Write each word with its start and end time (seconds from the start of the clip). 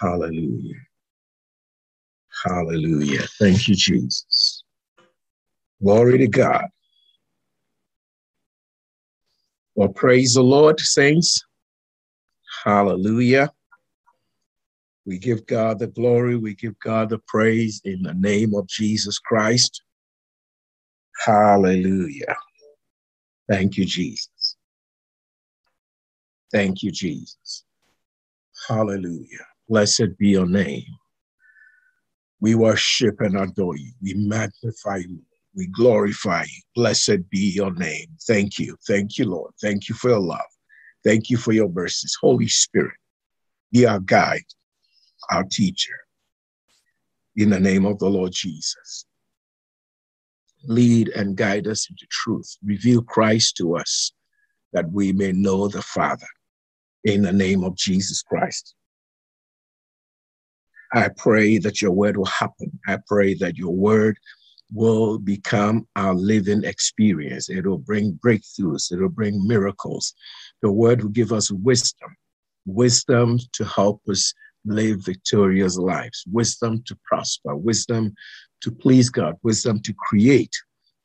Hallelujah. 0.00 0.74
Hallelujah. 2.44 3.22
Thank 3.38 3.68
you, 3.68 3.74
Jesus. 3.74 4.62
Glory 5.82 6.18
to 6.18 6.28
God. 6.28 6.66
Well, 9.74 9.88
praise 9.88 10.34
the 10.34 10.42
Lord, 10.42 10.80
saints. 10.80 11.44
Hallelujah. 12.64 13.52
We 15.06 15.18
give 15.18 15.46
God 15.46 15.78
the 15.78 15.86
glory. 15.86 16.36
We 16.36 16.54
give 16.54 16.78
God 16.80 17.08
the 17.08 17.18
praise 17.26 17.80
in 17.84 18.02
the 18.02 18.14
name 18.14 18.54
of 18.54 18.66
Jesus 18.66 19.18
Christ. 19.18 19.82
Hallelujah. 21.24 22.36
Thank 23.48 23.76
you, 23.76 23.84
Jesus. 23.84 24.56
Thank 26.52 26.82
you, 26.82 26.90
Jesus. 26.90 27.64
Hallelujah. 28.68 29.46
Blessed 29.68 30.16
be 30.18 30.28
your 30.28 30.46
name. 30.46 30.84
We 32.40 32.54
worship 32.54 33.20
and 33.20 33.38
adore 33.38 33.76
you. 33.76 33.92
We 34.00 34.14
magnify 34.14 34.98
you. 34.98 35.20
We 35.54 35.66
glorify 35.66 36.44
you. 36.44 36.62
Blessed 36.74 37.28
be 37.30 37.52
your 37.54 37.74
name. 37.74 38.06
Thank 38.26 38.58
you. 38.58 38.76
Thank 38.86 39.18
you, 39.18 39.26
Lord. 39.26 39.52
Thank 39.60 39.88
you 39.88 39.94
for 39.94 40.10
your 40.10 40.20
love. 40.20 40.40
Thank 41.04 41.30
you 41.30 41.36
for 41.36 41.52
your 41.52 41.68
mercies. 41.68 42.16
Holy 42.20 42.48
Spirit, 42.48 42.94
be 43.72 43.86
our 43.86 44.00
guide, 44.00 44.44
our 45.30 45.44
teacher. 45.44 45.94
In 47.36 47.50
the 47.50 47.60
name 47.60 47.84
of 47.84 47.98
the 47.98 48.08
Lord 48.08 48.32
Jesus. 48.32 49.04
Lead 50.64 51.08
and 51.10 51.36
guide 51.36 51.66
us 51.66 51.88
into 51.90 52.06
truth. 52.10 52.56
Reveal 52.64 53.02
Christ 53.02 53.56
to 53.56 53.76
us 53.76 54.12
that 54.72 54.90
we 54.90 55.12
may 55.12 55.32
know 55.32 55.68
the 55.68 55.82
Father. 55.82 56.26
In 57.04 57.22
the 57.22 57.32
name 57.32 57.64
of 57.64 57.76
Jesus 57.76 58.22
Christ. 58.22 58.74
I 60.92 61.08
pray 61.16 61.58
that 61.58 61.82
your 61.82 61.90
word 61.90 62.16
will 62.16 62.24
happen. 62.26 62.78
I 62.86 62.98
pray 63.06 63.34
that 63.34 63.56
your 63.56 63.74
word 63.74 64.18
will 64.72 65.18
become 65.18 65.86
our 65.96 66.14
living 66.14 66.64
experience. 66.64 67.48
It 67.48 67.66
will 67.66 67.78
bring 67.78 68.18
breakthroughs. 68.24 68.92
It 68.92 69.00
will 69.00 69.08
bring 69.08 69.46
miracles. 69.46 70.14
The 70.62 70.70
word 70.72 71.02
will 71.02 71.10
give 71.10 71.32
us 71.32 71.50
wisdom, 71.50 72.16
wisdom 72.66 73.38
to 73.52 73.64
help 73.64 74.02
us 74.08 74.32
live 74.64 75.04
victorious 75.04 75.76
lives, 75.78 76.24
wisdom 76.30 76.82
to 76.86 76.98
prosper, 77.04 77.56
wisdom 77.56 78.14
to 78.62 78.70
please 78.70 79.08
God, 79.08 79.36
wisdom 79.42 79.80
to 79.82 79.94
create, 79.94 80.54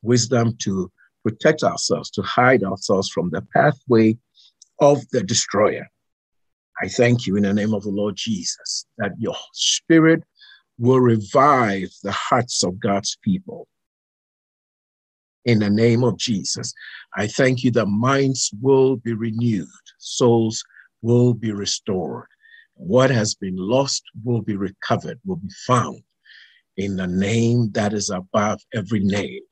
wisdom 0.02 0.56
to 0.62 0.90
protect 1.22 1.62
ourselves, 1.62 2.10
to 2.10 2.22
hide 2.22 2.62
ourselves 2.64 3.08
from 3.08 3.30
the 3.30 3.42
pathway 3.54 4.16
of 4.80 5.08
the 5.12 5.22
destroyer. 5.22 5.88
I 6.82 6.88
thank 6.88 7.26
you 7.26 7.36
in 7.36 7.44
the 7.44 7.54
name 7.54 7.72
of 7.72 7.82
the 7.82 7.90
Lord 7.90 8.16
Jesus 8.16 8.86
that 8.98 9.12
your 9.18 9.36
spirit 9.52 10.22
will 10.78 11.00
revive 11.00 11.90
the 12.02 12.12
hearts 12.12 12.64
of 12.64 12.80
God's 12.80 13.16
people. 13.22 13.68
In 15.44 15.58
the 15.60 15.70
name 15.70 16.02
of 16.02 16.16
Jesus, 16.18 16.72
I 17.14 17.26
thank 17.26 17.62
you 17.62 17.70
that 17.72 17.86
minds 17.86 18.50
will 18.60 18.96
be 18.96 19.12
renewed, 19.12 19.68
souls 19.98 20.64
will 21.02 21.34
be 21.34 21.52
restored. 21.52 22.26
What 22.74 23.10
has 23.10 23.34
been 23.34 23.56
lost 23.56 24.02
will 24.24 24.40
be 24.40 24.56
recovered, 24.56 25.20
will 25.24 25.36
be 25.36 25.52
found 25.66 26.02
in 26.76 26.96
the 26.96 27.06
name 27.06 27.70
that 27.72 27.92
is 27.92 28.10
above 28.10 28.60
every 28.74 29.00
name, 29.00 29.42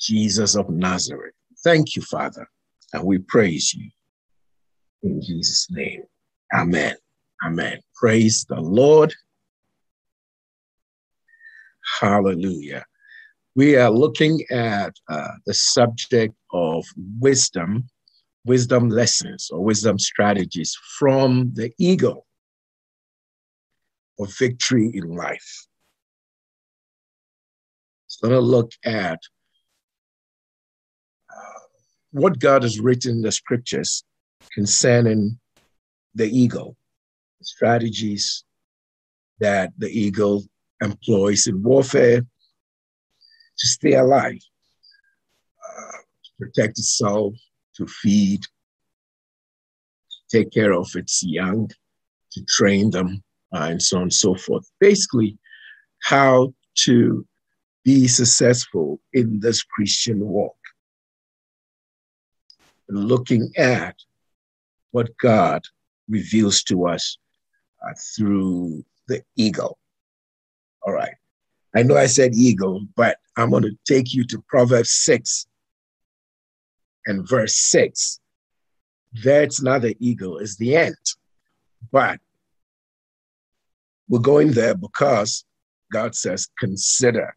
Jesus 0.00 0.56
of 0.56 0.68
Nazareth. 0.68 1.34
Thank 1.62 1.94
you, 1.94 2.02
Father, 2.02 2.48
and 2.92 3.04
we 3.04 3.18
praise 3.18 3.72
you 3.74 3.90
in 5.02 5.20
Jesus' 5.22 5.68
name. 5.70 6.02
Amen. 6.54 6.94
Amen. 7.44 7.80
Praise 7.94 8.46
the 8.48 8.60
Lord. 8.60 9.12
Hallelujah. 12.00 12.84
We 13.54 13.76
are 13.76 13.90
looking 13.90 14.44
at 14.50 14.94
uh, 15.08 15.28
the 15.46 15.54
subject 15.54 16.34
of 16.52 16.84
wisdom, 17.20 17.88
wisdom 18.44 18.88
lessons 18.88 19.48
or 19.50 19.64
wisdom 19.64 19.98
strategies 19.98 20.76
from 20.98 21.52
the 21.54 21.72
eagle 21.78 22.26
of 24.18 24.36
victory 24.36 24.90
in 24.92 25.16
life. 25.16 25.66
So, 28.08 28.28
to 28.28 28.40
look 28.40 28.72
at 28.84 29.18
uh, 31.30 31.60
what 32.12 32.38
God 32.38 32.62
has 32.62 32.78
written 32.78 33.16
in 33.16 33.22
the 33.22 33.32
scriptures 33.32 34.04
concerning 34.54 35.38
the 36.16 36.28
eagle, 36.28 36.76
the 37.38 37.44
strategies 37.44 38.44
that 39.38 39.70
the 39.78 39.88
eagle 39.88 40.42
employs 40.82 41.46
in 41.46 41.62
warfare 41.62 42.20
to 42.20 43.66
stay 43.66 43.92
alive, 43.94 44.40
uh, 45.62 45.98
to 46.24 46.30
protect 46.38 46.78
itself, 46.78 47.34
to 47.76 47.86
feed, 47.86 48.40
to 48.42 50.38
take 50.38 50.50
care 50.52 50.72
of 50.72 50.88
its 50.94 51.22
young, 51.22 51.70
to 52.32 52.44
train 52.48 52.90
them, 52.90 53.22
uh, 53.54 53.68
and 53.70 53.82
so 53.82 53.98
on 53.98 54.04
and 54.04 54.12
so 54.12 54.34
forth. 54.34 54.66
Basically, 54.80 55.38
how 56.02 56.52
to 56.84 57.26
be 57.84 58.08
successful 58.08 59.00
in 59.12 59.40
this 59.40 59.62
Christian 59.62 60.20
walk. 60.20 60.56
Looking 62.88 63.50
at 63.56 63.96
what 64.92 65.16
God 65.18 65.62
reveals 66.08 66.62
to 66.64 66.86
us 66.86 67.18
uh, 67.86 67.92
through 68.16 68.84
the 69.08 69.22
ego. 69.36 69.76
All 70.82 70.92
right. 70.92 71.14
I 71.74 71.82
know 71.82 71.96
I 71.96 72.06
said 72.06 72.34
ego, 72.34 72.80
but 72.96 73.18
I'm 73.36 73.50
going 73.50 73.64
to 73.64 73.76
take 73.86 74.14
you 74.14 74.24
to 74.28 74.42
Proverbs 74.48 74.90
6 74.90 75.46
and 77.06 77.28
verse 77.28 77.56
6. 77.56 78.20
That's 79.24 79.62
not 79.62 79.82
the 79.82 79.96
ego, 80.00 80.36
it's 80.36 80.56
the 80.56 80.76
ant. 80.76 81.14
But 81.92 82.18
we're 84.08 84.20
going 84.20 84.52
there 84.52 84.74
because 84.74 85.44
God 85.92 86.14
says, 86.14 86.48
consider 86.58 87.36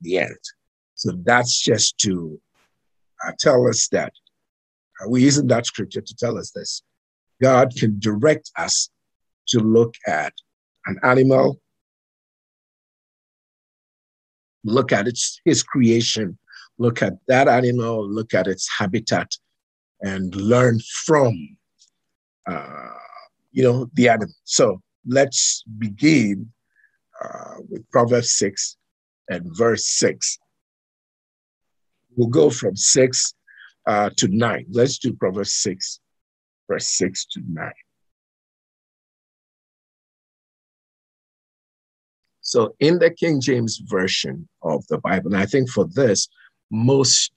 the 0.00 0.18
ant. 0.18 0.38
So 0.94 1.12
that's 1.24 1.60
just 1.60 1.98
to 1.98 2.40
uh, 3.26 3.32
tell 3.38 3.68
us 3.68 3.88
that 3.88 4.12
uh, 5.00 5.08
we're 5.08 5.22
using 5.22 5.46
that 5.48 5.66
scripture 5.66 6.00
to 6.00 6.16
tell 6.16 6.38
us 6.38 6.50
this. 6.50 6.82
God 7.40 7.74
can 7.76 7.98
direct 7.98 8.50
us 8.56 8.90
to 9.48 9.60
look 9.60 9.94
at 10.06 10.32
an 10.86 10.98
animal, 11.02 11.60
look 14.64 14.92
at 14.92 15.06
its 15.06 15.40
his 15.44 15.62
creation, 15.62 16.38
look 16.78 17.02
at 17.02 17.14
that 17.28 17.48
animal, 17.48 18.08
look 18.08 18.34
at 18.34 18.46
its 18.46 18.68
habitat, 18.78 19.30
and 20.00 20.34
learn 20.34 20.80
from 21.04 21.56
uh, 22.46 22.88
you 23.52 23.62
know 23.62 23.90
the 23.94 24.08
animal. 24.08 24.34
So 24.44 24.80
let's 25.06 25.62
begin 25.78 26.50
uh, 27.22 27.56
with 27.68 27.88
Proverbs 27.90 28.32
6 28.38 28.76
and 29.28 29.44
verse 29.56 29.86
6. 29.86 30.38
We'll 32.16 32.28
go 32.28 32.50
from 32.50 32.76
6 32.76 33.34
uh, 33.86 34.10
to 34.16 34.28
9. 34.28 34.66
Let's 34.70 34.98
do 34.98 35.12
Proverbs 35.12 35.52
6 35.54 36.00
verse 36.68 36.86
6 36.88 37.26
to 37.32 37.40
9. 37.48 37.72
So 42.40 42.74
in 42.78 42.98
the 43.00 43.10
King 43.10 43.40
James 43.40 43.78
Version 43.78 44.48
of 44.62 44.86
the 44.86 44.98
Bible, 44.98 45.34
and 45.34 45.42
I 45.42 45.46
think 45.46 45.68
for 45.68 45.84
this, 45.86 46.28
most 46.70 47.32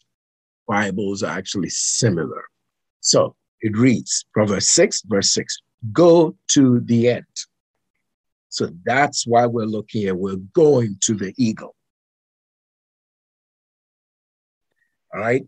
Bibles 0.67 1.23
are 1.23 1.35
actually 1.35 1.69
similar. 1.69 2.44
So 3.00 3.35
it 3.62 3.75
reads, 3.75 4.25
Proverbs 4.34 4.69
6, 4.69 5.01
verse 5.07 5.34
6, 5.34 5.57
go 5.91 6.35
to 6.50 6.79
the 6.81 7.09
end. 7.09 7.25
So 8.50 8.69
that's 8.85 9.25
why 9.25 9.46
we're 9.47 9.66
looking 9.66 10.08
at, 10.08 10.17
we're 10.17 10.37
going 10.53 10.97
to 11.02 11.16
the 11.16 11.34
eagle. 11.37 11.76
All 15.14 15.22
right? 15.22 15.47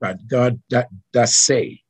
But 0.00 0.26
God 0.28 0.60
does 1.12 1.34
say, 1.34 1.80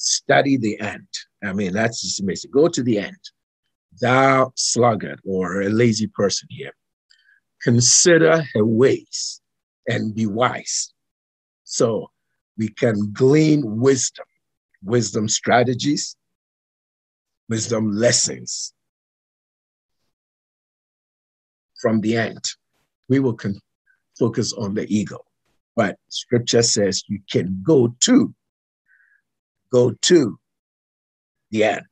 study 0.00 0.56
the 0.56 0.80
end. 0.80 1.08
I 1.44 1.52
mean, 1.52 1.72
that's 1.72 2.02
just 2.02 2.20
amazing. 2.20 2.50
Go 2.50 2.68
to 2.68 2.82
the 2.82 2.98
end. 2.98 3.18
Thou 4.00 4.52
sluggard 4.56 5.20
or 5.24 5.62
a 5.62 5.68
lazy 5.68 6.06
person 6.06 6.48
here, 6.50 6.72
consider 7.62 8.42
her 8.54 8.64
ways 8.64 9.40
and 9.86 10.14
be 10.14 10.26
wise. 10.26 10.92
So 11.64 12.10
we 12.56 12.68
can 12.68 13.12
glean 13.12 13.62
wisdom, 13.78 14.24
wisdom 14.82 15.28
strategies, 15.28 16.16
wisdom 17.48 17.90
lessons 17.90 18.72
from 21.80 22.00
the 22.00 22.16
end. 22.16 22.42
We 23.08 23.20
will 23.20 23.34
con- 23.34 23.60
focus 24.18 24.52
on 24.52 24.74
the 24.74 24.86
ego, 24.94 25.18
but 25.76 25.96
scripture 26.08 26.62
says 26.62 27.02
you 27.08 27.20
can 27.30 27.62
go 27.66 27.94
to 28.00 28.34
go 29.72 29.92
to 30.02 30.38
the 31.50 31.64
ant. 31.64 31.86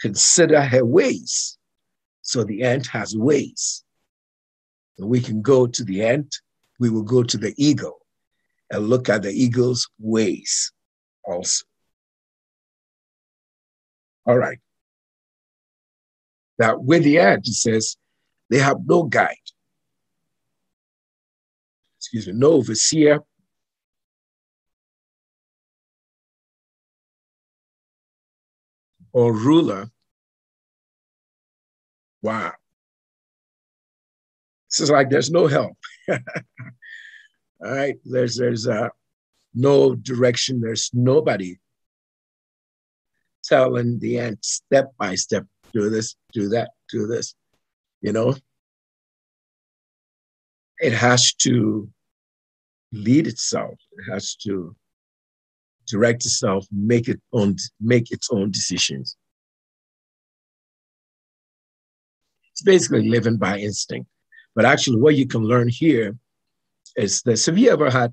consider 0.00 0.60
her 0.60 0.84
ways. 0.84 1.58
So 2.22 2.44
the 2.44 2.62
ant 2.64 2.86
has 2.88 3.16
ways. 3.16 3.84
And 4.98 5.08
we 5.08 5.20
can 5.20 5.42
go 5.42 5.66
to 5.66 5.84
the 5.84 6.04
ant, 6.04 6.36
we 6.78 6.90
will 6.90 7.02
go 7.02 7.22
to 7.22 7.36
the 7.36 7.54
eagle 7.56 7.98
and 8.70 8.88
look 8.88 9.08
at 9.08 9.22
the 9.22 9.30
eagle's 9.30 9.88
ways 9.98 10.72
also. 11.24 11.64
All 14.26 14.38
right. 14.38 14.58
Now, 16.58 16.78
with 16.78 17.04
the 17.04 17.18
ant, 17.18 17.46
it 17.46 17.54
says 17.54 17.96
they 18.50 18.58
have 18.58 18.78
no 18.86 19.04
guide, 19.04 19.36
excuse 21.98 22.26
me, 22.26 22.34
no 22.34 22.52
overseer, 22.52 23.20
or 29.12 29.32
ruler. 29.32 29.90
Wow. 32.22 32.52
This 34.70 34.80
is 34.80 34.90
like 34.90 35.10
there's 35.10 35.30
no 35.30 35.46
help. 35.46 35.76
All 36.10 36.20
right. 37.60 37.96
There's 38.04 38.36
there's 38.36 38.66
uh, 38.66 38.88
no 39.54 39.94
direction. 39.94 40.60
There's 40.60 40.90
nobody 40.94 41.58
telling 43.44 43.98
the 43.98 44.18
ant 44.18 44.44
step 44.44 44.92
by 44.98 45.14
step, 45.14 45.44
do 45.72 45.90
this, 45.90 46.16
do 46.32 46.48
that, 46.50 46.70
do 46.90 47.06
this. 47.06 47.34
You 48.00 48.12
know, 48.12 48.34
it 50.78 50.92
has 50.92 51.34
to 51.34 51.88
lead 52.92 53.26
itself. 53.26 53.74
It 53.92 54.10
has 54.10 54.36
to 54.36 54.74
direct 55.92 56.24
itself, 56.24 56.66
make 56.72 57.06
it 57.08 57.20
own, 57.32 57.56
make 57.80 58.10
its 58.10 58.28
own 58.30 58.50
decisions. 58.50 59.16
It's 62.52 62.62
basically 62.62 63.08
living 63.08 63.36
by 63.36 63.58
instinct. 63.58 64.08
But 64.54 64.64
actually, 64.64 65.00
what 65.00 65.14
you 65.14 65.26
can 65.26 65.42
learn 65.52 65.68
here 65.68 66.16
is 66.96 67.22
this. 67.22 67.46
Have 67.46 67.58
you 67.58 67.70
ever 67.70 67.90
had 67.90 68.10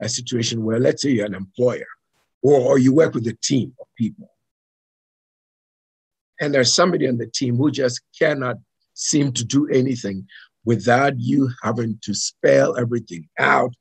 a 0.00 0.08
situation 0.08 0.64
where, 0.64 0.80
let's 0.80 1.02
say, 1.02 1.10
you're 1.10 1.26
an 1.26 1.34
employer 1.34 1.86
or, 2.42 2.60
or 2.60 2.78
you 2.78 2.94
work 2.94 3.14
with 3.14 3.26
a 3.26 3.36
team 3.42 3.74
of 3.80 3.86
people, 3.96 4.30
and 6.40 6.54
there's 6.54 6.74
somebody 6.74 7.08
on 7.08 7.18
the 7.18 7.26
team 7.26 7.56
who 7.56 7.70
just 7.70 8.00
cannot 8.18 8.56
seem 8.94 9.32
to 9.32 9.44
do 9.44 9.68
anything 9.68 10.26
without 10.64 11.14
you 11.18 11.50
having 11.62 11.98
to 12.02 12.14
spell 12.14 12.76
everything 12.76 13.28
out 13.38 13.72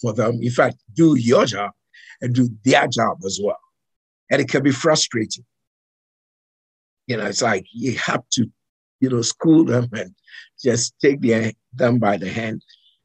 for 0.00 0.12
them. 0.12 0.40
In 0.42 0.50
fact, 0.50 0.76
do 0.94 1.16
your 1.16 1.46
job 1.46 1.70
and 2.20 2.34
do 2.34 2.48
their 2.64 2.86
job 2.88 3.18
as 3.24 3.40
well. 3.42 3.58
And 4.30 4.40
it 4.40 4.48
can 4.48 4.62
be 4.62 4.72
frustrating. 4.72 5.44
You 7.06 7.18
know, 7.18 7.26
it's 7.26 7.42
like 7.42 7.66
you 7.72 7.96
have 7.98 8.22
to, 8.32 8.50
you 9.00 9.10
know, 9.10 9.22
school 9.22 9.64
them 9.64 9.88
and 9.92 10.14
just 10.62 10.94
take 11.00 11.20
their, 11.20 11.52
them 11.74 11.98
by 11.98 12.16
the 12.16 12.28
hand 12.28 12.62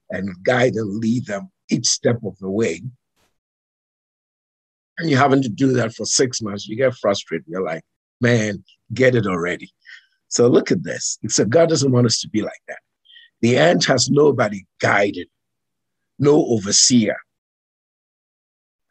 and 0.10 0.30
guide 0.44 0.74
and 0.74 1.00
lead 1.00 1.26
them 1.26 1.52
each 1.70 1.88
step 1.88 2.18
of 2.26 2.38
the 2.40 2.50
way. 2.50 2.82
And 4.98 5.10
you're 5.10 5.20
having 5.20 5.42
to 5.44 5.50
do 5.50 5.74
that 5.74 5.94
for 5.94 6.06
six 6.06 6.42
months, 6.42 6.68
you 6.68 6.76
get 6.76 6.96
frustrated. 6.96 7.46
You're 7.48 7.64
like, 7.64 7.84
man, 8.22 8.64
get 8.94 9.16
it 9.16 9.26
already. 9.26 9.72
So 10.28 10.48
look 10.48 10.72
at 10.72 10.84
this. 10.84 11.18
So 11.28 11.46
God 11.46 11.70
doesn't 11.70 11.92
want 11.92 12.06
us 12.06 12.22
to 12.22 12.30
be 12.30 12.42
like 12.42 12.62
that. 12.68 12.80
The 13.42 13.58
ant 13.58 13.86
has 13.86 14.10
nobody 14.10 14.66
guided, 14.80 15.28
no 16.20 16.46
overseer, 16.46 17.18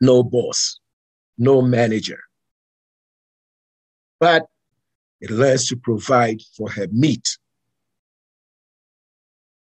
no 0.01 0.23
boss, 0.23 0.81
no 1.37 1.63
manager. 1.63 2.21
But 4.21 4.47
it 5.21 5.31
learns 5.31 5.69
to 5.69 5.77
provide 5.77 6.41
for 6.57 6.71
her 6.71 6.87
meat 6.91 7.39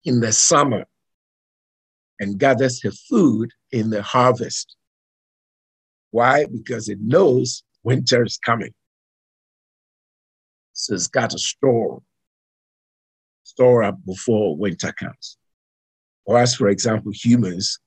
in 0.04 0.20
the 0.20 0.32
summer 0.32 0.84
and 2.20 2.38
gathers 2.38 2.82
her 2.82 2.92
food 3.08 3.50
in 3.70 3.90
the 3.90 4.02
harvest. 4.02 4.76
Why? 6.10 6.46
Because 6.46 6.88
it 6.88 6.98
knows 7.00 7.62
winter 7.82 8.24
is 8.24 8.38
coming. 8.38 8.72
So 10.72 10.94
it's 10.94 11.06
got 11.06 11.30
to 11.30 11.38
store, 11.38 12.02
store 13.44 13.82
up 13.82 13.98
before 14.04 14.56
winter 14.56 14.92
comes. 14.92 15.36
Or 16.24 16.38
as, 16.38 16.54
for 16.54 16.68
example, 16.68 17.12
humans, 17.14 17.78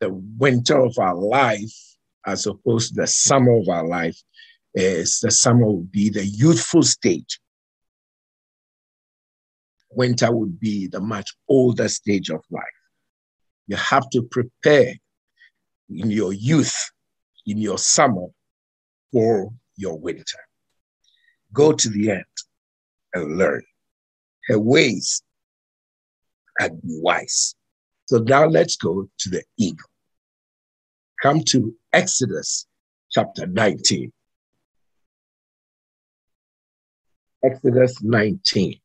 the 0.00 0.10
winter 0.38 0.78
of 0.78 0.98
our 0.98 1.14
life, 1.14 1.74
as 2.26 2.46
opposed 2.46 2.94
to 2.94 3.00
the 3.02 3.06
summer 3.06 3.56
of 3.58 3.68
our 3.68 3.86
life, 3.86 4.20
is 4.74 5.20
the 5.20 5.30
summer 5.30 5.70
would 5.70 5.90
be 5.90 6.10
the 6.10 6.24
youthful 6.24 6.82
stage. 6.82 7.40
Winter 9.90 10.34
would 10.34 10.60
be 10.60 10.86
the 10.86 11.00
much 11.00 11.30
older 11.48 11.88
stage 11.88 12.28
of 12.28 12.42
life. 12.50 12.64
You 13.66 13.76
have 13.76 14.08
to 14.10 14.22
prepare 14.22 14.94
in 15.88 16.10
your 16.10 16.32
youth, 16.32 16.74
in 17.46 17.58
your 17.58 17.78
summer, 17.78 18.26
for 19.12 19.50
your 19.76 19.98
winter. 19.98 20.38
Go 21.52 21.72
to 21.72 21.88
the 21.88 22.10
end 22.10 22.24
and 23.14 23.38
learn. 23.38 23.62
Her 24.48 24.58
ways 24.58 25.22
and 26.60 26.80
be 26.82 26.98
wise. 27.02 27.54
So 28.06 28.18
now 28.18 28.46
let's 28.46 28.76
go 28.76 29.08
to 29.18 29.28
the 29.28 29.42
eagle. 29.58 29.88
Come 31.22 31.42
to 31.48 31.74
Exodus 31.92 32.66
chapter 33.10 33.46
19. 33.46 34.12
Exodus 37.44 38.02
19. 38.02 38.78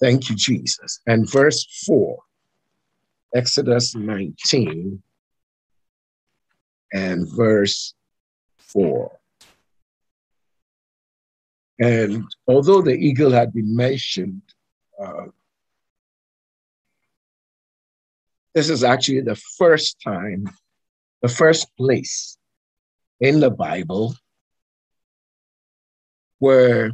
Thank 0.00 0.30
you, 0.30 0.36
Jesus. 0.36 1.00
And 1.06 1.30
verse 1.30 1.64
4. 1.86 2.18
Exodus 3.34 3.94
19 3.94 5.02
and 6.92 7.28
verse 7.36 7.94
4. 8.58 9.10
And 11.78 12.24
although 12.46 12.82
the 12.82 12.94
eagle 12.94 13.30
had 13.30 13.52
been 13.52 13.74
mentioned, 13.74 14.42
uh, 15.02 15.26
this 18.54 18.68
is 18.68 18.84
actually 18.84 19.22
the 19.22 19.40
first 19.56 20.00
time, 20.02 20.44
the 21.22 21.28
first 21.28 21.68
place 21.76 22.36
in 23.20 23.40
the 23.40 23.50
Bible 23.50 24.14
where 26.38 26.90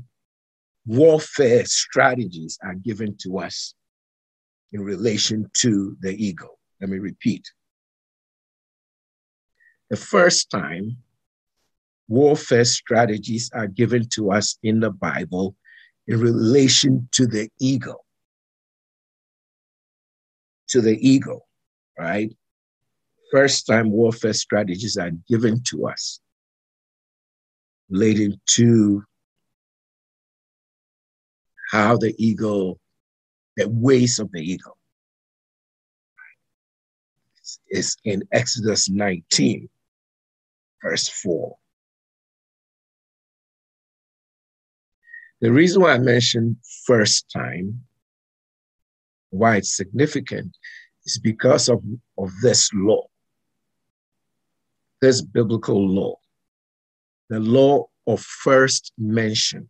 warfare 0.86 1.64
strategies 1.64 2.58
are 2.62 2.74
given 2.74 3.16
to 3.22 3.38
us 3.38 3.74
in 4.72 4.82
relation 4.82 5.50
to 5.54 5.96
the 6.00 6.14
ego. 6.14 6.48
Let 6.80 6.90
me 6.90 6.98
repeat. 6.98 7.50
The 9.90 9.96
first 9.96 10.50
time 10.50 10.98
warfare 12.08 12.64
strategies 12.64 13.50
are 13.54 13.66
given 13.66 14.08
to 14.10 14.32
us 14.32 14.58
in 14.62 14.80
the 14.80 14.90
Bible 14.90 15.56
in 16.06 16.20
relation 16.20 17.08
to 17.12 17.26
the 17.26 17.48
ego. 17.58 17.96
To 20.68 20.80
the 20.82 20.98
eagle, 21.00 21.47
right? 21.98 22.34
First 23.30 23.66
time 23.66 23.90
warfare 23.90 24.32
strategies 24.32 24.96
are 24.96 25.10
given 25.28 25.62
to 25.64 25.88
us 25.88 26.20
relating 27.90 28.40
to 28.46 29.02
how 31.70 31.96
the 31.96 32.14
eagle, 32.18 32.78
the 33.56 33.68
ways 33.68 34.18
of 34.18 34.30
the 34.32 34.40
eagle, 34.40 34.76
is 37.70 37.96
in 38.04 38.22
Exodus 38.32 38.88
19, 38.88 39.68
verse 40.82 41.08
4. 41.08 41.56
The 45.40 45.52
reason 45.52 45.82
why 45.82 45.92
I 45.92 45.98
mentioned 45.98 46.56
first 46.86 47.30
time, 47.30 47.84
why 49.30 49.56
it's 49.56 49.76
significant, 49.76 50.56
is 51.08 51.18
because 51.18 51.68
of, 51.68 51.82
of 52.18 52.30
this 52.42 52.70
law, 52.74 53.06
this 55.00 55.22
biblical 55.22 55.88
law, 55.88 56.16
the 57.30 57.40
law 57.40 57.86
of 58.06 58.20
first 58.20 58.92
mention, 58.98 59.68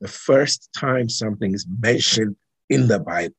the 0.00 0.08
first 0.08 0.68
time 0.76 1.08
something 1.08 1.54
is 1.54 1.66
mentioned 1.80 2.36
in 2.68 2.86
the 2.86 2.98
Bible. 2.98 3.34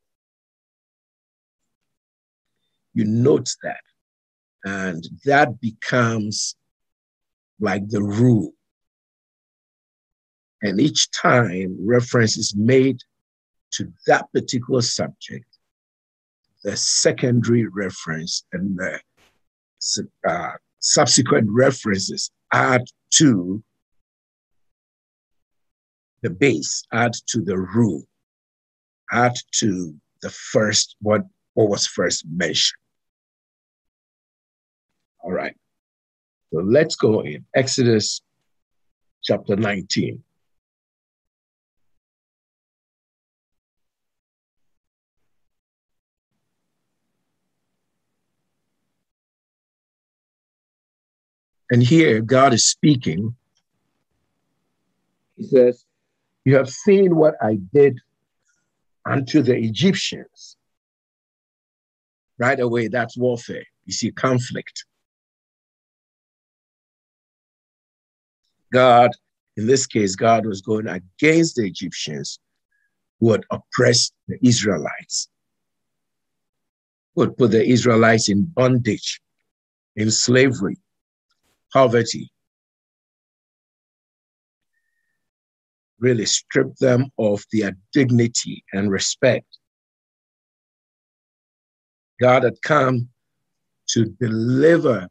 You 2.95 3.05
note 3.05 3.49
that, 3.61 3.83
and 4.63 5.03
that 5.25 5.59
becomes 5.59 6.55
like 7.59 7.87
the 7.89 8.01
rule. 8.01 8.53
And 10.63 10.79
each 10.79 11.11
time 11.11 11.77
reference 11.79 12.37
is 12.37 12.55
made 12.55 12.99
to 13.73 13.91
that 14.07 14.31
particular 14.33 14.81
subject, 14.81 15.52
the 16.63 16.75
secondary 16.77 17.67
reference 17.67 18.45
and 18.53 18.77
the 18.77 18.99
uh, 20.27 20.51
subsequent 20.79 21.47
references 21.49 22.31
add 22.53 22.83
to 23.11 23.63
the 26.21 26.29
base, 26.29 26.83
add 26.93 27.13
to 27.27 27.41
the 27.41 27.57
rule, 27.57 28.03
add 29.11 29.33
to 29.51 29.93
the 30.21 30.29
first, 30.29 30.95
what, 31.01 31.21
what 31.53 31.69
was 31.69 31.85
first 31.85 32.25
mentioned. 32.29 32.79
All 35.21 35.31
right. 35.31 35.55
So 36.51 36.59
let's 36.59 36.95
go 36.95 37.21
in 37.21 37.45
Exodus 37.55 38.21
chapter 39.23 39.55
19. 39.55 40.23
And 51.73 51.81
here 51.81 52.21
God 52.21 52.53
is 52.53 52.67
speaking. 52.67 53.35
He 55.35 55.43
says, 55.47 55.83
You 56.45 56.55
have 56.55 56.69
seen 56.69 57.15
what 57.15 57.33
I 57.41 57.55
did 57.73 57.97
unto 59.09 59.41
the 59.41 59.57
Egyptians. 59.57 60.55
Right 62.37 62.59
away, 62.59 62.89
that's 62.89 63.17
warfare. 63.17 63.65
You 63.85 63.93
see 63.93 64.11
conflict. 64.11 64.85
God, 68.71 69.09
in 69.57 69.65
this 69.65 69.87
case, 69.87 70.15
God 70.15 70.45
was 70.45 70.61
going 70.61 70.87
against 70.87 71.55
the 71.55 71.65
Egyptians 71.65 72.39
who 73.19 73.31
had 73.31 73.45
oppressed 73.49 74.13
the 74.27 74.37
Israelites, 74.47 75.27
who 77.15 77.21
had 77.21 77.35
put 77.35 77.49
the 77.49 77.65
Israelites 77.65 78.29
in 78.29 78.43
bondage, 78.43 79.19
in 79.95 80.11
slavery, 80.11 80.77
poverty. 81.73 82.31
Really 85.99 86.25
stripped 86.25 86.79
them 86.79 87.09
of 87.17 87.43
their 87.51 87.75
dignity 87.91 88.63
and 88.71 88.91
respect. 88.91 89.47
God 92.21 92.43
had 92.43 92.61
come 92.61 93.09
to 93.89 94.05
deliver 94.05 95.07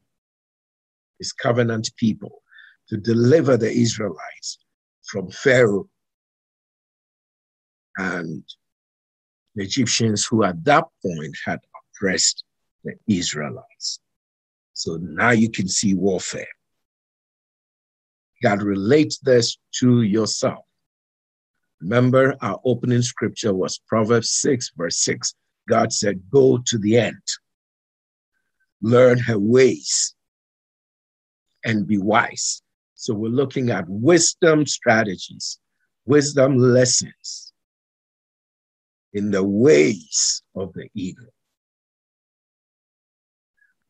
his 1.19 1.33
covenant 1.33 1.90
people 1.97 2.42
to 2.88 2.97
deliver 2.97 3.57
the 3.57 3.71
Israelites 3.71 4.59
from 5.04 5.31
Pharaoh 5.31 5.88
and 7.97 8.42
the 9.54 9.64
Egyptians 9.64 10.25
who 10.25 10.45
at 10.45 10.64
that 10.64 10.85
point 11.04 11.37
had 11.45 11.61
oppressed 11.76 12.45
the 12.85 12.95
Israelites. 13.07 14.00
So 14.75 14.97
now 15.00 15.31
you 15.31 15.50
can 15.50 15.69
see 15.69 15.95
warfare. 15.95 16.47
God 18.43 18.62
relates 18.62 19.19
this 19.19 19.59
to 19.81 20.02
yourself. 20.02 20.64
Remember, 21.81 22.37
our 22.41 22.61
opening 22.64 23.02
scripture 23.02 23.55
was 23.55 23.81
Proverbs 23.87 24.31
6, 24.31 24.73
verse 24.76 24.99
6. 25.05 25.35
God 25.69 25.93
said, 25.93 26.23
Go 26.31 26.59
to 26.67 26.79
the 26.79 26.97
end, 26.99 27.23
learn 28.81 29.19
her 29.19 29.38
ways, 29.38 30.14
and 31.64 31.87
be 31.87 31.99
wise. 31.99 32.62
So 32.95 33.14
we're 33.14 33.29
looking 33.29 33.71
at 33.71 33.85
wisdom 33.88 34.67
strategies, 34.67 35.59
wisdom 36.05 36.57
lessons 36.57 37.52
in 39.12 39.31
the 39.31 39.45
ways 39.45 40.43
of 40.55 40.73
the 40.73 40.88
eagle. 40.95 41.33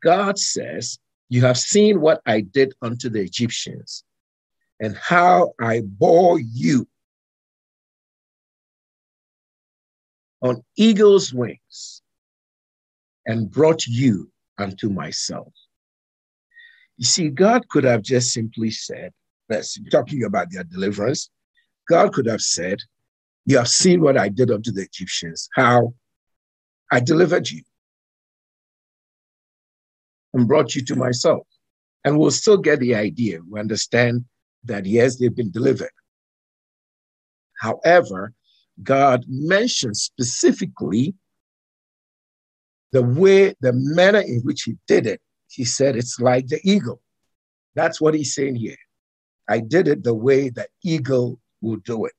God 0.03 0.39
says, 0.39 0.99
You 1.29 1.43
have 1.43 1.59
seen 1.59 2.01
what 2.01 2.21
I 2.27 2.41
did 2.41 2.75
unto 2.83 3.09
the 3.09 3.21
Egyptians 3.21 4.05
and 4.81 4.97
how 4.97 5.55
I 5.61 5.83
bore 5.85 6.39
you 6.41 6.87
on 10.43 10.63
eagle's 10.77 11.33
wings 11.33 12.03
and 13.27 13.51
brought 13.51 13.87
you 13.87 14.31
unto 14.59 14.89
myself. 14.89 15.53
You 16.99 17.05
see, 17.05 17.29
God 17.31 17.69
could 17.69 17.85
have 17.85 18.03
just 18.03 18.33
simply 18.33 18.71
said, 18.71 19.13
let's 19.49 19.79
talking 19.91 20.25
about 20.25 20.49
their 20.51 20.65
deliverance. 20.65 21.31
God 21.89 22.13
could 22.13 22.27
have 22.27 22.41
said, 22.41 22.81
You 23.47 23.59
have 23.59 23.69
seen 23.69 24.01
what 24.01 24.17
I 24.17 24.29
did 24.29 24.51
unto 24.51 24.73
the 24.73 24.83
Egyptians, 24.83 25.49
how 25.55 25.95
I 26.91 27.01
delivered 27.01 27.49
you 27.49 27.63
and 30.35 30.49
brought 30.49 30.75
you 30.75 30.85
to 30.85 30.97
myself. 30.97 31.47
And 32.05 32.19
we'll 32.19 32.31
still 32.31 32.59
get 32.59 32.81
the 32.81 32.95
idea. 32.95 33.41
We 33.49 33.61
understand 33.61 34.25
that, 34.65 34.87
yes, 34.87 35.19
they've 35.19 35.35
been 35.35 35.53
delivered. 35.53 35.91
However, 37.61 38.33
God 38.83 39.25
mentions 39.29 40.03
specifically 40.03 41.15
the 42.91 43.03
way, 43.03 43.55
the 43.61 43.73
manner 43.73 44.21
in 44.21 44.41
which 44.41 44.65
he 44.65 44.77
did 44.87 45.07
it 45.07 45.21
he 45.53 45.65
said, 45.65 45.97
It's 45.97 46.19
like 46.19 46.49
the 46.49 46.61
eagle. 46.65 47.01
That's 47.75 48.01
what 48.01 48.15
he's 48.15 48.35
saying 48.35 48.57
here. 48.57 48.77
I 49.49 49.61
did 49.61 49.89
it 49.89 50.03
the 50.03 50.15
way 50.15 50.49
the 50.49 50.67
eagle 50.83 51.39
will 51.61 51.77
do 51.77 52.07
it. 52.07 52.15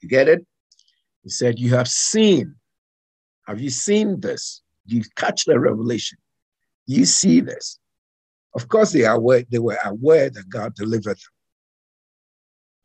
You 0.00 0.08
get 0.08 0.28
it? 0.28 0.44
He 1.22 1.30
said, 1.30 1.58
You 1.58 1.74
have 1.74 1.88
seen. 1.88 2.56
Have 3.46 3.60
you 3.60 3.70
seen 3.70 4.20
this? 4.20 4.62
You 4.86 5.02
catch 5.16 5.44
the 5.44 5.58
revelation. 5.58 6.18
You 6.86 7.04
see 7.04 7.40
this. 7.40 7.78
Of 8.54 8.68
course, 8.68 8.92
they 8.92 9.04
are 9.04 9.16
aware, 9.16 9.44
they 9.50 9.58
were 9.58 9.78
aware 9.84 10.30
that 10.30 10.48
God 10.48 10.74
delivered 10.74 11.16
them. 11.16 11.34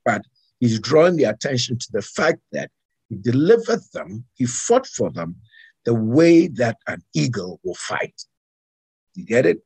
But 0.06 0.22
he's 0.60 0.79
drawing 0.79 1.18
the 1.18 1.25
attention 1.25 1.77
to 1.77 1.88
the 1.91 2.01
fact 2.01 2.39
that 2.51 2.72
he 3.10 3.18
delivered 3.18 3.82
them, 3.94 4.25
he 4.36 4.46
fought 4.46 4.88
for 4.88 5.12
them 5.12 5.36
the 5.86 5.94
way 5.94 6.48
that 6.48 6.77
an 6.88 7.03
eagle 7.13 7.60
will 7.63 7.75
fight. 7.75 8.22
You 9.15 9.25
get 9.25 9.46
it? 9.46 9.60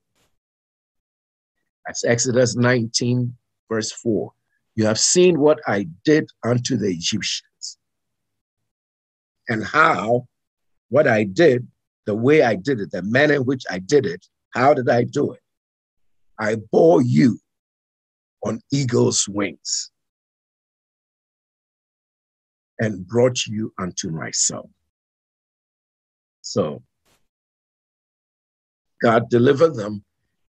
That's 1.86 2.06
Exodus 2.06 2.56
19, 2.56 3.36
verse 3.70 3.92
4. 3.92 4.32
You 4.76 4.86
have 4.86 5.00
seen 5.00 5.40
what 5.40 5.60
I 5.68 5.88
did 6.06 6.30
unto 6.44 6.78
the 6.78 6.88
Egyptians 6.88 7.78
and 9.50 9.64
how 9.64 10.28
what 10.90 11.08
I 11.08 11.24
did, 11.24 11.68
the 12.06 12.16
way 12.16 12.44
I 12.44 12.56
did 12.56 12.80
it, 12.80 12.92
the 12.92 13.02
manner 13.04 13.36
in 13.36 13.46
which 13.46 13.64
I 13.70 13.80
did 13.80 14.06
it, 14.06 14.26
how 14.52 14.74
did 14.74 14.90
I 14.90 15.04
do 15.04 15.32
it? 15.32 15.40
I 16.40 16.58
bore 16.72 17.02
you 17.02 17.40
on 18.44 18.60
eagle's 18.72 19.28
wings 19.28 19.92
and 22.80 23.08
brought 23.08 23.46
you 23.46 23.74
unto 23.80 24.10
myself. 24.10 24.70
So 26.42 26.84
God 29.02 29.30
delivered 29.30 29.76
them. 29.76 30.04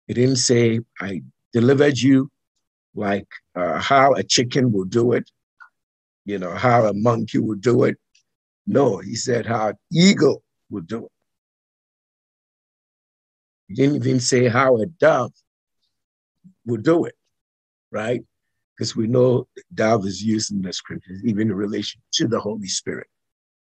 He 0.07 0.13
didn't 0.13 0.38
say, 0.38 0.79
I 1.00 1.22
delivered 1.53 2.00
you 2.00 2.29
like 2.95 3.27
uh, 3.55 3.79
how 3.79 4.13
a 4.13 4.24
chicken 4.24 4.72
will 4.72 4.86
do 4.86 5.13
it, 5.13 5.29
you 6.25 6.39
know, 6.39 6.53
how 6.55 6.86
a 6.86 6.93
monkey 6.93 7.39
will 7.39 7.57
do 7.57 7.83
it. 7.83 7.98
No, 8.65 8.98
he 8.98 9.15
said 9.15 9.45
how 9.45 9.69
an 9.69 9.77
eagle 9.91 10.43
will 10.69 10.81
do 10.81 11.05
it. 11.05 11.12
He 13.67 13.75
didn't 13.75 13.96
even 13.96 14.20
say 14.20 14.48
how 14.48 14.77
a 14.77 14.86
dove 14.86 15.34
would 16.65 16.84
do 16.84 17.05
it, 17.05 17.15
right? 17.91 18.22
Because 18.77 18.96
we 18.96 19.08
know 19.08 19.48
dove 19.74 20.05
is 20.05 20.22
used 20.22 20.51
in 20.51 20.62
the 20.62 20.74
scriptures, 20.74 21.22
even 21.24 21.50
in 21.50 21.55
relation 21.55 22.01
to 22.13 22.27
the 22.27 22.39
Holy 22.39 22.67
Spirit. 22.67 23.08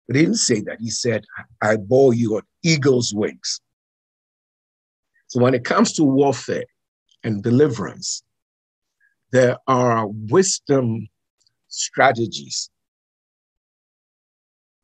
But 0.07 0.17
he 0.17 0.23
didn't 0.23 0.37
say 0.37 0.61
that. 0.63 0.81
He 0.81 0.91
said, 0.91 1.25
I 1.63 1.77
bore 1.77 2.15
you 2.15 2.37
on 2.37 2.43
eagle's 2.63 3.13
wings. 3.15 3.61
So 5.29 5.41
when 5.41 5.55
it 5.55 5.65
comes 5.65 5.93
to 5.95 6.05
warfare 6.05 6.65
and 7.23 7.43
deliverance, 7.43 8.23
there 9.31 9.59
are 9.67 10.07
wisdom 10.07 11.09
strategies 11.69 12.71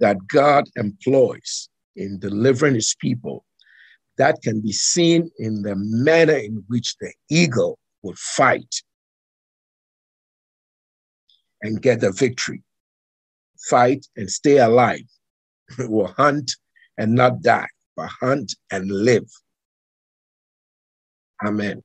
that 0.00 0.18
God 0.28 0.64
employs 0.76 1.70
in 1.96 2.18
delivering 2.18 2.74
his 2.74 2.94
people 3.00 3.44
that 4.18 4.40
can 4.42 4.60
be 4.60 4.72
seen 4.72 5.30
in 5.38 5.62
the 5.62 5.74
manner 5.76 6.36
in 6.36 6.64
which 6.68 6.96
the 7.00 7.12
eagle 7.30 7.78
will 8.02 8.14
fight 8.16 8.82
and 11.62 11.80
get 11.80 12.00
the 12.00 12.12
victory, 12.12 12.62
fight 13.68 14.06
and 14.16 14.30
stay 14.30 14.58
alive, 14.58 15.08
will 15.78 16.12
hunt 16.16 16.52
and 16.98 17.14
not 17.14 17.42
die, 17.42 17.68
but 17.96 18.10
hunt 18.20 18.54
and 18.70 18.90
live. 18.90 19.28
Amen. 21.44 21.82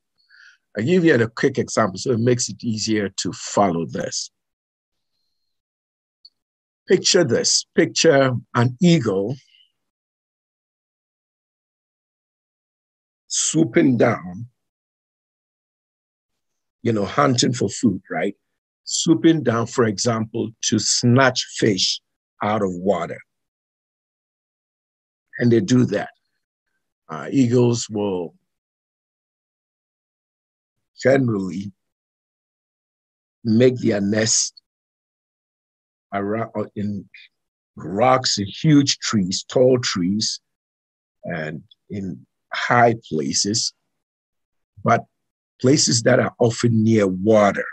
I 0.77 0.81
give 0.81 1.03
you 1.03 1.15
a 1.15 1.27
quick 1.27 1.57
example 1.57 1.97
so 1.97 2.11
it 2.11 2.19
makes 2.19 2.47
it 2.49 2.63
easier 2.63 3.09
to 3.17 3.31
follow 3.33 3.85
this. 3.85 4.29
Picture 6.87 7.23
this 7.23 7.65
picture 7.75 8.31
an 8.55 8.77
eagle 8.81 9.35
swooping 13.29 13.95
down, 13.97 14.47
you 16.81 16.91
know, 16.91 17.05
hunting 17.05 17.53
for 17.53 17.69
food, 17.69 18.01
right? 18.09 18.35
Swooping 18.83 19.43
down, 19.43 19.67
for 19.67 19.85
example, 19.85 20.49
to 20.63 20.79
snatch 20.79 21.45
fish 21.57 22.01
out 22.43 22.61
of 22.61 22.71
water. 22.71 23.19
And 25.37 25.51
they 25.51 25.61
do 25.61 25.85
that. 25.85 26.09
Uh, 27.07 27.27
eagles 27.31 27.87
will 27.89 28.35
generally 31.01 31.71
make 33.43 33.77
their 33.77 34.01
nest 34.01 34.61
around 36.13 36.51
in 36.75 37.07
rocks 37.75 38.37
in 38.37 38.45
huge 38.47 38.97
trees, 38.99 39.43
tall 39.47 39.79
trees, 39.79 40.39
and 41.23 41.63
in 41.89 42.25
high 42.53 42.95
places, 43.09 43.73
but 44.83 45.05
places 45.61 46.03
that 46.03 46.19
are 46.19 46.33
often 46.39 46.83
near 46.83 47.07
water 47.07 47.65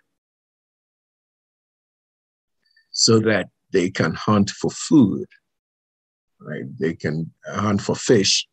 so 2.90 3.20
that 3.20 3.48
they 3.72 3.90
can 3.90 4.14
hunt 4.14 4.50
for 4.50 4.70
food, 4.70 5.26
right? 6.40 6.64
They 6.78 6.94
can 6.94 7.30
hunt 7.46 7.80
for 7.80 7.94
fish. 7.94 8.46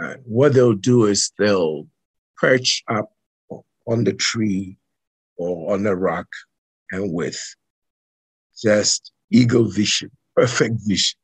Uh, 0.00 0.14
what 0.24 0.54
they'll 0.54 0.74
do 0.74 1.06
is 1.06 1.32
they'll 1.38 1.86
perch 2.36 2.82
up 2.88 3.10
on 3.86 4.04
the 4.04 4.12
tree 4.12 4.78
or 5.36 5.74
on 5.74 5.86
a 5.86 5.94
rock 5.94 6.26
and 6.90 7.12
with 7.12 7.38
just 8.62 9.12
eagle 9.30 9.64
vision, 9.64 10.10
perfect 10.36 10.76
vision, 10.86 11.18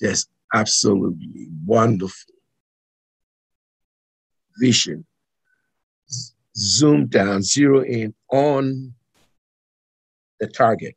just 0.00 0.28
absolutely 0.54 1.48
wonderful 1.64 2.34
vision. 4.60 5.04
Zoom 6.56 7.06
down, 7.06 7.42
zero 7.42 7.82
in 7.82 8.14
on 8.30 8.94
the 10.40 10.46
target, 10.46 10.96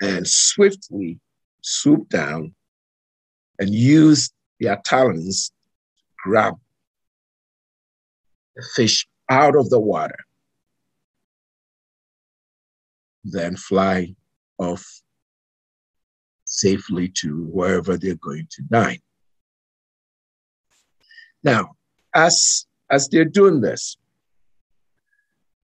and 0.00 0.26
swiftly 0.26 1.20
swoop 1.62 2.08
down 2.08 2.54
and 3.58 3.74
use 3.74 4.30
their 4.58 4.80
talons 4.84 5.52
grab 6.22 6.54
the 8.56 8.66
fish 8.74 9.06
out 9.28 9.56
of 9.56 9.68
the 9.70 9.78
water, 9.78 10.18
then 13.24 13.56
fly 13.56 14.14
off 14.58 15.02
safely 16.50 17.08
to 17.08 17.44
wherever 17.44 17.96
they're 17.96 18.16
going 18.16 18.46
to 18.50 18.62
dine. 18.62 18.98
Now, 21.42 21.76
as, 22.14 22.66
as 22.90 23.08
they're 23.08 23.24
doing 23.24 23.60
this, 23.60 23.96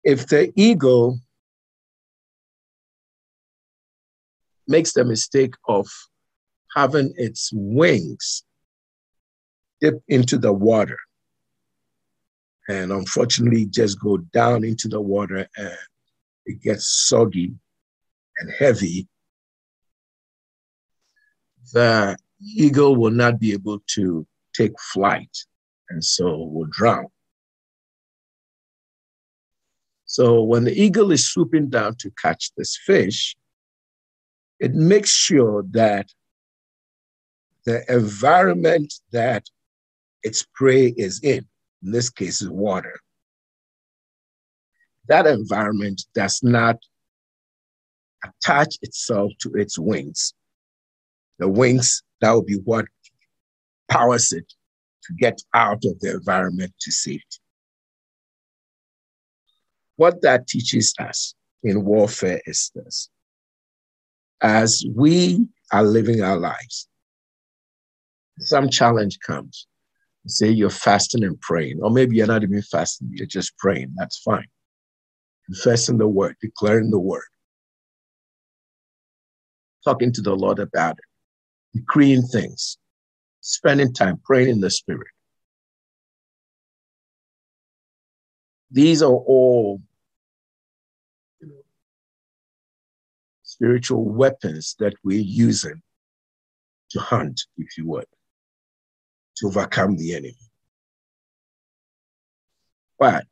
if 0.03 0.27
the 0.27 0.51
eagle 0.55 1.19
makes 4.67 4.93
the 4.93 5.05
mistake 5.05 5.53
of 5.67 5.87
having 6.75 7.13
its 7.15 7.51
wings 7.53 8.43
dip 9.81 10.01
into 10.07 10.37
the 10.37 10.51
water 10.51 10.97
and 12.69 12.91
unfortunately 12.91 13.65
just 13.65 13.99
go 13.99 14.17
down 14.17 14.63
into 14.63 14.87
the 14.87 15.01
water 15.01 15.47
and 15.57 15.77
it 16.45 16.61
gets 16.61 16.89
soggy 17.07 17.53
and 18.39 18.51
heavy, 18.57 19.07
the 21.71 22.17
eagle 22.41 22.95
will 22.95 23.11
not 23.11 23.39
be 23.39 23.53
able 23.53 23.79
to 23.95 24.25
take 24.53 24.79
flight 24.79 25.35
and 25.89 26.03
so 26.03 26.37
will 26.37 26.67
drown. 26.69 27.07
So 30.05 30.41
when 30.43 30.65
the 30.65 30.73
eagle 30.73 31.11
is 31.11 31.29
swooping 31.29 31.69
down 31.69 31.95
to 31.99 32.11
catch 32.11 32.51
this 32.57 32.77
fish, 32.85 33.35
it 34.59 34.73
makes 34.73 35.09
sure 35.09 35.63
that 35.71 36.07
the 37.65 37.83
environment 37.91 38.93
that 39.11 39.45
its 40.23 40.45
prey 40.53 40.87
is 40.97 41.19
in, 41.23 41.45
in 41.83 41.91
this 41.91 42.09
case 42.09 42.41
is 42.41 42.49
water, 42.49 42.99
that 45.07 45.25
environment 45.27 46.03
does 46.13 46.41
not 46.43 46.77
attach 48.23 48.77
itself 48.81 49.31
to 49.39 49.51
its 49.53 49.79
wings. 49.79 50.33
The 51.41 51.49
wings, 51.49 52.03
that 52.21 52.31
will 52.31 52.43
be 52.43 52.59
what 52.65 52.85
powers 53.89 54.31
it 54.31 54.45
to 55.05 55.13
get 55.15 55.41
out 55.55 55.83
of 55.83 55.99
the 55.99 56.11
environment 56.11 56.71
to 56.81 56.91
safety. 56.91 57.39
What 59.95 60.21
that 60.21 60.47
teaches 60.47 60.93
us 60.99 61.33
in 61.63 61.83
warfare 61.83 62.41
is 62.45 62.71
this. 62.75 63.09
As 64.41 64.85
we 64.95 65.47
are 65.71 65.83
living 65.83 66.21
our 66.21 66.37
lives, 66.37 66.87
some 68.37 68.69
challenge 68.69 69.17
comes. 69.19 69.67
Say 70.27 70.49
you're 70.49 70.69
fasting 70.69 71.23
and 71.23 71.41
praying, 71.41 71.79
or 71.81 71.89
maybe 71.89 72.17
you're 72.17 72.27
not 72.27 72.43
even 72.43 72.61
fasting, 72.61 73.09
you're 73.13 73.25
just 73.25 73.57
praying. 73.57 73.93
That's 73.95 74.19
fine. 74.19 74.47
Confessing 75.47 75.97
the 75.97 76.07
word, 76.07 76.35
declaring 76.39 76.91
the 76.91 76.99
word, 76.99 77.23
talking 79.83 80.11
to 80.13 80.21
the 80.21 80.35
Lord 80.35 80.59
about 80.59 80.99
it, 80.99 81.10
decreeing 81.73 82.23
things, 82.23 82.77
spending 83.41 83.93
time 83.93 84.19
praying 84.23 84.49
in 84.49 84.59
the 84.59 84.69
Spirit. 84.69 85.07
These 88.71 89.01
are 89.01 89.11
all 89.11 89.81
you 91.39 91.47
know, 91.47 91.63
spiritual 93.43 94.05
weapons 94.05 94.75
that 94.79 94.93
we're 95.03 95.19
using 95.19 95.81
to 96.91 96.99
hunt, 96.99 97.41
if 97.57 97.77
you 97.77 97.87
would, 97.87 98.05
to 99.37 99.47
overcome 99.47 99.97
the 99.97 100.13
enemy. 100.13 100.35
But 102.97 103.25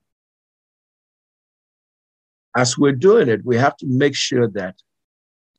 as 2.55 2.77
we're 2.77 2.91
doing 2.93 3.29
it, 3.29 3.45
we 3.45 3.55
have 3.57 3.77
to 3.77 3.85
make 3.85 4.15
sure 4.15 4.47
that 4.49 4.75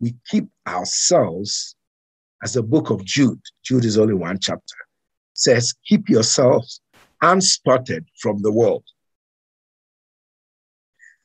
we 0.00 0.14
keep 0.28 0.48
ourselves 0.66 1.76
as 2.42 2.54
the 2.54 2.62
book 2.62 2.90
of 2.90 3.04
Jude, 3.04 3.40
Jude 3.62 3.84
is 3.84 3.98
only 3.98 4.14
one 4.14 4.38
chapter, 4.38 4.76
says, 5.34 5.74
keep 5.86 6.08
yourselves 6.08 6.80
unspotted 7.22 8.06
from 8.18 8.40
the 8.42 8.52
world. 8.52 8.84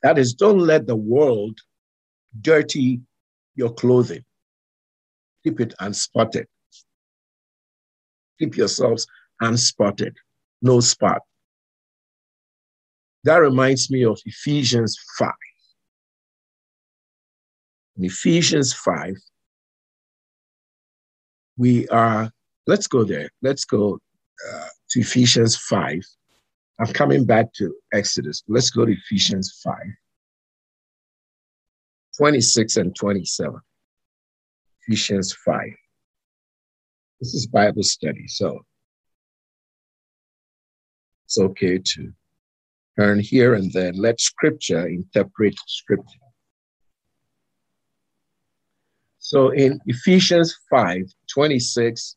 That 0.04 0.18
is, 0.18 0.34
don't 0.34 0.60
let 0.60 0.88
the 0.88 0.96
world 0.96 1.60
dirty 2.40 3.02
your 3.56 3.74
clothing. 3.74 4.24
Keep 5.44 5.62
it 5.62 5.74
unspotted. 5.80 6.46
Keep 8.40 8.58
yourselves 8.58 9.08
unspotted, 9.42 10.16
no 10.62 10.80
spot. 10.82 11.22
That 13.24 13.38
reminds 13.38 13.90
me 13.90 14.04
of 14.06 14.20
Ephesians 14.26 14.98
5. 15.18 15.32
In 17.98 18.04
Ephesians 18.04 18.74
5, 18.74 19.16
we 21.58 21.88
are, 21.90 22.32
let's 22.68 22.88
go 22.88 23.04
there. 23.04 23.30
Let's 23.42 23.66
go 23.66 24.00
uh, 24.54 24.68
to 24.92 25.00
Ephesians 25.00 25.58
5. 25.58 26.02
I'm 26.80 26.94
coming 26.94 27.26
back 27.26 27.54
to 27.54 27.74
Exodus. 27.94 28.44
Let's 28.48 28.70
go 28.70 28.86
to 28.86 28.92
Ephesians 28.92 29.62
5, 29.64 29.76
26 32.18 32.78
and 32.78 32.96
27. 32.96 33.56
Ephesians 34.88 35.34
5. 35.46 35.62
This 37.22 37.34
is 37.34 37.48
Bible 37.48 37.84
study, 37.84 38.28
so 38.28 38.60
it's 41.24 41.40
okay 41.40 41.78
to 41.78 42.12
turn 43.00 43.20
here 43.20 43.54
and 43.54 43.72
then 43.72 43.96
let 43.96 44.20
scripture 44.20 44.88
interpret 44.88 45.56
scripture. 45.66 46.25
So 49.26 49.50
in 49.50 49.80
Ephesians 49.88 50.56
5 50.70 51.02
26 51.34 52.16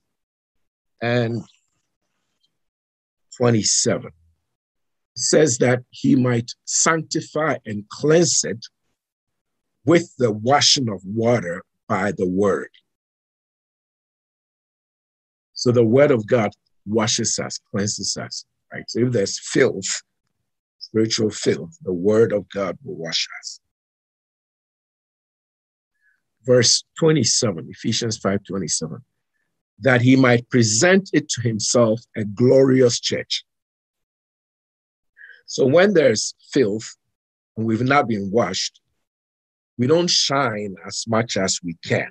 and 1.00 1.40
27, 3.38 4.06
it 4.08 4.12
says 5.14 5.56
that 5.56 5.84
he 5.88 6.16
might 6.16 6.50
sanctify 6.66 7.56
and 7.64 7.88
cleanse 7.88 8.44
it 8.44 8.62
with 9.86 10.14
the 10.18 10.30
washing 10.30 10.90
of 10.90 11.00
water 11.06 11.62
by 11.88 12.12
the 12.12 12.28
word. 12.28 12.68
So 15.54 15.72
the 15.72 15.86
word 15.86 16.10
of 16.10 16.26
God 16.26 16.50
washes 16.84 17.38
us, 17.38 17.58
cleanses 17.70 18.18
us, 18.18 18.44
right? 18.70 18.84
So 18.86 19.06
if 19.06 19.12
there's 19.12 19.40
filth, 19.42 20.02
spiritual 20.78 21.30
filth, 21.30 21.74
the 21.80 21.94
word 21.94 22.34
of 22.34 22.46
God 22.50 22.76
will 22.84 22.96
wash 22.96 23.26
us 23.40 23.60
verse 26.44 26.84
27, 26.98 27.68
Ephesians 27.70 28.18
5 28.18 28.44
27. 28.44 28.98
that 29.80 30.00
he 30.00 30.16
might 30.16 30.48
present 30.50 31.10
it 31.12 31.28
to 31.28 31.40
himself 31.40 32.00
a 32.16 32.24
glorious 32.24 33.00
church. 33.00 33.44
So 35.46 35.66
when 35.66 35.94
there's 35.94 36.34
filth 36.52 36.96
and 37.56 37.66
we've 37.66 37.82
not 37.82 38.08
been 38.08 38.30
washed, 38.30 38.80
we 39.78 39.86
don't 39.86 40.10
shine 40.10 40.74
as 40.86 41.04
much 41.06 41.36
as 41.36 41.60
we 41.62 41.76
can. 41.84 42.10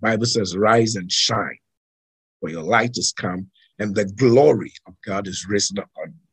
Bible 0.00 0.26
says, 0.26 0.56
rise 0.56 0.96
and 0.96 1.10
shine, 1.10 1.58
for 2.40 2.48
your 2.48 2.62
light 2.62 2.96
is 2.96 3.12
come, 3.12 3.50
and 3.78 3.94
the 3.94 4.06
glory 4.06 4.72
of 4.86 4.94
God 5.04 5.26
is 5.28 5.46
risen 5.48 5.78
upon 5.78 6.08
you. 6.08 6.28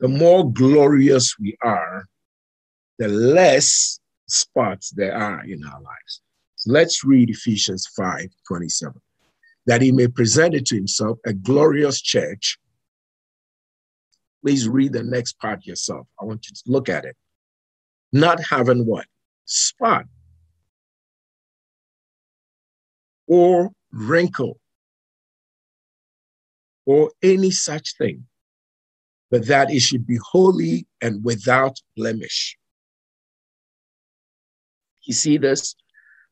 The 0.00 0.08
more 0.08 0.50
glorious 0.50 1.36
we 1.38 1.56
are, 1.62 2.04
the 2.98 3.08
less 3.08 3.98
spots 4.28 4.90
there 4.90 5.14
are 5.14 5.44
in 5.44 5.64
our 5.64 5.80
lives. 5.80 6.22
So 6.56 6.72
let's 6.72 7.04
read 7.04 7.30
Ephesians 7.30 7.86
5 7.96 8.28
27. 8.46 9.00
That 9.66 9.82
he 9.82 9.92
may 9.92 10.08
present 10.08 10.54
it 10.54 10.66
to 10.66 10.76
himself 10.76 11.18
a 11.26 11.32
glorious 11.32 12.00
church. 12.00 12.58
Please 14.44 14.68
read 14.68 14.92
the 14.92 15.02
next 15.02 15.38
part 15.38 15.66
yourself. 15.66 16.06
I 16.20 16.24
want 16.24 16.46
you 16.48 16.54
to 16.54 16.62
look 16.66 16.88
at 16.88 17.04
it. 17.04 17.16
Not 18.12 18.42
having 18.42 18.86
what? 18.86 19.06
Spot 19.44 20.04
or 23.28 23.70
wrinkle 23.92 24.58
or 26.86 27.12
any 27.22 27.50
such 27.50 27.96
thing, 27.98 28.26
but 29.30 29.46
that 29.46 29.70
it 29.70 29.80
should 29.80 30.06
be 30.06 30.18
holy 30.30 30.86
and 31.02 31.22
without 31.22 31.78
blemish. 31.96 32.57
You 35.08 35.14
see 35.14 35.38
this? 35.38 35.74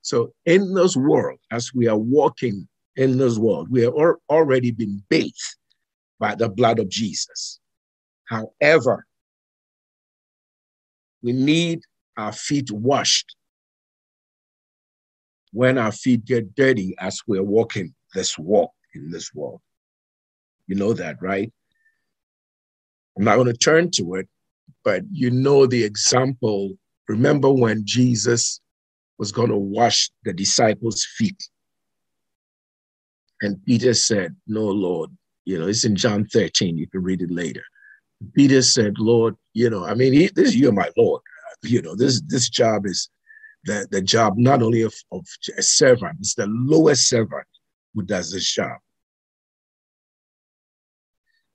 So, 0.02 0.34
in 0.44 0.74
this 0.74 0.96
world, 0.96 1.40
as 1.50 1.72
we 1.74 1.88
are 1.88 1.96
walking 1.96 2.68
in 2.94 3.16
this 3.16 3.38
world, 3.38 3.68
we 3.70 3.80
have 3.80 3.94
already 4.28 4.70
been 4.70 5.02
bathed 5.08 5.56
by 6.20 6.34
the 6.34 6.50
blood 6.50 6.78
of 6.78 6.90
Jesus. 6.90 7.58
However, 8.26 9.06
we 11.22 11.32
need 11.32 11.80
our 12.18 12.32
feet 12.32 12.70
washed 12.70 13.34
when 15.52 15.78
our 15.78 15.92
feet 15.92 16.26
get 16.26 16.54
dirty 16.54 16.94
as 16.98 17.20
we're 17.26 17.42
walking 17.42 17.94
this 18.14 18.38
walk 18.38 18.72
in 18.94 19.10
this 19.10 19.34
world. 19.34 19.62
You 20.66 20.76
know 20.76 20.92
that, 20.92 21.16
right? 21.22 21.50
I'm 23.16 23.24
not 23.24 23.36
going 23.36 23.46
to 23.46 23.56
turn 23.56 23.90
to 23.92 24.16
it, 24.16 24.28
but 24.84 25.02
you 25.10 25.30
know 25.30 25.66
the 25.66 25.82
example. 25.82 26.74
Remember 27.08 27.50
when 27.50 27.82
Jesus 27.86 28.60
was 29.18 29.32
going 29.32 29.48
to 29.50 29.56
wash 29.56 30.10
the 30.24 30.32
disciples' 30.32 31.06
feet? 31.16 31.48
And 33.42 33.62
Peter 33.64 33.94
said, 33.94 34.36
No, 34.46 34.64
Lord. 34.64 35.10
You 35.44 35.58
know, 35.58 35.68
it's 35.68 35.84
in 35.84 35.94
John 35.94 36.26
13. 36.26 36.76
You 36.76 36.88
can 36.88 37.02
read 37.02 37.22
it 37.22 37.30
later. 37.30 37.62
Peter 38.34 38.62
said, 38.62 38.98
Lord, 38.98 39.36
you 39.54 39.70
know, 39.70 39.84
I 39.84 39.94
mean, 39.94 40.12
he, 40.12 40.30
this 40.34 40.54
you're 40.54 40.72
my 40.72 40.90
Lord. 40.96 41.22
You 41.62 41.82
know, 41.82 41.94
this 41.94 42.20
this 42.26 42.48
job 42.48 42.86
is 42.86 43.08
the, 43.64 43.86
the 43.90 44.02
job 44.02 44.34
not 44.36 44.62
only 44.62 44.82
of, 44.82 44.94
of 45.12 45.26
a 45.56 45.62
servant, 45.62 46.18
it's 46.20 46.34
the 46.34 46.46
lowest 46.46 47.08
servant 47.08 47.46
who 47.94 48.02
does 48.02 48.32
this 48.32 48.52
job 48.52 48.78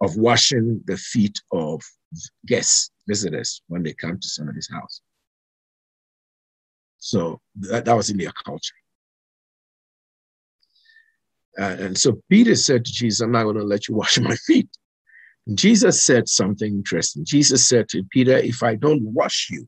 of 0.02 0.16
washing 0.18 0.82
the 0.86 0.98
feet 0.98 1.40
of 1.52 1.82
guests, 2.46 2.92
visitors, 3.08 3.62
when 3.68 3.84
they 3.84 3.94
come 3.94 4.20
to 4.20 4.28
somebody's 4.28 4.70
house. 4.72 5.02
So 7.02 7.42
that, 7.56 7.86
that 7.86 7.98
was 7.98 8.12
in 8.12 8.18
their 8.18 8.32
culture. 8.46 8.76
Uh, 11.60 11.76
and 11.80 11.98
so 11.98 12.22
Peter 12.30 12.56
said 12.56 12.86
to 12.86 12.92
Jesus, 12.94 13.22
I'm 13.22 13.32
not 13.32 13.44
going 13.44 13.58
to 13.58 13.64
let 13.64 13.88
you 13.88 13.96
wash 13.96 14.20
my 14.22 14.36
feet. 14.36 14.70
And 15.48 15.58
Jesus 15.58 16.04
said 16.04 16.30
something 16.30 16.72
interesting. 16.72 17.26
Jesus 17.26 17.68
said 17.68 17.90
to 17.90 18.04
Peter, 18.12 18.38
If 18.38 18.62
I 18.62 18.76
don't 18.76 19.04
wash 19.04 19.50
you, 19.50 19.68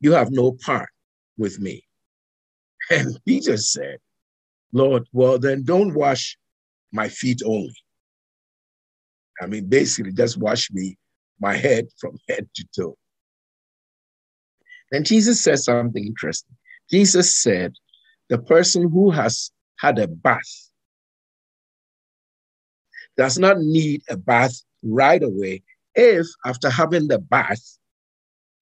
you 0.00 0.12
have 0.12 0.30
no 0.30 0.52
part 0.52 0.88
with 1.36 1.60
me. 1.60 1.84
And 2.90 3.18
Peter 3.26 3.56
said, 3.58 3.98
Lord, 4.72 5.06
well, 5.12 5.38
then 5.38 5.64
don't 5.64 5.94
wash 5.94 6.38
my 6.92 7.08
feet 7.08 7.42
only. 7.44 7.74
I 9.42 9.46
mean, 9.46 9.68
basically, 9.68 10.12
just 10.12 10.38
wash 10.38 10.70
me, 10.70 10.96
my 11.40 11.54
head 11.54 11.88
from 11.98 12.16
head 12.28 12.48
to 12.54 12.64
toe. 12.74 12.96
Then 14.90 15.04
Jesus 15.04 15.42
said 15.42 15.58
something 15.58 16.04
interesting. 16.04 16.56
Jesus 16.90 17.34
said, 17.34 17.74
the 18.28 18.38
person 18.38 18.90
who 18.90 19.10
has 19.10 19.50
had 19.78 19.98
a 19.98 20.08
bath 20.08 20.70
does 23.16 23.38
not 23.38 23.58
need 23.58 24.02
a 24.08 24.16
bath 24.16 24.62
right 24.82 25.22
away 25.22 25.62
if, 25.94 26.26
after 26.46 26.70
having 26.70 27.08
the 27.08 27.18
bath, 27.18 27.60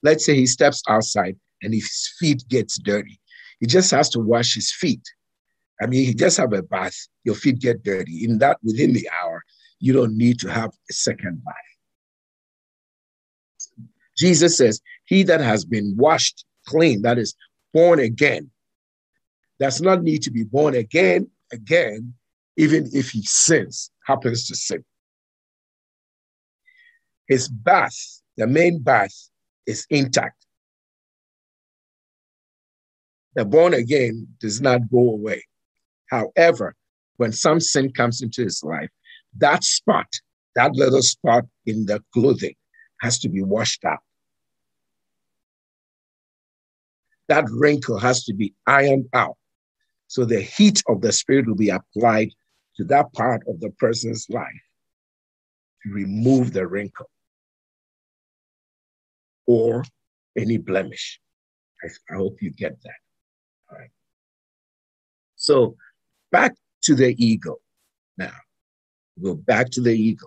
let's 0.03 0.25
say 0.25 0.35
he 0.35 0.47
steps 0.47 0.83
outside 0.89 1.37
and 1.63 1.75
his 1.75 2.13
feet 2.19 2.43
gets 2.49 2.79
dirty, 2.79 3.21
he 3.61 3.67
just 3.67 3.91
has 3.91 4.09
to 4.11 4.21
wash 4.21 4.55
his 4.55 4.73
feet. 4.73 5.03
I 5.81 5.87
mean, 5.87 6.05
he 6.07 6.15
just 6.15 6.39
have 6.39 6.53
a 6.53 6.63
bath, 6.63 6.97
your 7.25 7.35
feet 7.35 7.59
get 7.59 7.83
dirty. 7.83 8.25
In 8.25 8.39
that, 8.39 8.59
within 8.63 8.93
the 8.93 9.09
hour, 9.23 9.43
you 9.79 9.93
don't 9.93 10.17
need 10.17 10.39
to 10.41 10.49
have 10.49 10.71
a 10.91 10.93
second 10.93 11.43
bath. 11.45 11.55
Jesus 14.17 14.57
says, 14.57 14.81
He 15.07 15.23
that 15.25 15.41
has 15.41 15.65
been 15.65 15.97
washed 15.97 16.45
clean, 16.67 17.03
that 17.03 17.19
is 17.19 17.35
born 17.73 17.99
again, 17.99 18.51
does 19.59 19.81
not 19.81 20.03
need 20.03 20.23
to 20.23 20.31
be 20.31 20.45
born 20.45 20.75
again, 20.75 21.31
again, 21.53 22.15
even 22.57 22.91
if 22.93 23.11
he 23.11 23.23
sins, 23.23 23.91
happens 24.07 24.47
to 24.49 24.57
sin. 24.57 24.85
His 27.29 27.49
bath, 27.49 27.97
the 28.37 28.47
main 28.47 28.81
bath, 28.83 29.15
is 29.67 29.87
intact. 29.91 30.47
The 33.35 33.45
born 33.45 33.75
again 33.75 34.29
does 34.41 34.61
not 34.61 34.91
go 34.91 35.11
away. 35.11 35.45
However, 36.09 36.75
when 37.17 37.33
some 37.33 37.61
sin 37.61 37.93
comes 37.93 38.23
into 38.23 38.43
his 38.43 38.63
life, 38.63 38.91
that 39.39 39.65
spot, 39.65 40.07
that 40.55 40.73
little 40.75 41.03
spot 41.03 41.45
in 41.67 41.87
the 41.87 42.03
clothing, 42.15 42.55
has 43.03 43.19
to 43.19 43.29
be 43.29 43.43
washed 43.43 43.85
out. 43.85 43.99
That 47.29 47.45
wrinkle 47.51 47.99
has 47.99 48.25
to 48.25 48.35
be 48.35 48.55
ironed 48.67 49.07
out. 49.13 49.37
So 50.07 50.25
the 50.25 50.41
heat 50.41 50.83
of 50.89 51.01
the 51.01 51.13
Spirit 51.13 51.47
will 51.47 51.57
be 51.57 51.71
applied 51.71 52.31
to 52.77 52.85
that 52.85 53.13
part 53.13 53.43
of 53.49 53.61
the 53.61 53.71
person's 53.71 54.27
life 54.31 54.63
to 55.83 55.93
remove 55.93 56.53
the 56.53 56.67
wrinkle 56.67 57.11
or 59.47 59.85
any 60.37 60.59
blemish. 60.59 61.21
I, 61.83 62.15
I 62.15 62.17
hope 62.17 62.41
you 62.41 62.51
get 62.51 62.81
that. 62.83 62.95
All 63.71 63.79
right. 63.79 63.91
So 65.37 65.77
back 66.31 66.55
to 66.83 66.95
the 66.95 67.15
ego 67.23 67.57
now. 68.17 68.33
Go 69.23 69.35
back 69.35 69.71
to 69.71 69.81
the 69.81 69.93
ego. 69.93 70.27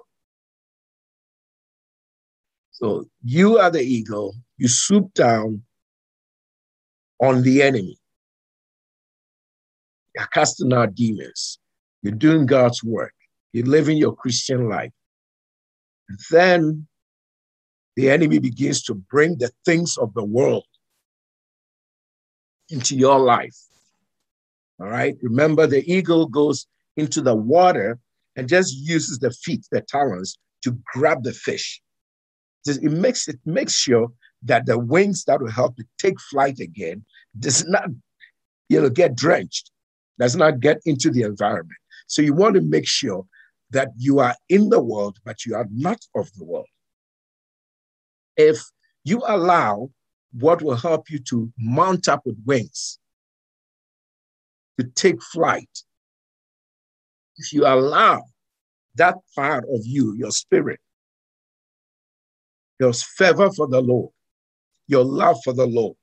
So 2.71 3.05
you 3.23 3.57
are 3.57 3.69
the 3.69 3.81
ego, 3.81 4.31
you 4.57 4.67
swoop 4.67 5.13
down 5.13 5.63
on 7.19 7.41
the 7.43 7.62
enemy. 7.62 7.97
You're 10.15 10.27
casting 10.27 10.73
out 10.73 10.95
demons. 10.95 11.60
You're 12.01 12.15
doing 12.15 12.45
God's 12.45 12.84
work. 12.84 13.13
You're 13.53 13.65
living 13.65 13.97
your 13.97 14.15
Christian 14.15 14.69
life. 14.69 14.91
Then 16.32 16.88
the 17.95 18.10
enemy 18.10 18.39
begins 18.39 18.82
to 18.84 18.93
bring 18.93 19.38
the 19.38 19.51
things 19.65 19.97
of 19.97 20.13
the 20.13 20.23
world 20.23 20.65
into 22.69 22.95
your 22.95 23.19
life. 23.19 23.55
All 24.79 24.88
right. 24.88 25.17
Remember, 25.21 25.67
the 25.67 25.84
eagle 25.91 26.27
goes 26.27 26.67
into 26.95 27.21
the 27.21 27.36
water 27.36 27.99
and 28.36 28.47
just 28.47 28.75
uses 28.75 29.19
the 29.19 29.32
feet, 29.32 29.67
the 29.71 29.82
talons, 29.82 30.38
to 30.63 30.77
grab 30.93 31.23
the 31.23 31.34
fish. 31.34 31.82
It 32.65 32.91
makes 32.91 33.27
it 33.27 33.39
makes 33.45 33.73
sure 33.73 34.08
that 34.43 34.65
the 34.65 34.80
wings 34.80 35.25
that 35.25 35.41
will 35.41 35.52
help 35.52 35.80
it 35.80 35.88
take 35.97 36.19
flight 36.19 36.60
again 36.60 37.04
does 37.38 37.65
not, 37.65 37.89
you 38.69 38.82
know, 38.82 38.89
get 38.89 39.15
drenched, 39.15 39.71
does 40.17 40.36
not 40.36 40.60
get 40.60 40.80
into 40.86 41.10
the 41.10 41.23
environment. 41.23 41.78
So 42.08 42.21
you 42.21 42.34
want 42.34 42.56
to 42.56 42.62
make 42.62 42.88
sure 42.88 43.25
that 43.71 43.89
you 43.97 44.19
are 44.19 44.36
in 44.47 44.69
the 44.69 44.80
world, 44.80 45.17
but 45.23 45.45
you 45.45 45.56
are 45.56 45.67
not 45.71 45.99
of 46.15 46.32
the 46.34 46.45
world. 46.45 46.67
If 48.38 48.60
you 49.04 49.21
allow 49.28 49.89
what 50.32 50.62
will 50.62 50.75
help 50.75 51.10
you 51.10 51.19
to 51.19 51.52
mount 51.58 52.08
up 52.08 52.21
with 52.25 52.38
wings, 52.45 52.99
to 54.80 54.86
take 54.86 55.21
flight, 55.21 55.69
if 57.38 57.54
you 57.54 57.65
allow 57.65 58.23
that 58.95 59.15
part 59.36 59.65
of 59.65 59.82
you, 59.86 60.13
your 60.15 60.32
spirit, 60.32 60.80
your 62.80 62.93
fervor 62.93 63.52
for 63.52 63.67
the 63.67 63.82
Lord, 63.82 64.12
your 64.89 65.06
love 65.06 65.38
for 65.43 65.54
the 65.54 65.67
Lord, 65.67 65.95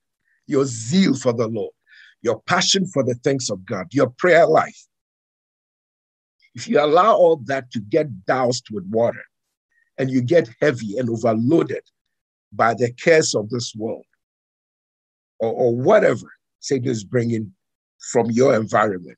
your 0.47 0.65
zeal 0.65 1.13
for 1.13 1.33
the 1.33 1.47
Lord, 1.47 1.73
your 2.21 2.41
passion 2.43 2.87
for 2.87 3.03
the 3.03 3.15
things 3.15 3.49
of 3.49 3.65
God, 3.65 3.87
your 3.91 4.09
prayer 4.09 4.47
life. 4.47 4.81
If 6.55 6.67
you 6.67 6.79
allow 6.79 7.15
all 7.15 7.41
that 7.45 7.69
to 7.71 7.79
get 7.79 8.25
doused 8.25 8.67
with 8.71 8.85
water 8.89 9.23
and 9.97 10.09
you 10.09 10.21
get 10.21 10.49
heavy 10.61 10.97
and 10.97 11.09
overloaded 11.09 11.83
by 12.53 12.73
the 12.73 12.91
cares 12.93 13.35
of 13.35 13.49
this 13.49 13.73
world 13.75 14.05
or, 15.39 15.51
or 15.51 15.75
whatever 15.75 16.31
Satan 16.61 16.89
is 16.89 17.03
bringing 17.03 17.53
from 18.11 18.31
your 18.31 18.55
environment 18.55 19.17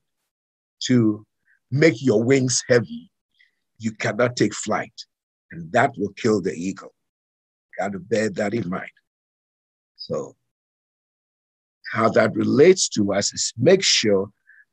to 0.85 1.25
make 1.71 2.01
your 2.01 2.23
wings 2.23 2.63
heavy, 2.67 3.11
you 3.77 3.91
cannot 3.91 4.35
take 4.35 4.55
flight. 4.55 4.93
And 5.51 5.71
that 5.71 5.91
will 5.97 6.13
kill 6.13 6.41
the 6.41 6.53
eagle. 6.53 6.93
Got 7.77 7.93
to 7.93 7.99
bear 7.99 8.29
that 8.31 8.53
in 8.53 8.67
mind. 8.67 8.89
So, 9.99 10.35
how 11.93 12.09
that 12.09 12.35
relates 12.35 12.89
to 12.89 13.13
us 13.13 13.33
is 13.33 13.53
make 13.57 13.83
sure 13.83 14.29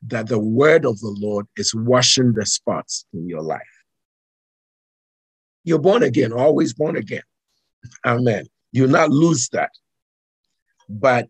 that 0.06 0.28
the 0.28 0.38
word 0.38 0.84
of 0.84 0.98
the 1.00 1.14
Lord 1.18 1.46
is 1.56 1.74
washing 1.74 2.32
the 2.32 2.46
spots 2.46 3.06
in 3.12 3.28
your 3.28 3.42
life. 3.42 3.60
You're 5.64 5.80
born 5.80 6.02
again, 6.02 6.32
always 6.32 6.72
born 6.72 6.96
again. 6.96 7.22
Amen. 8.04 8.46
You'll 8.72 8.90
not 8.90 9.10
lose 9.10 9.48
that. 9.50 9.70
But 10.88 11.28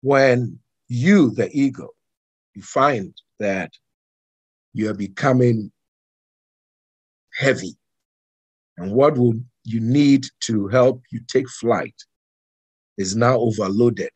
when 0.00 0.58
you, 0.88 1.30
the 1.30 1.50
ego, 1.52 1.90
you 2.54 2.62
find 2.62 3.14
that 3.38 3.72
you're 4.72 4.94
becoming 4.94 5.72
heavy, 7.36 7.76
and 8.78 8.92
what 8.92 9.18
will 9.18 9.34
you 9.64 9.80
need 9.80 10.26
to 10.40 10.68
help 10.68 11.02
you 11.10 11.20
take 11.26 11.48
flight 11.48 11.94
is 12.98 13.16
now 13.16 13.38
overloaded 13.38 14.10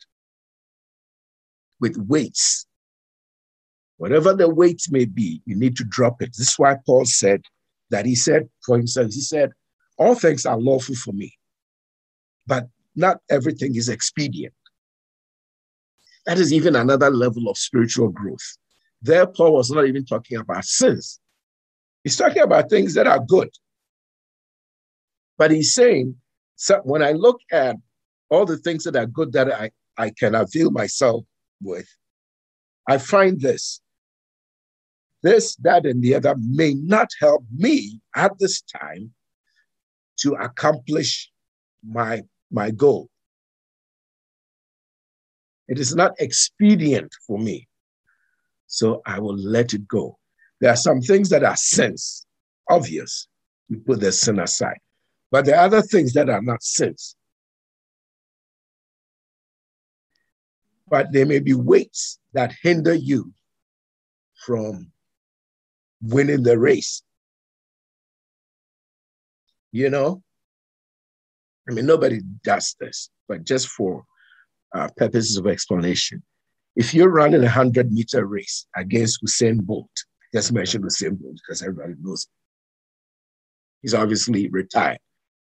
with 1.80 1.96
weights. 1.96 2.66
Whatever 3.96 4.34
the 4.34 4.48
weight 4.48 4.82
may 4.90 5.06
be, 5.06 5.42
you 5.44 5.56
need 5.56 5.76
to 5.76 5.84
drop 5.84 6.22
it. 6.22 6.30
This 6.36 6.48
is 6.48 6.58
why 6.58 6.76
Paul 6.86 7.04
said 7.04 7.42
that 7.90 8.06
he 8.06 8.14
said, 8.14 8.48
for 8.64 8.78
instance, 8.78 9.14
he 9.14 9.20
said, 9.20 9.50
All 9.96 10.14
things 10.14 10.46
are 10.46 10.58
lawful 10.58 10.94
for 10.94 11.12
me, 11.12 11.36
but 12.46 12.68
not 12.94 13.18
everything 13.30 13.74
is 13.74 13.88
expedient. 13.88 14.54
That 16.26 16.38
is 16.38 16.52
even 16.52 16.76
another 16.76 17.10
level 17.10 17.48
of 17.48 17.56
spiritual 17.56 18.10
growth. 18.10 18.58
There, 19.00 19.26
Paul 19.26 19.54
was 19.54 19.70
not 19.70 19.86
even 19.86 20.04
talking 20.04 20.38
about 20.38 20.64
sins, 20.64 21.18
he's 22.04 22.16
talking 22.16 22.42
about 22.42 22.70
things 22.70 22.94
that 22.94 23.06
are 23.06 23.20
good. 23.20 23.50
But 25.38 25.52
he's 25.52 25.72
saying, 25.72 26.16
so 26.56 26.80
when 26.82 27.02
I 27.02 27.12
look 27.12 27.40
at 27.52 27.76
all 28.28 28.44
the 28.44 28.58
things 28.58 28.84
that 28.84 28.96
are 28.96 29.06
good 29.06 29.32
that 29.32 29.50
I, 29.52 29.70
I 29.96 30.10
can 30.10 30.34
avail 30.34 30.70
myself 30.70 31.24
with, 31.62 31.88
I 32.88 32.98
find 32.98 33.40
this. 33.40 33.80
This, 35.22 35.56
that, 35.56 35.86
and 35.86 36.02
the 36.02 36.14
other 36.14 36.34
may 36.38 36.74
not 36.74 37.08
help 37.20 37.44
me 37.56 38.00
at 38.14 38.32
this 38.38 38.62
time 38.62 39.12
to 40.18 40.34
accomplish 40.34 41.30
my, 41.88 42.22
my 42.50 42.70
goal. 42.70 43.08
It 45.68 45.78
is 45.78 45.94
not 45.94 46.12
expedient 46.18 47.12
for 47.26 47.38
me. 47.38 47.68
So 48.66 49.02
I 49.06 49.20
will 49.20 49.36
let 49.36 49.74
it 49.74 49.86
go. 49.86 50.18
There 50.60 50.70
are 50.70 50.76
some 50.76 51.00
things 51.00 51.28
that 51.30 51.44
are 51.44 51.56
sense, 51.56 52.26
obvious. 52.68 53.28
We 53.68 53.76
put 53.76 54.00
the 54.00 54.12
sin 54.12 54.38
aside. 54.38 54.78
But 55.30 55.44
there 55.44 55.56
are 55.56 55.66
other 55.66 55.82
things 55.82 56.14
that 56.14 56.30
are 56.30 56.42
not 56.42 56.62
sins. 56.62 57.14
But 60.88 61.12
there 61.12 61.26
may 61.26 61.38
be 61.38 61.54
weights 61.54 62.18
that 62.32 62.54
hinder 62.62 62.94
you 62.94 63.32
from 64.46 64.90
winning 66.00 66.42
the 66.42 66.58
race. 66.58 67.02
You 69.70 69.90
know? 69.90 70.22
I 71.68 71.74
mean, 71.74 71.84
nobody 71.84 72.20
does 72.42 72.74
this, 72.80 73.10
but 73.28 73.44
just 73.44 73.68
for 73.68 74.04
uh, 74.74 74.88
purposes 74.96 75.36
of 75.36 75.46
explanation, 75.46 76.22
if 76.74 76.94
you're 76.94 77.10
running 77.10 77.40
a 77.40 77.52
100 77.52 77.92
meter 77.92 78.24
race 78.24 78.66
against 78.74 79.22
Usain 79.22 79.60
Bolt, 79.60 79.90
just 80.32 80.52
mention 80.52 80.82
Usain 80.82 81.20
Bolt 81.20 81.36
because 81.46 81.60
everybody 81.60 81.94
knows 82.00 82.22
it. 82.22 82.30
He's 83.82 83.94
obviously 83.94 84.48
retired 84.48 84.98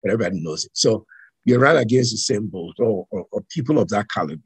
everybody 0.06 0.42
knows 0.42 0.64
it. 0.64 0.72
So 0.74 1.06
you 1.44 1.58
run 1.58 1.76
against 1.76 2.12
the 2.12 2.34
Usain 2.34 2.50
Bolt 2.50 2.76
or, 2.78 3.06
or, 3.10 3.26
or 3.30 3.42
people 3.50 3.78
of 3.78 3.88
that 3.88 4.08
caliber. 4.10 4.42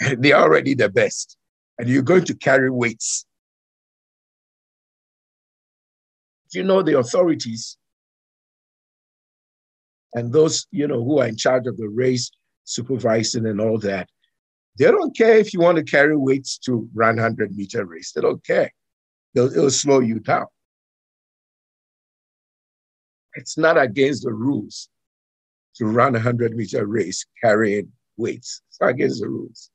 They're 0.18 0.36
already 0.36 0.74
the 0.74 0.88
best. 0.88 1.36
And 1.78 1.88
you're 1.88 2.02
going 2.02 2.24
to 2.24 2.34
carry 2.34 2.70
weights. 2.70 3.26
You 6.52 6.62
know 6.62 6.82
the 6.82 6.98
authorities 6.98 7.76
and 10.14 10.32
those, 10.32 10.66
you 10.70 10.86
know, 10.86 11.02
who 11.04 11.18
are 11.18 11.26
in 11.26 11.36
charge 11.36 11.66
of 11.66 11.76
the 11.76 11.88
race, 11.88 12.30
supervising 12.64 13.46
and 13.46 13.60
all 13.60 13.78
that, 13.80 14.08
they 14.78 14.86
don't 14.86 15.16
care 15.16 15.36
if 15.36 15.52
you 15.52 15.60
want 15.60 15.76
to 15.78 15.84
carry 15.84 16.16
weights 16.16 16.58
to 16.58 16.88
run 16.94 17.16
100 17.16 17.54
meter 17.56 17.84
race. 17.84 18.12
They 18.12 18.20
don't 18.20 18.44
care. 18.44 18.72
They'll, 19.34 19.52
it'll 19.52 19.70
slow 19.70 20.00
you 20.00 20.20
down. 20.20 20.46
It's 23.34 23.58
not 23.58 23.76
against 23.78 24.24
the 24.24 24.32
rules 24.32 24.88
to 25.76 25.86
run 25.86 26.14
a 26.14 26.18
100 26.18 26.54
meter 26.54 26.86
race 26.86 27.24
carrying 27.42 27.92
weights. 28.16 28.62
It's 28.68 28.80
not 28.80 28.90
against 28.90 29.20
the 29.20 29.28
rules. 29.28 29.70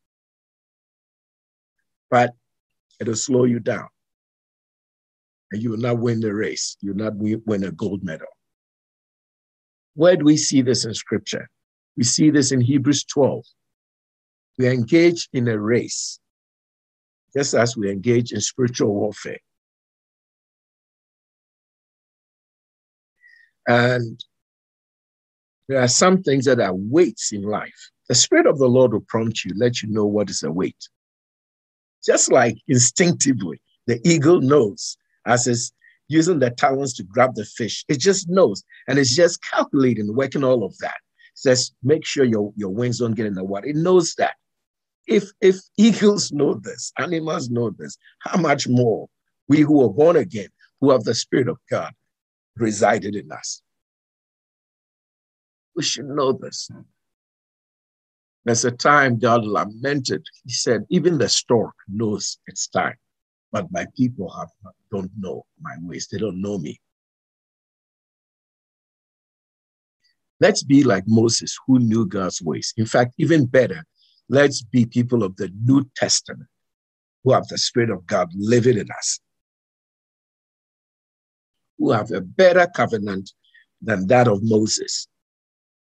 But 2.09 2.33
it'll 2.99 3.15
slow 3.15 3.43
you 3.43 3.59
down. 3.59 3.87
And 5.51 5.61
you 5.61 5.71
will 5.71 5.77
not 5.77 5.99
win 5.99 6.21
the 6.21 6.33
race. 6.33 6.77
You 6.81 6.93
will 6.93 7.03
not 7.03 7.13
win 7.15 7.63
a 7.63 7.71
gold 7.71 8.03
medal. 8.03 8.27
Where 9.95 10.15
do 10.15 10.23
we 10.23 10.37
see 10.37 10.61
this 10.61 10.85
in 10.85 10.93
scripture? 10.93 11.49
We 11.97 12.03
see 12.03 12.29
this 12.29 12.51
in 12.51 12.61
Hebrews 12.61 13.03
12. 13.05 13.43
We 14.57 14.67
engage 14.67 15.27
in 15.33 15.47
a 15.47 15.59
race, 15.59 16.19
just 17.35 17.53
as 17.53 17.75
we 17.75 17.91
engage 17.91 18.31
in 18.31 18.41
spiritual 18.41 18.93
warfare. 18.93 19.39
And 23.69 24.19
there 25.67 25.79
are 25.79 25.87
some 25.87 26.23
things 26.23 26.45
that 26.45 26.59
are 26.59 26.73
weights 26.73 27.31
in 27.31 27.43
life. 27.43 27.91
The 28.07 28.15
Spirit 28.15 28.47
of 28.47 28.57
the 28.57 28.67
Lord 28.67 28.93
will 28.93 29.05
prompt 29.07 29.45
you, 29.45 29.53
let 29.55 29.83
you 29.83 29.89
know 29.89 30.07
what 30.07 30.31
is 30.31 30.41
a 30.41 30.51
weight. 30.51 30.89
Just 32.03 32.31
like 32.31 32.57
instinctively, 32.67 33.61
the 33.85 34.01
eagle 34.03 34.41
knows 34.41 34.97
as 35.27 35.45
it's 35.45 35.71
using 36.07 36.39
the 36.39 36.49
talons 36.49 36.95
to 36.95 37.03
grab 37.03 37.35
the 37.35 37.45
fish. 37.45 37.85
It 37.87 37.99
just 37.99 38.27
knows. 38.27 38.63
And 38.87 38.97
it's 38.97 39.15
just 39.15 39.43
calculating, 39.43 40.15
working 40.15 40.43
all 40.43 40.63
of 40.63 40.75
that. 40.79 40.97
Says, 41.35 41.71
make 41.83 42.03
sure 42.03 42.25
your, 42.25 42.51
your 42.55 42.71
wings 42.71 42.97
don't 42.97 43.13
get 43.13 43.27
in 43.27 43.35
the 43.35 43.43
water. 43.43 43.67
It 43.67 43.75
knows 43.75 44.15
that. 44.15 44.33
If 45.05 45.29
if 45.41 45.57
eagles 45.77 46.31
know 46.31 46.55
this, 46.55 46.91
animals 46.97 47.49
know 47.49 47.69
this, 47.69 47.97
how 48.19 48.39
much 48.39 48.67
more 48.67 49.07
we 49.47 49.61
who 49.61 49.83
are 49.83 49.93
born 49.93 50.15
again, 50.15 50.49
who 50.81 50.89
have 50.89 51.03
the 51.03 51.15
Spirit 51.15 51.47
of 51.47 51.57
God, 51.69 51.93
resided 52.59 53.15
in 53.15 53.31
us. 53.31 53.61
We 55.75 55.83
should 55.83 56.05
know 56.05 56.33
this. 56.33 56.69
There's 58.45 58.65
a 58.65 58.71
time 58.71 59.19
God 59.19 59.45
lamented. 59.45 60.25
He 60.45 60.53
said, 60.53 60.85
Even 60.89 61.17
the 61.17 61.29
stork 61.29 61.75
knows 61.87 62.39
its 62.47 62.67
time, 62.67 62.95
but 63.51 63.71
my 63.71 63.85
people 63.97 64.29
have 64.37 64.49
don't 64.91 65.11
know 65.17 65.45
my 65.61 65.75
ways. 65.81 66.07
They 66.11 66.17
don't 66.17 66.41
know 66.41 66.57
me. 66.57 66.79
Let's 70.39 70.63
be 70.63 70.83
like 70.83 71.03
Moses, 71.05 71.57
who 71.67 71.79
knew 71.79 72.05
God's 72.05 72.41
ways. 72.41 72.73
In 72.77 72.85
fact, 72.85 73.13
even 73.17 73.45
better, 73.45 73.83
let's 74.29 74.63
be 74.63 74.85
people 74.85 75.23
of 75.23 75.35
the 75.35 75.51
New 75.63 75.85
Testament 75.95 76.49
who 77.23 77.33
have 77.33 77.47
the 77.47 77.57
Spirit 77.57 77.89
of 77.89 78.05
God 78.07 78.29
living 78.33 78.77
in 78.77 78.87
us 78.97 79.19
who 81.79 81.91
have 81.91 82.11
a 82.11 82.21
better 82.21 82.67
covenant 82.75 83.31
than 83.81 84.05
that 84.07 84.27
of 84.27 84.41
Moses. 84.43 85.07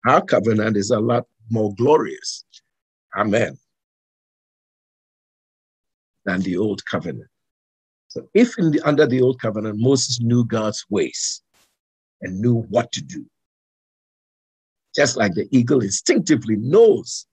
Our 0.06 0.24
covenant 0.24 0.78
is 0.78 0.92
a 0.92 1.00
lot 1.00 1.26
more 1.50 1.74
glorious. 1.76 2.46
Amen. 3.18 3.58
Than 6.26 6.42
the 6.42 6.58
old 6.58 6.86
covenant. 6.86 7.28
So, 8.10 8.28
if 8.34 8.56
the, 8.56 8.82
under 8.86 9.08
the 9.08 9.22
old 9.22 9.42
covenant, 9.42 9.80
Moses 9.80 10.22
knew 10.22 10.46
God's 10.46 10.86
ways 10.90 11.42
and 12.22 12.40
knew 12.40 12.62
what 12.70 12.92
to 12.92 13.02
do, 13.02 13.26
just 14.96 15.18
like 15.18 15.34
the 15.34 15.48
eagle 15.52 15.82
instinctively 15.82 16.58
knows, 16.58 17.26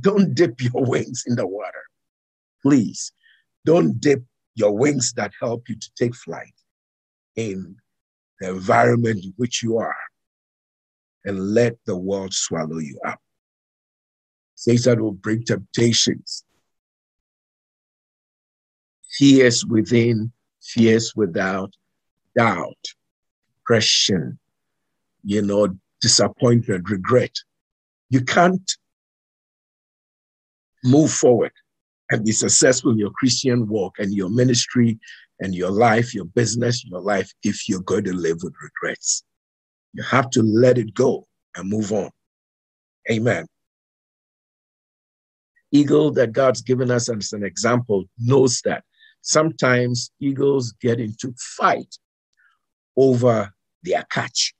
don't 0.00 0.34
dip 0.34 0.60
your 0.62 0.84
wings 0.86 1.24
in 1.26 1.36
the 1.36 1.46
water. 1.46 1.82
Please, 2.62 3.12
don't 3.66 4.00
dip 4.00 4.22
your 4.54 4.72
wings 4.76 5.12
that 5.16 5.32
help 5.40 5.68
you 5.68 5.74
to 5.74 5.90
take 5.98 6.14
flight 6.14 6.54
in 7.36 7.76
the 8.40 8.50
environment 8.50 9.24
in 9.24 9.32
which 9.36 9.62
you 9.62 9.78
are 9.78 9.96
and 11.24 11.54
let 11.54 11.76
the 11.86 11.96
world 11.96 12.34
swallow 12.34 12.78
you 12.78 12.98
up. 13.06 13.18
Satan 14.54 15.02
will 15.02 15.12
bring 15.12 15.44
temptations. 15.44 16.44
Fears 19.18 19.64
within, 19.64 20.32
fears 20.62 21.12
without, 21.14 21.72
doubt, 22.36 22.84
depression, 23.58 24.38
you 25.24 25.42
know, 25.42 25.68
disappointment, 26.00 26.88
regret. 26.90 27.34
You 28.10 28.20
can't 28.22 28.70
move 30.84 31.10
forward 31.10 31.52
and 32.10 32.24
be 32.24 32.32
successful 32.32 32.92
in 32.92 32.98
your 32.98 33.10
Christian 33.12 33.66
walk 33.66 33.98
and 33.98 34.12
your 34.12 34.28
ministry 34.28 34.98
and 35.40 35.54
your 35.54 35.70
life, 35.70 36.14
your 36.14 36.24
business, 36.24 36.84
your 36.84 37.00
life, 37.00 37.32
if 37.42 37.68
you're 37.68 37.80
going 37.80 38.04
to 38.04 38.12
live 38.12 38.38
with 38.42 38.54
regrets. 38.62 39.24
You 39.92 40.02
have 40.02 40.30
to 40.30 40.42
let 40.42 40.78
it 40.78 40.94
go 40.94 41.26
and 41.56 41.68
move 41.68 41.92
on. 41.92 42.10
Amen. 43.10 43.46
Eagle 45.70 46.12
that 46.12 46.32
God's 46.32 46.62
given 46.62 46.90
us 46.90 47.08
as 47.08 47.32
an 47.32 47.44
example 47.44 48.04
knows 48.18 48.60
that 48.64 48.84
sometimes 49.22 50.10
eagles 50.20 50.72
get 50.80 51.00
into 51.00 51.34
fight 51.38 51.96
over 52.96 53.52
their 53.82 54.04
catch. 54.10 54.54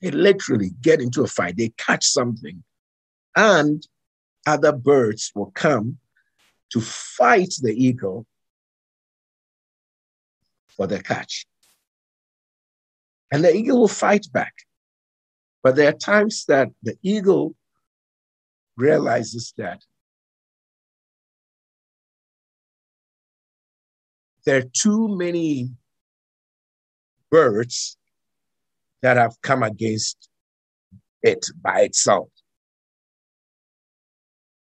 They 0.00 0.10
literally 0.10 0.70
get 0.80 1.00
into 1.00 1.22
a 1.22 1.26
fight. 1.26 1.56
They 1.56 1.72
catch 1.76 2.06
something 2.06 2.62
and 3.36 3.86
other 4.46 4.72
birds 4.72 5.30
will 5.34 5.52
come 5.54 5.98
to 6.70 6.80
fight 6.80 7.54
the 7.62 7.72
eagle 7.72 8.26
for 10.80 10.86
the 10.86 11.02
catch. 11.02 11.46
And 13.30 13.44
the 13.44 13.54
eagle 13.54 13.80
will 13.80 13.88
fight 14.06 14.26
back. 14.32 14.54
But 15.62 15.76
there 15.76 15.90
are 15.90 16.06
times 16.12 16.46
that 16.46 16.70
the 16.82 16.96
eagle 17.02 17.54
realizes 18.78 19.52
that 19.58 19.82
there 24.46 24.56
are 24.56 24.70
too 24.72 25.14
many 25.18 25.68
birds 27.30 27.98
that 29.02 29.18
have 29.18 29.36
come 29.42 29.62
against 29.62 30.30
it 31.22 31.44
by 31.60 31.82
itself. 31.82 32.30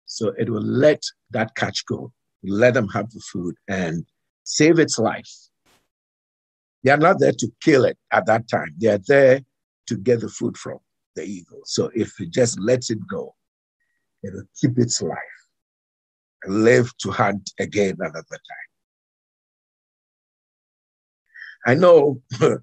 So 0.05 0.33
it 0.37 0.49
will 0.49 0.63
let 0.63 1.03
that 1.31 1.53
catch 1.55 1.85
go, 1.85 2.13
let 2.45 2.75
them 2.75 2.87
have 2.87 3.11
the 3.11 3.19
food 3.19 3.55
and 3.67 4.05
save 4.45 4.79
its 4.79 4.97
life. 4.97 5.46
They 6.83 6.91
are 6.91 6.97
not 6.97 7.19
there 7.19 7.33
to 7.33 7.51
kill 7.61 7.85
it 7.85 7.97
at 8.11 8.25
that 8.27 8.47
time. 8.47 8.73
They 8.77 8.87
are 8.87 8.99
there 9.07 9.41
to 9.87 9.97
get 9.97 10.21
the 10.21 10.29
food 10.29 10.57
from 10.57 10.79
the 11.15 11.23
eagle. 11.23 11.61
So 11.65 11.89
if 11.95 12.19
it 12.19 12.31
just 12.31 12.59
lets 12.59 12.89
it 12.89 12.99
go, 13.09 13.33
it'll 14.23 14.43
keep 14.59 14.77
its 14.77 15.01
life 15.01 15.17
and 16.43 16.63
live 16.63 16.95
to 16.99 17.11
hunt 17.11 17.51
again 17.59 17.95
another 17.99 18.23
time. 18.29 18.67
I 21.65 21.73
know 21.73 22.21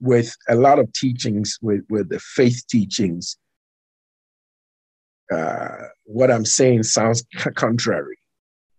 with 0.00 0.36
a 0.48 0.54
lot 0.54 0.78
of 0.78 0.92
teachings, 0.92 1.58
with, 1.62 1.84
with 1.88 2.10
the 2.10 2.20
faith 2.20 2.62
teachings, 2.68 3.36
uh, 5.32 5.88
what 6.04 6.30
I'm 6.30 6.44
saying 6.44 6.82
sounds 6.82 7.24
contrary, 7.54 8.18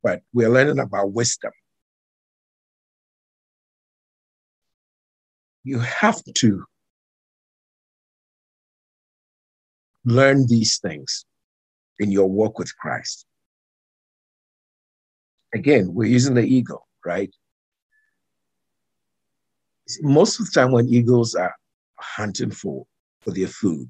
but 0.03 0.21
we're 0.33 0.49
learning 0.49 0.79
about 0.79 1.11
wisdom. 1.11 1.51
You 5.65 5.79
have 5.79 6.23
to 6.23 6.63
learn 10.05 10.45
these 10.45 10.77
things 10.77 11.25
in 11.97 12.11
your 12.11 12.29
walk 12.29 12.59
with 12.59 12.77
Christ. 12.77 13.25
Again, 15.55 15.91
we're 15.91 16.07
using 16.07 16.35
the 16.35 16.43
ego, 16.43 16.85
right? 17.03 17.33
Most 20.01 20.39
of 20.39 20.45
the 20.45 20.51
time, 20.51 20.71
when 20.71 20.87
eagles 20.87 21.33
are 21.33 21.55
hunting 21.95 22.51
for, 22.51 22.85
for 23.21 23.31
their 23.31 23.47
food, 23.47 23.89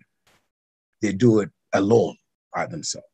they 1.02 1.12
do 1.12 1.42
it 1.42 1.50
alone 1.74 2.16
by 2.54 2.68
themselves. 2.68 3.06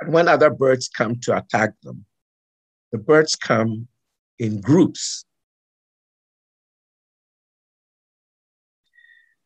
And 0.00 0.14
when 0.14 0.28
other 0.28 0.48
birds 0.48 0.88
come 0.88 1.16
to 1.20 1.36
attack 1.36 1.74
them, 1.82 2.06
the 2.90 2.96
birds 2.96 3.36
come 3.36 3.88
in 4.38 4.62
groups. 4.62 5.25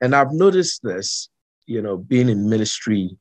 And 0.01 0.15
I've 0.15 0.33
noticed 0.33 0.83
this, 0.83 1.29
you 1.67 1.83
know, 1.83 1.97
being 1.97 2.29
in 2.29 2.49
ministry 2.49 3.19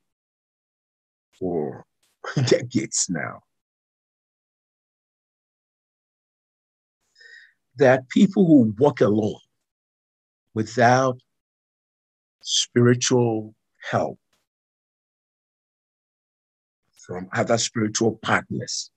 for 1.38 1.86
decades 2.46 3.08
now. 3.10 3.42
That 7.78 8.10
people 8.10 8.46
who 8.46 8.74
walk 8.78 9.02
alone 9.02 9.40
without 10.54 11.20
spiritual 12.42 13.56
help 13.90 14.20
from 16.98 17.30
other 17.34 17.58
spiritual 17.58 18.20
partners 18.22 18.92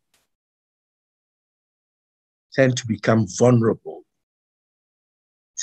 tend 2.52 2.76
to 2.76 2.86
become 2.86 3.26
vulnerable 3.38 4.02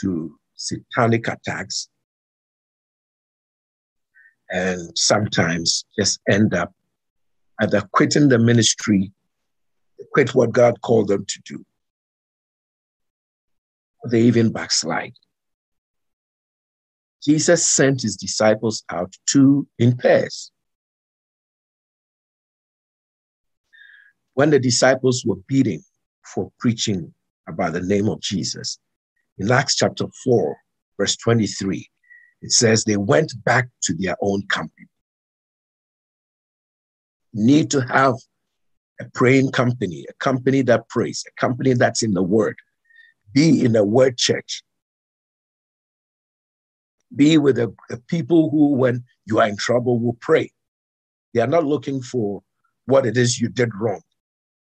to 0.01 0.38
satanic 0.55 1.27
attacks 1.27 1.89
and 4.51 4.97
sometimes 4.97 5.85
just 5.97 6.19
end 6.29 6.53
up 6.53 6.73
either 7.62 7.81
quitting 7.93 8.29
the 8.29 8.39
ministry, 8.39 9.12
quit 10.13 10.33
what 10.33 10.51
God 10.51 10.81
called 10.81 11.09
them 11.09 11.25
to 11.27 11.41
do. 11.45 11.65
They 14.09 14.21
even 14.21 14.51
backslide. 14.51 15.13
Jesus 17.23 17.67
sent 17.67 18.01
his 18.01 18.15
disciples 18.15 18.83
out 18.89 19.13
two 19.27 19.67
in 19.77 19.97
pairs. 19.97 20.51
When 24.35 24.51
the 24.51 24.59
disciples 24.59 25.25
were 25.25 25.35
beating 25.47 25.83
for 26.33 26.49
preaching 26.59 27.13
about 27.47 27.73
the 27.73 27.81
name 27.81 28.07
of 28.07 28.21
Jesus, 28.21 28.79
in 29.38 29.51
Acts 29.51 29.75
chapter 29.75 30.05
4, 30.23 30.57
verse 30.97 31.17
23, 31.17 31.89
it 32.41 32.52
says 32.52 32.84
they 32.84 32.97
went 32.97 33.34
back 33.43 33.67
to 33.84 33.93
their 33.93 34.15
own 34.21 34.43
company. 34.47 34.88
Need 37.34 37.69
to 37.71 37.82
have 37.82 38.15
a 38.99 39.06
praying 39.13 39.52
company, 39.52 40.06
a 40.10 40.13
company 40.13 40.62
that 40.63 40.88
prays, 40.89 41.23
a 41.28 41.39
company 41.39 41.73
that's 41.73 42.04
in 42.04 42.13
the 42.13 42.23
word. 42.23 42.58
Be 43.34 43.63
in 43.63 43.75
a 43.75 43.84
word 43.84 44.17
church. 44.17 44.63
Be 47.15 47.38
with 47.38 47.56
the, 47.56 47.73
people 48.08 48.49
who, 48.49 48.73
when 48.73 49.04
you 49.25 49.39
are 49.39 49.47
in 49.47 49.58
trouble, 49.58 49.99
will 49.99 50.17
pray. 50.19 50.52
They 51.34 51.41
are 51.41 51.47
not 51.47 51.65
looking 51.65 52.02
for 52.02 52.41
what 52.86 53.06
it 53.06 53.17
is 53.17 53.39
you 53.39 53.49
did 53.49 53.73
wrong. 53.75 54.02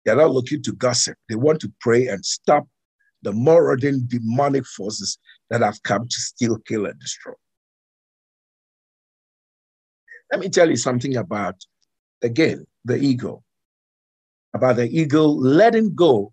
They 0.04 0.12
are 0.12 0.16
not 0.16 0.32
looking 0.32 0.62
to 0.62 0.72
gossip. 0.72 1.16
They 1.28 1.34
want 1.34 1.60
to 1.60 1.72
pray 1.80 2.06
and 2.08 2.24
stop 2.24 2.66
the 3.22 3.32
marauding 3.32 4.06
demonic 4.06 4.66
forces 4.66 5.18
that 5.50 5.62
have 5.62 5.82
come 5.82 6.06
to 6.06 6.20
steal, 6.20 6.58
kill, 6.58 6.86
and 6.86 6.98
destroy. 7.00 7.32
Let 10.30 10.40
me 10.40 10.48
tell 10.48 10.68
you 10.68 10.76
something 10.76 11.16
about, 11.16 11.56
again, 12.22 12.66
the 12.84 12.96
ego. 12.96 13.42
About 14.54 14.76
the 14.76 14.88
ego 14.88 15.26
letting 15.26 15.94
go 15.94 16.32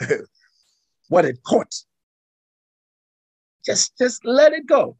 what 1.08 1.24
it 1.24 1.42
caught. 1.42 1.74
Just, 3.64 3.96
just 3.98 4.24
let 4.24 4.52
it 4.52 4.66
go 4.66 4.96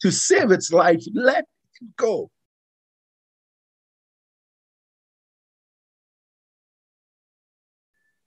to 0.00 0.10
save 0.10 0.50
its 0.50 0.72
life, 0.72 1.02
let 1.14 1.44
it 1.80 1.96
go. 1.96 2.30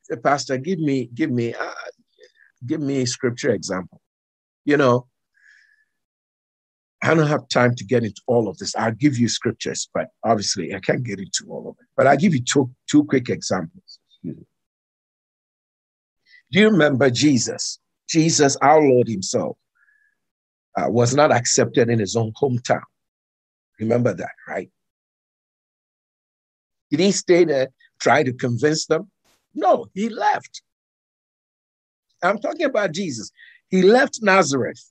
Say, 0.04 0.16
Pastor, 0.18 0.58
give 0.58 0.80
me, 0.80 1.10
give 1.14 1.30
me, 1.30 1.54
uh, 1.54 1.72
give 2.66 2.82
me 2.82 3.02
a 3.02 3.08
scripture 3.08 3.52
example. 3.52 4.02
You 4.66 4.78
know, 4.78 5.08
I 7.02 7.14
don't 7.14 7.28
have 7.28 7.48
time 7.48 7.76
to 7.76 7.84
get 7.86 8.04
into 8.04 8.22
all 8.28 8.50
of 8.50 8.58
this. 8.58 8.76
I'll 8.76 8.92
give 8.92 9.18
you 9.18 9.30
scriptures, 9.30 9.90
but 9.94 10.08
obviously 10.24 10.76
I 10.76 10.80
can't 10.80 11.04
get 11.04 11.20
into 11.20 11.46
all 11.50 11.70
of 11.70 11.76
it. 11.80 11.88
But 11.96 12.08
I'll 12.08 12.18
give 12.18 12.34
you 12.34 12.42
two, 12.42 12.72
two 12.90 13.06
quick 13.06 13.30
examples. 13.30 14.00
Do 14.24 14.36
you 16.52 16.70
remember 16.70 17.10
Jesus? 17.10 17.80
Jesus, 18.10 18.58
our 18.58 18.82
Lord 18.82 19.08
Himself, 19.08 19.58
uh, 20.78 20.90
was 20.90 21.16
not 21.16 21.32
accepted 21.32 21.90
in 21.90 22.00
his 22.00 22.16
own 22.16 22.34
hometown. 22.42 22.84
Remember 23.80 24.14
that, 24.14 24.32
right? 24.48 24.70
Did 26.92 27.00
he 27.00 27.12
stay 27.12 27.46
there, 27.46 27.70
try 28.00 28.24
to 28.24 28.34
convince 28.34 28.88
them? 28.88 29.10
No, 29.54 29.88
he 29.94 30.10
left. 30.10 30.62
I'm 32.22 32.40
talking 32.40 32.66
about 32.66 32.92
Jesus. 32.92 33.32
He 33.70 33.84
left 33.84 34.20
Nazareth. 34.22 34.84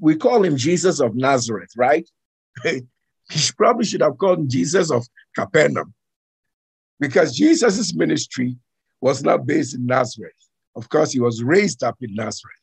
We 0.00 0.16
call 0.16 0.44
him 0.44 0.56
Jesus 0.56 1.00
of 1.00 1.14
Nazareth, 1.14 1.70
right? 1.76 2.08
He 3.30 3.40
probably 3.58 3.84
should 3.84 4.00
have 4.00 4.16
called 4.16 4.38
him 4.38 4.48
Jesus 4.48 4.90
of 4.90 5.06
Capernaum 5.36 5.92
because 6.98 7.36
Jesus' 7.36 7.94
ministry 7.94 8.56
was 9.02 9.22
not 9.22 9.46
based 9.46 9.74
in 9.74 9.84
Nazareth. 9.84 10.32
Of 10.74 10.88
course, 10.88 11.12
he 11.12 11.20
was 11.20 11.42
raised 11.42 11.82
up 11.82 11.96
in 12.00 12.14
Nazareth. 12.14 12.56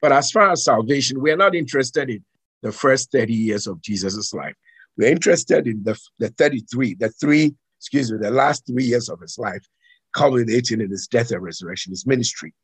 But 0.00 0.12
as 0.12 0.30
far 0.30 0.52
as 0.52 0.64
salvation, 0.64 1.20
we 1.20 1.30
are 1.32 1.36
not 1.36 1.54
interested 1.54 2.08
in 2.08 2.24
the 2.62 2.72
first 2.72 3.10
30 3.10 3.32
years 3.32 3.66
of 3.66 3.80
Jesus' 3.82 4.32
life. 4.32 4.54
We're 4.96 5.10
interested 5.10 5.66
in 5.66 5.82
the, 5.82 5.98
the 6.18 6.28
33, 6.28 6.94
the 6.94 7.08
three, 7.08 7.54
excuse 7.78 8.10
me, 8.10 8.18
the 8.18 8.30
last 8.30 8.66
three 8.66 8.84
years 8.84 9.08
of 9.08 9.20
his 9.20 9.38
life, 9.38 9.66
culminating 10.14 10.80
in 10.80 10.90
his 10.90 11.06
death 11.06 11.30
and 11.30 11.42
resurrection, 11.42 11.92
his 11.92 12.06
ministry, 12.06 12.54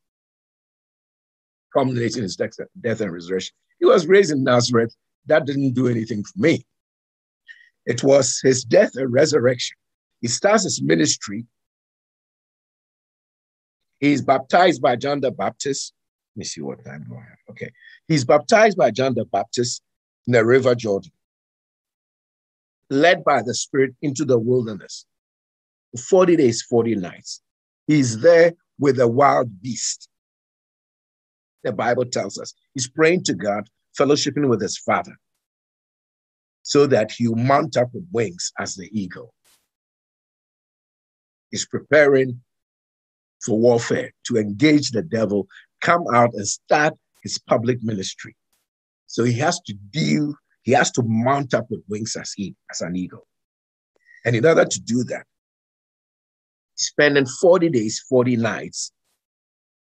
culminating 1.73 2.17
in 2.17 2.23
his 2.23 2.35
death, 2.35 2.53
death 2.81 3.01
and 3.01 3.13
resurrection. 3.13 3.55
He 3.79 3.85
was 3.85 4.07
raised 4.07 4.31
in 4.31 4.43
Nazareth. 4.43 4.95
That 5.27 5.45
didn't 5.45 5.73
do 5.73 5.87
anything 5.87 6.23
for 6.23 6.39
me. 6.39 6.65
It 7.85 8.03
was 8.03 8.39
his 8.43 8.63
death 8.63 8.91
and 8.95 9.11
resurrection. 9.11 9.77
He 10.21 10.27
starts 10.27 10.63
his 10.63 10.81
ministry. 10.81 11.45
He's 13.99 14.21
baptized 14.21 14.81
by 14.81 14.95
John 14.95 15.21
the 15.21 15.31
Baptist. 15.31 15.93
Let 16.35 16.39
me 16.39 16.45
see 16.45 16.61
what 16.61 16.83
time 16.83 17.05
do 17.07 17.15
I 17.15 17.19
have. 17.21 17.37
Okay. 17.51 17.71
He's 18.07 18.25
baptized 18.25 18.77
by 18.77 18.91
John 18.91 19.13
the 19.13 19.25
Baptist 19.25 19.81
in 20.27 20.33
the 20.33 20.43
River 20.43 20.75
Jordan, 20.75 21.11
led 22.89 23.23
by 23.23 23.41
the 23.41 23.53
Spirit 23.53 23.95
into 24.01 24.25
the 24.25 24.39
wilderness. 24.39 25.05
40 26.09 26.35
days, 26.35 26.61
40 26.61 26.95
nights. 26.95 27.41
He's 27.87 28.19
there 28.19 28.53
with 28.79 28.99
a 28.99 29.07
wild 29.07 29.61
beast. 29.61 30.09
The 31.63 31.71
Bible 31.71 32.05
tells 32.05 32.37
us 32.39 32.53
he's 32.73 32.89
praying 32.89 33.23
to 33.23 33.33
God, 33.33 33.67
fellowshipping 33.97 34.47
with 34.49 34.61
his 34.61 34.77
Father, 34.77 35.17
so 36.63 36.85
that 36.87 37.11
he'll 37.11 37.35
mount 37.35 37.77
up 37.77 37.89
with 37.93 38.05
wings 38.11 38.51
as 38.59 38.75
the 38.75 38.89
eagle. 38.91 39.33
He's 41.49 41.65
preparing 41.65 42.41
for 43.43 43.57
warfare 43.57 44.11
to 44.25 44.37
engage 44.37 44.91
the 44.91 45.01
devil 45.01 45.47
come 45.81 46.03
out 46.13 46.33
and 46.33 46.47
start 46.47 46.93
his 47.21 47.37
public 47.37 47.77
ministry. 47.83 48.35
So 49.07 49.23
he 49.23 49.33
has 49.39 49.59
to 49.61 49.73
deal, 49.73 50.33
he 50.65 50.71
has 50.71 50.91
to 50.91 51.03
mount 51.05 51.53
up 51.53 51.67
with 51.69 51.83
wings 51.87 52.17
as 52.19 52.33
he 52.33 52.55
as 52.69 52.81
an 52.81 52.95
eagle. 52.95 53.25
And 54.25 54.35
in 54.35 54.45
order 54.45 54.65
to 54.65 54.81
do 54.81 55.03
that, 55.05 55.25
spending 56.73 57.27
40 57.27 57.69
days, 57.69 58.03
40 58.09 58.35
nights 58.37 58.91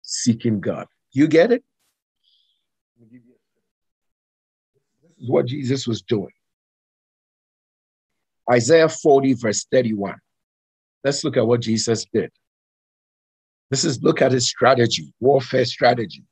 seeking 0.03 0.61
God. 0.61 0.87
You 1.13 1.29
get 1.29 1.51
it? 1.51 1.65
This 3.01 3.23
is 5.19 5.31
what 5.31 5.47
Jesus 5.47 5.87
was 5.87 6.03
doing. 6.03 6.33
Isaiah 8.53 8.89
40, 8.89 9.33
verse 9.33 9.67
31. 9.73 10.17
Let's 11.03 11.25
look 11.25 11.39
at 11.39 11.47
what 11.47 11.61
Jesus 11.61 12.05
did. 12.13 12.31
This 13.71 13.85
is 13.85 14.03
look 14.03 14.21
at 14.21 14.33
his 14.33 14.47
strategy, 14.47 15.13
warfare 15.21 15.65
strategy 15.65 16.23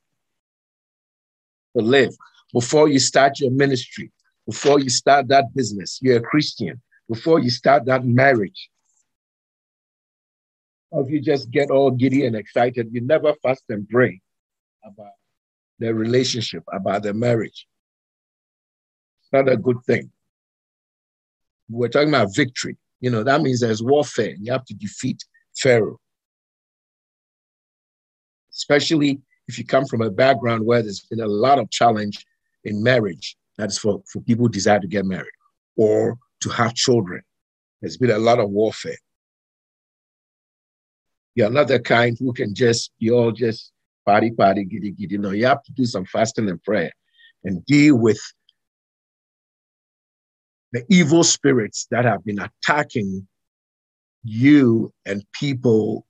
to 1.77 1.83
live 1.83 2.15
before 2.53 2.89
you 2.89 3.01
start 3.01 3.41
your 3.41 3.51
ministry, 3.51 4.13
before 4.47 4.81
you 4.81 4.91
start 4.91 5.29
that 5.29 5.55
business. 5.55 5.99
You're 6.03 6.19
a 6.19 6.23
Christian. 6.23 6.81
Before 7.09 7.39
you 7.39 7.51
start 7.51 7.85
that 7.87 8.05
marriage. 8.05 8.71
Or 10.91 11.03
if 11.03 11.11
you 11.11 11.21
just 11.21 11.51
get 11.51 11.71
all 11.71 11.91
giddy 11.91 12.25
and 12.25 12.37
excited, 12.37 12.89
you 12.93 13.01
never 13.01 13.35
fast 13.43 13.65
and 13.69 13.89
pray 13.89 14.21
about 14.85 15.13
the 15.79 15.93
relationship, 15.93 16.63
about 16.73 17.03
the 17.03 17.13
marriage. 17.13 17.67
It's 19.23 19.33
not 19.33 19.53
a 19.53 19.57
good 19.57 19.83
thing. 19.87 20.11
We're 21.69 21.89
talking 21.89 22.11
about 22.11 22.35
victory. 22.35 22.77
You 23.01 23.11
know, 23.11 23.25
that 23.25 23.43
means 23.43 23.61
there's 23.61 23.83
warfare. 23.83 24.35
You 24.39 24.53
have 24.53 24.65
to 24.67 24.75
defeat 24.75 25.25
Pharaoh 25.57 25.99
especially 28.55 29.21
if 29.49 29.59
you 29.59 29.65
come 29.65 29.85
from 29.85 30.01
a 30.01 30.11
background 30.11 30.65
where 30.65 30.83
there's 30.83 31.01
been 31.01 31.21
a 31.21 31.27
lot 31.27 31.59
of 31.59 31.71
challenge 31.71 32.25
in 32.65 32.83
marriage. 32.83 33.37
That's 33.57 33.79
for, 33.79 34.03
for 34.11 34.21
people 34.23 34.47
who 34.47 34.51
desire 34.51 34.81
to 34.81 34.87
get 34.87 35.05
married 35.05 35.31
or 35.77 36.17
to 36.43 36.49
have 36.51 36.75
children. 36.75 37.23
There's 37.81 37.97
been 37.97 38.11
a 38.11 38.19
lot 38.19 38.41
of 38.41 38.51
warfare. 38.51 38.97
You're 41.35 41.51
not 41.51 41.69
the 41.69 41.81
kind 41.81 42.17
who 42.19 42.33
can 42.33 42.55
just 42.55 42.93
be 42.99 43.11
all 43.11 43.33
just 43.33 43.73
party, 44.07 44.31
party, 44.31 44.65
giddy, 44.65 44.93
giddy. 44.93 45.19
No, 45.19 45.31
you 45.31 45.47
have 45.47 45.63
to 45.65 45.73
do 45.73 45.85
some 45.85 46.05
fasting 46.05 46.49
and 46.49 46.63
prayer 46.63 46.93
and 47.43 47.65
deal 47.67 47.97
with 47.97 48.21
the 50.73 50.85
evil 50.89 51.25
spirits 51.25 51.87
that 51.91 52.05
have 52.05 52.25
been 52.25 52.41
attacking 52.41 53.27
you 54.25 54.93
and 55.05 55.25
people 55.33 56.07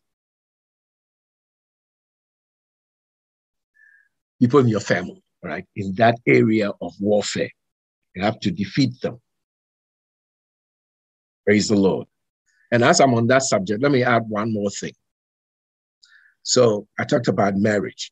people 4.41 4.61
in 4.61 4.69
your 4.69 4.81
family, 4.81 5.23
right? 5.45 5.67
In 5.77 5.95
that 5.97 6.17
area 6.27 6.71
of 6.81 6.95
warfare. 6.99 7.51
You 8.15 8.23
have 8.23 8.41
to 8.41 8.51
defeat 8.51 9.01
them. 9.03 9.21
Praise 11.45 11.69
the 11.69 11.77
Lord. 11.77 12.07
And 12.73 12.83
as 12.83 13.01
I'm 13.01 13.15
on 13.15 13.27
that 13.27 13.43
subject, 13.43 13.83
let 13.83 13.93
me 13.93 14.03
add 14.03 14.23
one 14.29 14.53
more 14.53 14.71
thing. 14.71 14.95
So 16.43 16.87
I 16.99 17.05
talked 17.05 17.29
about 17.29 17.57
marriage, 17.57 18.11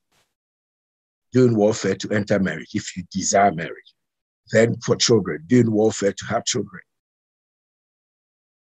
doing 1.32 1.56
warfare 1.56 1.94
to 1.96 2.10
enter 2.10 2.38
marriage 2.38 2.70
if 2.74 2.96
you 2.96 3.04
desire 3.10 3.52
marriage. 3.52 3.94
Then 4.50 4.76
for 4.84 4.96
children, 4.96 5.44
doing 5.46 5.70
warfare 5.70 6.12
to 6.12 6.24
have 6.26 6.44
children. 6.44 6.82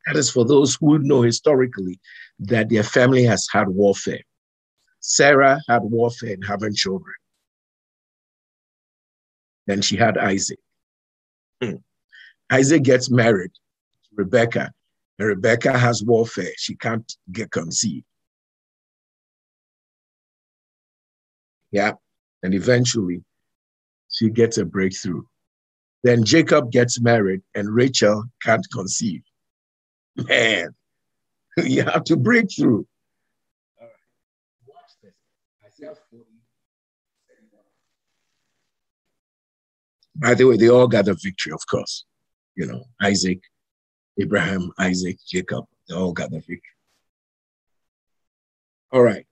That 0.06 0.16
is 0.16 0.30
for 0.30 0.44
those 0.44 0.76
who 0.80 0.98
know 0.98 1.22
historically 1.22 2.00
that 2.40 2.68
their 2.68 2.82
family 2.82 3.24
has 3.24 3.46
had 3.52 3.68
warfare. 3.68 4.22
Sarah 5.00 5.60
had 5.68 5.82
warfare 5.82 6.34
in 6.34 6.42
having 6.42 6.74
children. 6.74 7.14
Then 9.66 9.82
she 9.82 9.96
had 9.96 10.18
Isaac. 10.18 10.58
Hmm. 11.62 11.76
Isaac 12.50 12.82
gets 12.82 13.10
married 13.10 13.52
to 13.52 14.10
Rebecca, 14.14 14.72
and 15.18 15.28
Rebecca 15.28 15.78
has 15.78 16.02
warfare. 16.02 16.52
She 16.56 16.74
can't 16.74 17.10
get 17.30 17.50
conceived. 17.50 18.04
Yeah. 21.72 21.92
And 22.42 22.54
eventually 22.54 23.24
she 24.10 24.30
gets 24.30 24.58
a 24.58 24.64
breakthrough. 24.64 25.22
Then 26.04 26.24
Jacob 26.24 26.70
gets 26.70 27.00
married 27.00 27.42
and 27.54 27.74
Rachel 27.74 28.24
can't 28.42 28.66
conceive. 28.72 29.22
Man, 30.16 30.74
you 31.56 31.82
have 31.82 32.04
to 32.04 32.16
break 32.16 32.46
through. 32.54 32.86
All 33.80 33.86
right. 33.86 33.92
Watch 34.66 34.92
this. 35.02 35.14
Isaiah 35.64 35.96
40, 36.10 36.24
By 40.14 40.34
the 40.34 40.44
way, 40.44 40.56
they 40.56 40.68
all 40.68 40.88
got 40.88 41.08
a 41.08 41.14
victory, 41.14 41.52
of 41.52 41.66
course. 41.66 42.04
You 42.54 42.66
know, 42.66 42.84
Isaac, 43.00 43.40
Abraham, 44.20 44.70
Isaac, 44.78 45.16
Jacob, 45.26 45.64
they 45.88 45.94
all 45.94 46.12
got 46.12 46.30
the 46.30 46.38
victory. 46.38 46.60
All 48.92 49.02
right. 49.02 49.26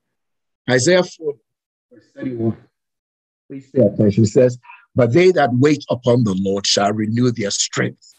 Isaiah 0.69 1.03
4, 1.03 1.35
verse 1.93 2.05
31. 2.17 2.57
Please 3.49 3.71
pay 3.71 3.83
attention. 3.83 4.25
It 4.25 4.29
says, 4.29 4.59
But 4.95 5.13
they 5.13 5.33
that 5.33 5.51
wait 5.53 5.85
upon 5.91 6.25
the 6.25 6.35
Lord 6.39 6.67
shall 6.67 6.93
renew 6.93 7.31
their 7.31 7.51
strength. 7.51 8.15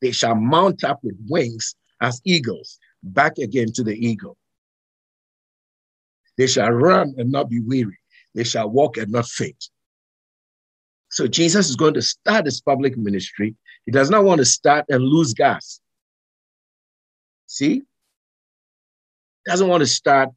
They 0.00 0.10
shall 0.10 0.34
mount 0.34 0.82
up 0.82 0.98
with 1.04 1.16
wings 1.28 1.76
as 2.00 2.20
eagles, 2.24 2.80
back 3.04 3.38
again 3.38 3.72
to 3.74 3.84
the 3.84 3.94
eagle. 3.94 4.36
They 6.36 6.48
shall 6.48 6.70
run 6.70 7.14
and 7.16 7.30
not 7.30 7.48
be 7.48 7.60
weary. 7.60 7.98
They 8.34 8.44
shall 8.44 8.68
walk 8.68 8.96
and 8.96 9.12
not 9.12 9.26
faint. 9.26 9.68
So 11.12 11.28
Jesus 11.28 11.68
is 11.68 11.76
going 11.76 11.92
to 11.94 12.02
start 12.02 12.46
his 12.46 12.62
public 12.62 12.96
ministry. 12.96 13.54
He 13.84 13.92
does 13.92 14.08
not 14.08 14.24
want 14.24 14.38
to 14.38 14.46
start 14.46 14.86
and 14.88 15.04
lose 15.04 15.34
gas. 15.34 15.78
See? 17.46 17.82
Doesn't 19.44 19.68
want 19.68 19.82
to 19.82 19.86
start 19.86 20.30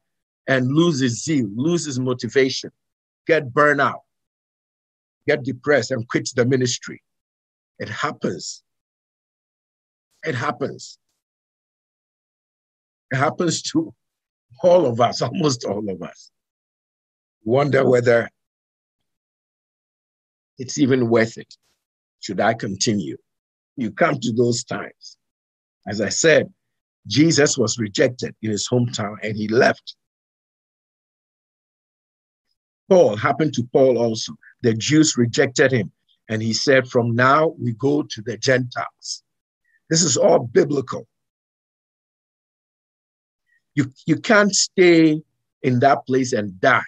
and 0.48 0.68
lose 0.68 1.00
his 1.00 1.24
zeal, 1.24 1.48
lose 1.56 1.86
his 1.86 1.98
motivation, 1.98 2.72
get 3.26 3.54
burned 3.54 3.80
out, 3.80 4.02
get 5.26 5.44
depressed, 5.44 5.92
and 5.92 6.06
quit 6.10 6.30
the 6.36 6.46
ministry. 6.46 7.02
It 7.80 7.88
happens. 7.88 8.62
It 10.24 10.36
happens. 10.36 10.98
It 13.12 13.16
happens 13.16 13.62
to 13.72 13.94
all 14.62 14.86
of 14.86 15.00
us, 15.00 15.22
almost 15.22 15.64
all 15.64 15.90
of 15.90 16.02
us. 16.02 16.32
Wonder 17.46 17.88
whether 17.88 18.30
it's 20.58 20.78
even 20.78 21.10
worth 21.10 21.38
it. 21.38 21.54
Should 22.20 22.40
I 22.40 22.54
continue? 22.54 23.18
You 23.76 23.92
come 23.92 24.20
to 24.20 24.34
those 24.34 24.64
times. 24.64 25.18
As 25.88 26.02
I 26.02 26.10
said, 26.10 26.52
Jesus 27.08 27.58
was 27.58 27.78
rejected 27.78 28.36
in 28.42 28.52
his 28.52 28.68
hometown 28.68 29.16
and 29.22 29.38
he 29.38 29.48
left. 29.48 29.96
Paul 32.90 33.16
happened 33.16 33.54
to 33.56 33.64
Paul 33.74 33.98
also. 33.98 34.34
The 34.62 34.74
Jews 34.74 35.18
rejected 35.18 35.72
him. 35.72 35.92
And 36.30 36.42
he 36.42 36.54
said, 36.54 36.88
From 36.88 37.16
now 37.16 37.54
we 37.60 37.74
go 37.74 38.04
to 38.04 38.22
the 38.22 38.38
Gentiles. 38.38 39.24
This 39.90 40.04
is 40.04 40.18
all 40.18 40.40
biblical. 40.40 41.08
You, 43.76 43.92
you 44.08 44.18
can't 44.18 44.56
stay 44.56 45.22
in 45.62 45.80
that 45.80 46.06
place 46.08 46.34
and 46.34 46.60
die. 46.60 46.82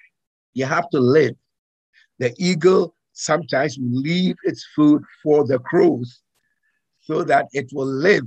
You 0.53 0.65
have 0.65 0.89
to 0.91 0.99
live. 0.99 1.35
The 2.19 2.33
eagle 2.39 2.95
sometimes 3.17 3.79
will 3.79 4.01
leave 4.01 4.35
its 4.43 4.65
food 4.75 5.03
for 5.23 5.45
the 5.45 5.57
crows 5.59 6.21
so 7.01 7.23
that 7.23 7.47
it 7.51 7.67
will 7.73 7.87
live. 7.87 8.25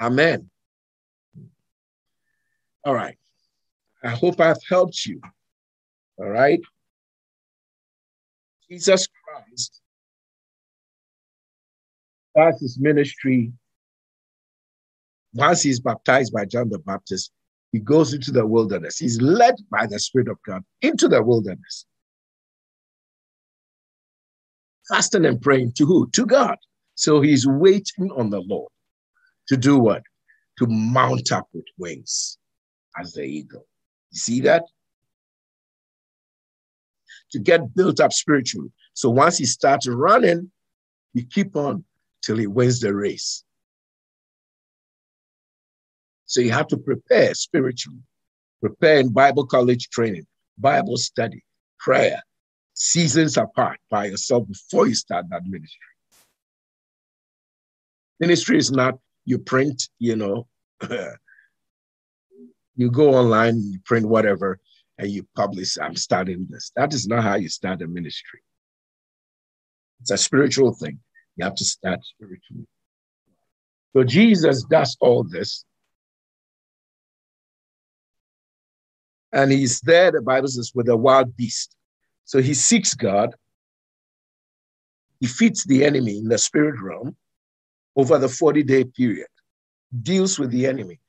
Amen. 0.00 0.48
All 2.84 2.94
right. 2.94 3.18
I 4.02 4.10
hope 4.10 4.40
I've 4.40 4.62
helped 4.68 5.04
you. 5.04 5.20
All 6.18 6.28
right. 6.28 6.60
Jesus 8.70 9.08
Christ 9.08 9.82
starts 12.30 12.60
his 12.62 12.78
ministry 12.78 13.52
once 15.34 15.62
he's 15.62 15.80
baptized 15.80 16.32
by 16.32 16.44
John 16.44 16.68
the 16.68 16.78
Baptist. 16.78 17.32
He 17.72 17.78
goes 17.78 18.12
into 18.12 18.32
the 18.32 18.46
wilderness. 18.46 18.98
He's 18.98 19.20
led 19.20 19.54
by 19.70 19.86
the 19.86 19.98
Spirit 19.98 20.28
of 20.28 20.38
God 20.46 20.62
into 20.82 21.08
the 21.08 21.22
wilderness. 21.22 21.86
Fasting 24.88 25.24
and 25.24 25.40
praying 25.40 25.72
to 25.76 25.86
who? 25.86 26.10
To 26.14 26.26
God. 26.26 26.56
So 26.96 27.20
he's 27.20 27.46
waiting 27.46 28.10
on 28.16 28.30
the 28.30 28.40
Lord 28.40 28.70
to 29.48 29.56
do 29.56 29.78
what? 29.78 30.02
To 30.58 30.66
mount 30.66 31.30
up 31.32 31.48
with 31.52 31.64
wings 31.78 32.38
as 33.00 33.12
the 33.12 33.22
eagle. 33.22 33.66
You 34.10 34.18
see 34.18 34.40
that? 34.42 34.64
To 37.32 37.38
get 37.38 37.74
built 37.74 38.00
up 38.00 38.12
spiritually. 38.12 38.70
So 38.94 39.08
once 39.10 39.38
he 39.38 39.46
starts 39.46 39.86
running, 39.86 40.50
he 41.14 41.24
keep 41.24 41.54
on 41.54 41.84
till 42.22 42.36
he 42.36 42.48
wins 42.48 42.80
the 42.80 42.94
race. 42.94 43.44
So 46.30 46.40
you 46.40 46.52
have 46.52 46.68
to 46.68 46.76
prepare 46.76 47.34
spiritually, 47.34 47.98
prepare 48.60 49.00
in 49.00 49.12
Bible 49.12 49.46
college 49.46 49.88
training, 49.88 50.26
Bible 50.56 50.96
study, 50.96 51.42
prayer, 51.80 52.22
seasons 52.72 53.36
apart 53.36 53.80
by 53.90 54.04
yourself 54.06 54.46
before 54.46 54.86
you 54.86 54.94
start 54.94 55.26
that 55.30 55.42
ministry. 55.44 55.80
Ministry 58.20 58.58
is 58.58 58.70
not 58.70 58.94
you 59.24 59.40
print, 59.40 59.88
you 59.98 60.14
know, 60.14 60.46
you 62.76 62.92
go 62.92 63.12
online, 63.12 63.60
you 63.64 63.80
print 63.84 64.06
whatever, 64.06 64.60
and 64.98 65.10
you 65.10 65.26
publish, 65.34 65.78
I'm 65.82 65.96
starting 65.96 66.46
this. 66.48 66.70
That 66.76 66.94
is 66.94 67.08
not 67.08 67.24
how 67.24 67.34
you 67.34 67.48
start 67.48 67.82
a 67.82 67.88
ministry. 67.88 68.40
It's 70.00 70.12
a 70.12 70.16
spiritual 70.16 70.74
thing. 70.74 71.00
You 71.34 71.44
have 71.44 71.56
to 71.56 71.64
start 71.64 71.98
spiritually. 72.04 72.68
So 73.96 74.04
Jesus 74.04 74.62
does 74.70 74.96
all 75.00 75.24
this. 75.24 75.64
And 79.32 79.52
he's 79.52 79.80
there, 79.80 80.10
the 80.10 80.22
Bible 80.22 80.48
says, 80.48 80.72
with 80.74 80.88
a 80.88 80.96
wild 80.96 81.36
beast. 81.36 81.76
So 82.24 82.40
he 82.40 82.54
seeks 82.54 82.94
God, 82.94 83.34
defeats 85.20 85.64
the 85.64 85.84
enemy 85.84 86.18
in 86.18 86.28
the 86.28 86.38
spirit 86.38 86.80
realm 86.80 87.16
over 87.96 88.18
the 88.18 88.28
40 88.28 88.62
day 88.62 88.84
period, 88.84 89.28
deals 90.02 90.38
with 90.38 90.50
the 90.50 90.66
enemy, 90.66 91.00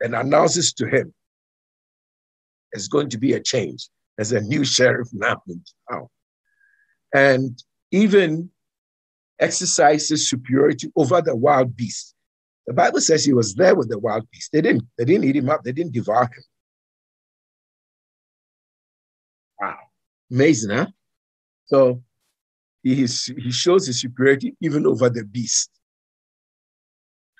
and 0.00 0.14
announces 0.14 0.72
to 0.74 0.86
him 0.86 1.12
there's 2.72 2.88
going 2.88 3.08
to 3.10 3.18
be 3.18 3.32
a 3.32 3.40
change. 3.40 3.88
There's 4.16 4.32
a 4.32 4.40
new 4.40 4.64
sheriff 4.64 5.08
now 5.12 5.42
in 5.48 5.62
town. 5.90 6.08
And 7.14 7.62
even 7.90 8.50
exercises 9.38 10.28
superiority 10.28 10.90
over 10.96 11.22
the 11.22 11.36
wild 11.36 11.76
beast. 11.76 12.14
The 12.66 12.72
Bible 12.72 13.00
says 13.00 13.24
he 13.24 13.32
was 13.32 13.54
there 13.54 13.74
with 13.74 13.88
the 13.88 13.98
wild 13.98 14.28
beast. 14.30 14.50
They 14.52 14.60
didn't, 14.60 14.84
they 14.98 15.04
didn't 15.04 15.24
eat 15.24 15.36
him 15.36 15.48
up, 15.48 15.62
they 15.62 15.72
didn't 15.72 15.92
devour 15.92 16.24
him. 16.24 16.42
Wow. 19.60 19.76
Amazing, 20.30 20.70
huh? 20.70 20.86
So 21.66 22.02
he, 22.82 23.02
is, 23.02 23.32
he 23.36 23.50
shows 23.52 23.86
his 23.86 24.00
superiority 24.00 24.56
even 24.60 24.86
over 24.86 25.08
the 25.08 25.24
beast. 25.24 25.70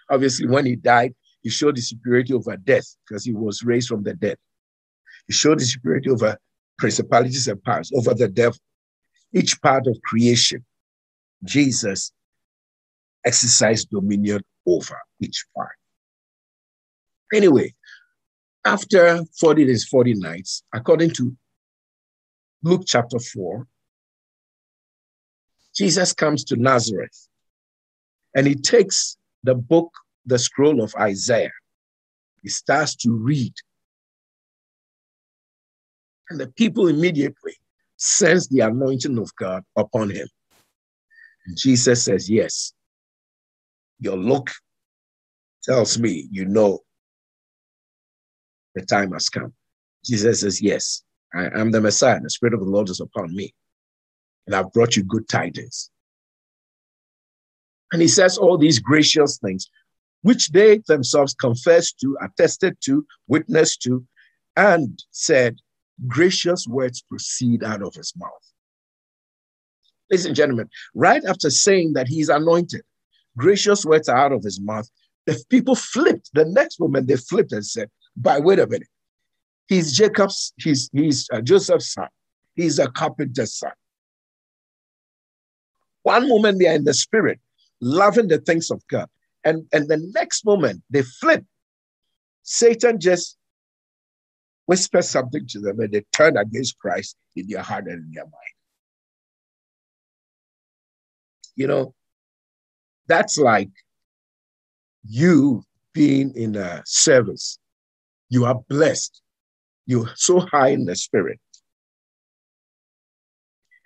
Obviously, 0.09 0.47
when 0.47 0.67
he 0.67 0.77
died, 0.77 1.15
he 1.43 1.51
showed 1.51 1.77
his 1.77 1.89
superiority 1.89 2.33
over 2.33 2.57
death 2.57 2.97
because 3.07 3.25
he 3.25 3.33
was 3.33 3.63
raised 3.65 3.89
from 3.89 4.05
the 4.05 4.15
dead. 4.15 4.37
He 5.27 5.33
showed 5.33 5.59
his 5.59 5.73
superiority 5.73 6.11
over 6.11 6.39
principalities 6.79 7.49
and 7.49 7.63
powers, 7.63 7.91
over 7.95 8.15
the 8.15 8.29
devil. 8.29 8.59
Each 9.33 9.61
part 9.61 9.87
of 9.89 10.01
creation, 10.03 10.65
Jesus 11.45 12.13
exercised 13.27 13.91
dominion 13.91 14.43
over 14.67 14.99
each 15.21 15.45
part. 15.55 15.77
Anyway, 17.35 17.75
after 18.65 19.23
40 19.39 19.67
days, 19.67 19.85
40 19.85 20.15
nights, 20.15 20.63
according 20.73 21.11
to 21.11 21.37
Luke 22.63 22.83
chapter 22.87 23.19
4, 23.19 23.67
Jesus 25.77 26.13
comes 26.13 26.45
to 26.45 26.57
Nazareth 26.57 27.29
and 28.35 28.47
he 28.47 28.55
takes 28.55 29.17
the 29.43 29.55
book, 29.55 29.93
the 30.25 30.39
scroll 30.39 30.83
of 30.83 30.95
Isaiah. 30.97 31.53
He 32.43 32.49
starts 32.49 32.97
to 32.97 33.13
read. 33.13 33.53
And 36.31 36.41
the 36.41 36.49
people 36.49 36.89
immediately 36.89 37.55
sense 37.97 38.49
the 38.49 38.61
anointing 38.61 39.19
of 39.19 39.31
God 39.37 39.63
upon 39.77 40.11
him. 40.11 40.29
Jesus 41.55 42.05
says, 42.05 42.29
Yes, 42.29 42.73
your 44.01 44.17
look 44.17 44.51
tells 45.63 45.99
me 45.99 46.29
you 46.31 46.45
know 46.45 46.81
the 48.75 48.85
time 48.85 49.13
has 49.13 49.29
come. 49.29 49.53
Jesus 50.05 50.41
says, 50.41 50.63
Yes, 50.63 51.03
I 51.35 51.47
am 51.59 51.71
the 51.71 51.81
Messiah. 51.81 52.21
The 52.21 52.31
Spirit 52.31 52.55
of 52.55 52.61
the 52.61 52.67
Lord 52.67 52.89
is 52.89 53.01
upon 53.01 53.35
me. 53.35 53.53
And 54.47 54.55
I've 54.55 54.73
brought 54.73 54.97
you 54.97 55.03
good 55.03 55.29
tidings. 55.29 55.91
And 57.93 58.03
he 58.03 58.09
says 58.09 58.39
all 58.39 58.59
these 58.59 58.79
gracious 58.79 59.39
things, 59.39 59.69
which 60.23 60.51
they 60.51 60.81
themselves 60.87 61.35
confessed 61.35 61.99
to, 62.01 62.17
attested 62.21 62.77
to, 62.85 63.07
witnessed 63.29 63.83
to, 63.83 64.05
and 64.57 65.03
said, 65.11 65.57
gracious 66.07 66.67
words 66.67 67.03
proceed 67.09 67.65
out 67.65 67.83
of 67.83 67.95
his 67.95 68.13
mouth. 68.17 68.31
Ladies 70.11 70.27
and 70.27 70.37
gentlemen, 70.37 70.69
right 70.95 71.25
after 71.25 71.51
saying 71.51 71.95
that 71.95 72.09
he's 72.09 72.29
anointed, 72.29 72.83
gracious 73.37 73.85
words 73.85 74.09
are 74.09 74.17
out 74.17 74.33
of 74.33 74.43
his 74.43 74.61
mouth, 74.61 74.89
the 75.27 75.43
people 75.51 75.75
flipped. 75.75 76.31
The 76.35 76.45
next 76.45 76.81
moment, 76.81 77.09
they 77.09 77.17
flipped 77.17 77.53
and 77.53 77.65
said, 77.65 77.91
But 78.17 78.43
wait 78.45 78.59
a 78.59 78.67
minute. 78.67 78.89
He's 79.69 79.93
Jacob's, 79.93 80.53
he's, 80.57 80.89
he's 80.93 81.29
uh, 81.33 81.41
Joseph's 81.41 81.93
son. 81.93 82.09
He's 82.55 82.79
a 82.79 82.89
carpenter's 82.89 83.55
son. 83.55 83.73
One 86.03 86.29
moment 86.29 86.61
they 86.61 86.69
are 86.69 86.75
in 86.75 86.85
the 86.85 86.95
spirit, 86.95 87.41
loving 87.81 88.29
the 88.29 88.39
things 88.39 88.71
of 88.71 88.87
God. 88.89 89.09
And, 89.45 89.67
and 89.73 89.89
the 89.89 89.99
next 90.15 90.45
moment 90.45 90.83
they 90.89 91.03
flip. 91.03 91.45
Satan 92.45 93.01
just 93.01 93.37
whispers 94.67 95.09
something 95.09 95.47
to 95.49 95.61
them 95.61 95.81
and 95.81 95.93
they 95.93 96.05
turn 96.13 96.37
against 96.37 96.79
Christ 96.79 97.17
in 97.35 97.49
their 97.49 97.63
heart 97.63 97.87
and 97.87 98.05
in 98.05 98.13
their 98.13 98.25
mind. 98.25 98.35
You 101.57 101.67
know, 101.67 101.95
that's 103.09 103.39
like 103.39 103.71
you 105.05 105.63
being 105.93 106.33
in 106.35 106.57
a 106.57 106.83
service. 106.85 107.59
You 108.29 108.45
are 108.45 108.61
blessed. 108.69 109.23
You're 109.87 110.11
so 110.17 110.41
high 110.41 110.69
in 110.69 110.85
the 110.85 110.97
spirit. 110.97 111.39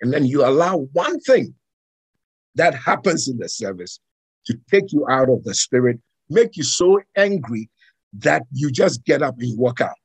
And 0.01 0.11
then 0.11 0.25
you 0.25 0.43
allow 0.43 0.87
one 0.93 1.19
thing 1.19 1.53
that 2.55 2.73
happens 2.73 3.27
in 3.27 3.37
the 3.37 3.47
service 3.47 3.99
to 4.47 4.59
take 4.69 4.91
you 4.91 5.07
out 5.07 5.29
of 5.29 5.43
the 5.43 5.53
spirit, 5.53 5.99
make 6.29 6.57
you 6.57 6.63
so 6.63 6.99
angry 7.15 7.69
that 8.13 8.43
you 8.51 8.71
just 8.71 9.05
get 9.05 9.21
up 9.21 9.35
and 9.39 9.57
walk 9.57 9.79
out. 9.79 9.95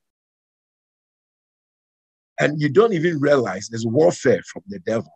And 2.38 2.60
you 2.60 2.68
don't 2.68 2.92
even 2.92 3.18
realize 3.18 3.68
there's 3.68 3.86
warfare 3.86 4.42
from 4.52 4.62
the 4.68 4.78
devil. 4.80 5.10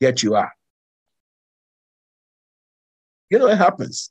Get 0.00 0.22
you 0.22 0.36
out. 0.36 0.50
You 3.30 3.38
know, 3.38 3.48
it 3.48 3.58
happens. 3.58 4.10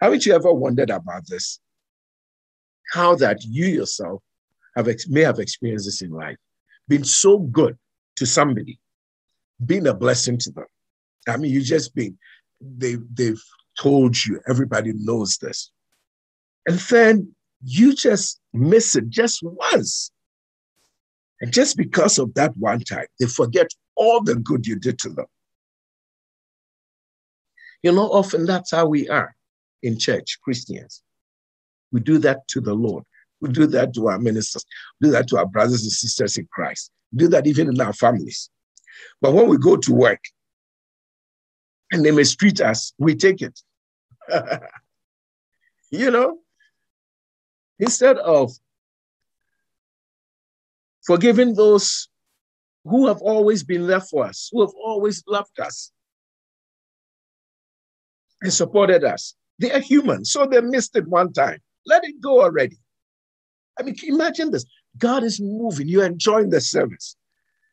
Haven't 0.00 0.24
you 0.24 0.34
ever 0.34 0.52
wondered 0.52 0.90
about 0.90 1.26
this? 1.26 1.60
How 2.92 3.14
that 3.16 3.44
you 3.44 3.66
yourself 3.66 4.22
have 4.76 4.88
may 5.08 5.22
have 5.22 5.38
experienced 5.38 5.86
this 5.86 6.02
in 6.02 6.10
life, 6.10 6.36
been 6.88 7.04
so 7.04 7.38
good 7.38 7.76
to 8.16 8.26
somebody, 8.26 8.78
been 9.64 9.86
a 9.86 9.94
blessing 9.94 10.38
to 10.38 10.50
them. 10.52 10.66
I 11.28 11.36
mean, 11.36 11.52
you 11.52 11.62
just 11.62 11.94
been, 11.94 12.18
they, 12.60 12.96
they've 13.12 13.42
told 13.78 14.16
you, 14.24 14.40
everybody 14.48 14.92
knows 14.94 15.38
this. 15.38 15.70
And 16.66 16.78
then 16.78 17.34
you 17.64 17.94
just 17.94 18.40
miss 18.52 18.96
it 18.96 19.08
just 19.08 19.40
once. 19.42 20.10
And 21.40 21.52
just 21.52 21.76
because 21.76 22.18
of 22.18 22.34
that 22.34 22.56
one 22.56 22.80
time, 22.80 23.06
they 23.18 23.26
forget 23.26 23.68
all 23.96 24.22
the 24.22 24.36
good 24.36 24.66
you 24.66 24.78
did 24.78 24.98
to 25.00 25.10
them. 25.10 25.26
You 27.82 27.92
know, 27.92 28.08
often 28.08 28.46
that's 28.46 28.70
how 28.70 28.86
we 28.86 29.08
are 29.08 29.34
in 29.82 29.98
church, 29.98 30.38
Christians. 30.42 31.02
We 31.90 32.00
do 32.00 32.18
that 32.18 32.46
to 32.48 32.60
the 32.60 32.74
Lord. 32.74 33.04
We 33.40 33.50
do 33.50 33.66
that 33.66 33.92
to 33.94 34.08
our 34.08 34.18
ministers. 34.18 34.64
We 35.00 35.08
do 35.08 35.12
that 35.12 35.28
to 35.28 35.38
our 35.38 35.46
brothers 35.46 35.82
and 35.82 35.90
sisters 35.90 36.36
in 36.36 36.48
Christ. 36.52 36.92
We 37.12 37.18
do 37.18 37.28
that 37.28 37.46
even 37.46 37.68
in 37.68 37.80
our 37.80 37.92
families. 37.92 38.48
But 39.20 39.32
when 39.32 39.48
we 39.48 39.58
go 39.58 39.76
to 39.76 39.92
work 39.92 40.20
and 41.90 42.04
they 42.04 42.12
mistreat 42.12 42.60
us, 42.60 42.92
we 42.98 43.16
take 43.16 43.42
it. 43.42 43.60
you 45.90 46.10
know, 46.10 46.38
instead 47.80 48.16
of 48.18 48.52
forgiving 51.04 51.54
those 51.54 52.08
who 52.84 53.08
have 53.08 53.20
always 53.20 53.64
been 53.64 53.88
there 53.88 54.00
for 54.00 54.24
us, 54.24 54.48
who 54.52 54.60
have 54.60 54.74
always 54.82 55.24
loved 55.26 55.58
us 55.58 55.92
and 58.42 58.52
supported 58.52 59.04
us. 59.04 59.34
They 59.58 59.72
are 59.72 59.80
human, 59.80 60.24
so 60.24 60.44
they 60.44 60.60
missed 60.60 60.96
it 60.96 61.06
one 61.06 61.32
time. 61.32 61.58
Let 61.86 62.04
it 62.04 62.20
go 62.20 62.42
already. 62.42 62.76
I 63.78 63.82
mean, 63.82 63.96
imagine 64.02 64.50
this 64.50 64.66
God 64.98 65.24
is 65.24 65.40
moving, 65.40 65.88
you're 65.88 66.04
enjoying 66.04 66.50
the 66.50 66.60
service. 66.60 67.16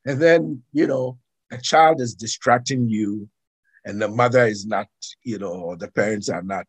And 0.05 0.22
then, 0.22 0.63
you 0.72 0.88
know, 0.88 1.17
a 1.51 1.57
child 1.57 1.99
is 1.99 2.15
distracting 2.15 2.88
you, 2.88 3.28
and 3.86 4.01
the 4.01 4.07
mother 4.07 4.45
is 4.45 4.65
not, 4.65 4.88
you 5.24 5.38
know, 5.38 5.76
the 5.76 5.91
parents 5.91 6.30
are 6.30 6.43
not 6.43 6.65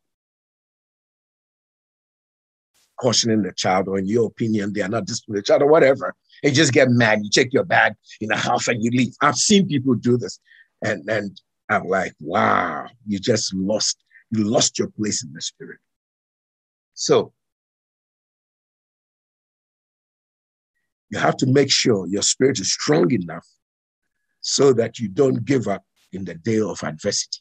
cautioning 3.01 3.43
the 3.43 3.53
child, 3.53 3.89
or 3.89 3.99
in 3.99 4.07
your 4.07 4.27
opinion, 4.27 4.73
they 4.73 4.83
are 4.83 4.89
not 4.89 5.07
disciplining 5.07 5.41
the 5.41 5.45
child, 5.45 5.63
or 5.63 5.69
whatever. 5.69 6.15
You 6.43 6.51
just 6.51 6.73
get 6.73 6.91
mad, 6.91 7.21
you 7.23 7.31
take 7.31 7.53
your 7.53 7.65
bag 7.65 7.95
in 8.21 8.29
the 8.29 8.37
house 8.37 8.69
and 8.69 8.83
you 8.83 8.91
leave. 8.91 9.15
I've 9.21 9.37
seen 9.37 9.69
people 9.69 9.95
do 9.95 10.17
this. 10.17 10.39
And, 10.83 11.09
and 11.09 11.41
I'm 11.71 11.87
like, 11.87 12.15
wow, 12.21 12.89
you 13.07 13.21
just 13.21 13.55
lost, 13.55 13.99
you 14.33 14.45
lost 14.45 14.79
your 14.79 14.89
place 14.89 15.23
in 15.25 15.33
the 15.33 15.41
spirit. 15.41 15.79
So 16.95 17.33
you 21.11 21.19
have 21.19 21.37
to 21.39 21.47
make 21.47 21.71
sure 21.71 22.07
your 22.09 22.23
spirit 22.23 22.59
is 22.59 22.73
strong 22.73 23.13
enough 23.13 23.47
so 24.41 24.73
that 24.73 24.99
you 24.99 25.09
don't 25.09 25.45
give 25.45 25.69
up 25.69 25.83
in 26.13 26.25
the 26.25 26.35
day 26.35 26.61
of 26.61 26.83
adversity, 26.83 27.39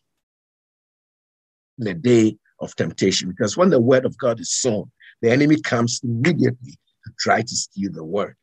in 1.80 1.86
the 1.86 1.94
day 1.96 2.38
of 2.60 2.76
temptation. 2.76 3.30
Because 3.30 3.58
when 3.58 3.72
the 3.72 3.82
word 3.82 4.06
of 4.06 4.18
God 4.18 4.40
is 4.40 4.54
sown, 4.54 4.92
the 5.22 5.32
enemy 5.32 5.60
comes 5.60 6.02
immediately 6.04 6.74
to 7.06 7.12
try 7.18 7.42
to 7.42 7.56
steal 7.56 7.92
the 7.92 8.04
word. 8.04 8.36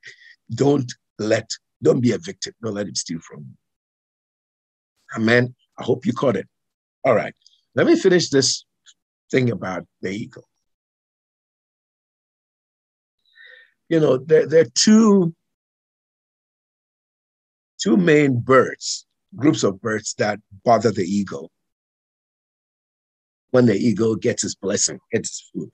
Don't 0.52 0.92
let, 1.18 1.48
don't 1.82 2.00
be 2.00 2.12
a 2.12 2.18
victim. 2.18 2.54
Don't 2.62 2.74
let 2.74 2.88
him 2.88 2.94
steal 2.96 3.20
from 3.20 3.40
you. 3.40 3.54
Amen. 5.16 5.54
I 5.78 5.84
hope 5.84 6.06
you 6.06 6.12
caught 6.12 6.36
it. 6.36 6.48
All 7.04 7.14
right. 7.14 7.34
Let 7.74 7.86
me 7.86 7.96
finish 7.96 8.30
this 8.30 8.64
thing 9.30 9.50
about 9.50 9.86
the 10.00 10.10
eagle. 10.10 10.48
You 13.88 14.00
know, 14.00 14.16
there, 14.16 14.46
there 14.46 14.62
are 14.62 14.72
two, 14.74 15.34
two 17.78 17.96
main 17.96 18.40
birds, 18.40 19.06
groups 19.36 19.62
of 19.62 19.80
birds 19.80 20.14
that 20.18 20.40
bother 20.64 20.90
the 20.90 21.04
eagle 21.04 21.50
when 23.50 23.66
the 23.66 23.76
eagle 23.76 24.16
gets 24.16 24.42
his 24.42 24.54
blessing, 24.54 24.98
gets 25.12 25.28
his 25.28 25.50
food. 25.52 25.70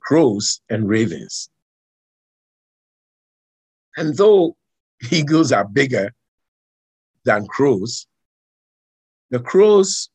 Crows 0.00 0.60
and 0.68 0.88
ravens. 0.88 1.50
And 3.96 4.16
though 4.16 4.56
eagles 5.10 5.52
are 5.52 5.66
bigger 5.66 6.12
than 7.28 7.46
crows, 7.46 8.06
the 9.30 9.38
crows 9.38 10.08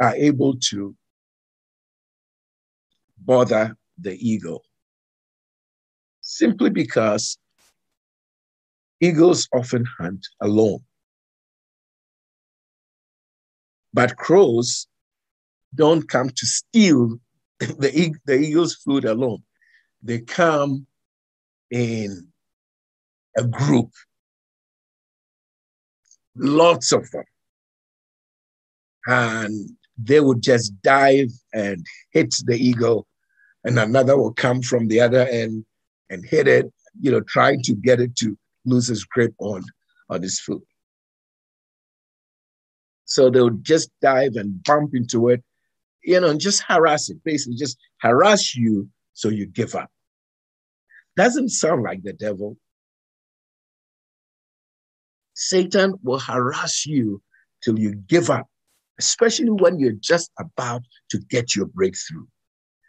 are 0.00 0.14
able 0.16 0.54
to 0.70 0.96
bother 3.18 3.76
the 4.00 4.14
eagle 4.14 4.62
simply 6.22 6.70
because 6.70 7.36
eagles 9.00 9.46
often 9.54 9.84
hunt 9.98 10.26
alone. 10.40 10.80
But 13.92 14.16
crows 14.16 14.86
don't 15.74 16.08
come 16.08 16.30
to 16.30 16.46
steal 16.46 17.18
the, 17.60 18.14
the 18.24 18.38
eagle's 18.38 18.76
food 18.76 19.04
alone. 19.04 19.42
They 20.02 20.20
come 20.20 20.86
in 21.70 22.28
a 23.36 23.44
group, 23.44 23.90
lots 26.36 26.92
of 26.92 27.10
them. 27.10 27.24
And 29.06 29.70
they 29.98 30.20
would 30.20 30.42
just 30.42 30.80
dive 30.82 31.30
and 31.52 31.84
hit 32.12 32.34
the 32.44 32.56
eagle, 32.56 33.06
and 33.64 33.78
another 33.78 34.16
will 34.16 34.32
come 34.32 34.62
from 34.62 34.88
the 34.88 35.00
other 35.00 35.26
end 35.26 35.64
and 36.10 36.24
hit 36.24 36.48
it, 36.48 36.72
you 37.00 37.10
know, 37.10 37.20
trying 37.20 37.62
to 37.62 37.74
get 37.74 38.00
it 38.00 38.16
to 38.16 38.36
lose 38.64 38.90
its 38.90 39.04
grip 39.04 39.34
on, 39.38 39.62
on 40.08 40.22
its 40.24 40.40
food. 40.40 40.62
So 43.04 43.30
they 43.30 43.42
would 43.42 43.64
just 43.64 43.90
dive 44.00 44.36
and 44.36 44.62
bump 44.64 44.94
into 44.94 45.28
it, 45.28 45.42
you 46.02 46.20
know, 46.20 46.30
and 46.30 46.40
just 46.40 46.62
harass 46.62 47.10
it, 47.10 47.22
basically 47.24 47.56
just 47.56 47.78
harass 48.00 48.54
you 48.54 48.88
so 49.12 49.28
you 49.28 49.46
give 49.46 49.74
up. 49.74 49.90
Doesn't 51.16 51.50
sound 51.50 51.82
like 51.82 52.02
the 52.02 52.14
devil, 52.14 52.56
Satan 55.42 55.94
will 56.04 56.20
harass 56.20 56.86
you 56.86 57.20
till 57.64 57.76
you 57.76 57.96
give 57.96 58.30
up, 58.30 58.46
especially 59.00 59.50
when 59.50 59.80
you're 59.80 60.00
just 60.12 60.30
about 60.38 60.82
to 61.10 61.18
get 61.18 61.56
your 61.56 61.66
breakthrough. 61.66 62.26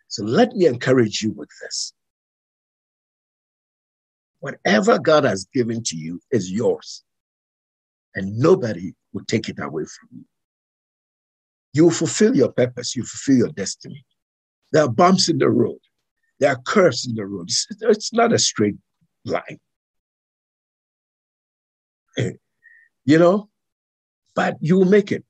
So 0.08 0.24
let 0.24 0.54
me 0.54 0.68
encourage 0.68 1.24
you 1.24 1.32
with 1.32 1.50
this. 1.62 1.94
Whatever 4.40 5.00
God 5.00 5.24
has 5.24 5.46
given 5.52 5.82
to 5.86 5.96
you 5.96 6.20
is 6.30 6.52
yours, 6.52 7.04
and 8.14 8.38
nobody 8.38 8.94
will 9.14 9.26
take 9.26 9.50
it 9.50 9.58
away 9.60 9.86
from 9.86 10.10
you. 10.20 10.26
You 11.74 11.86
will 11.86 11.92
fulfill 11.92 12.36
your 12.36 12.52
purpose, 12.52 12.96
you 12.96 13.04
fulfill 13.04 13.38
your 13.38 13.54
destiny. 13.54 14.06
There 14.72 14.84
are 14.84 14.92
bumps 14.92 15.28
in 15.28 15.40
the 15.40 15.50
road, 15.50 15.80
there 16.40 16.52
are 16.52 16.62
curves 16.68 17.08
in 17.08 17.16
the 17.16 17.26
road. 17.26 17.50
It's, 17.50 17.66
it's 17.82 18.14
not 18.14 18.32
a 18.32 18.38
straight 18.38 18.76
line 19.26 19.60
you 23.06 23.20
know, 23.20 23.50
but 24.36 24.58
you 24.62 24.78
will 24.78 24.86
make 24.86 25.12
it. 25.12 25.24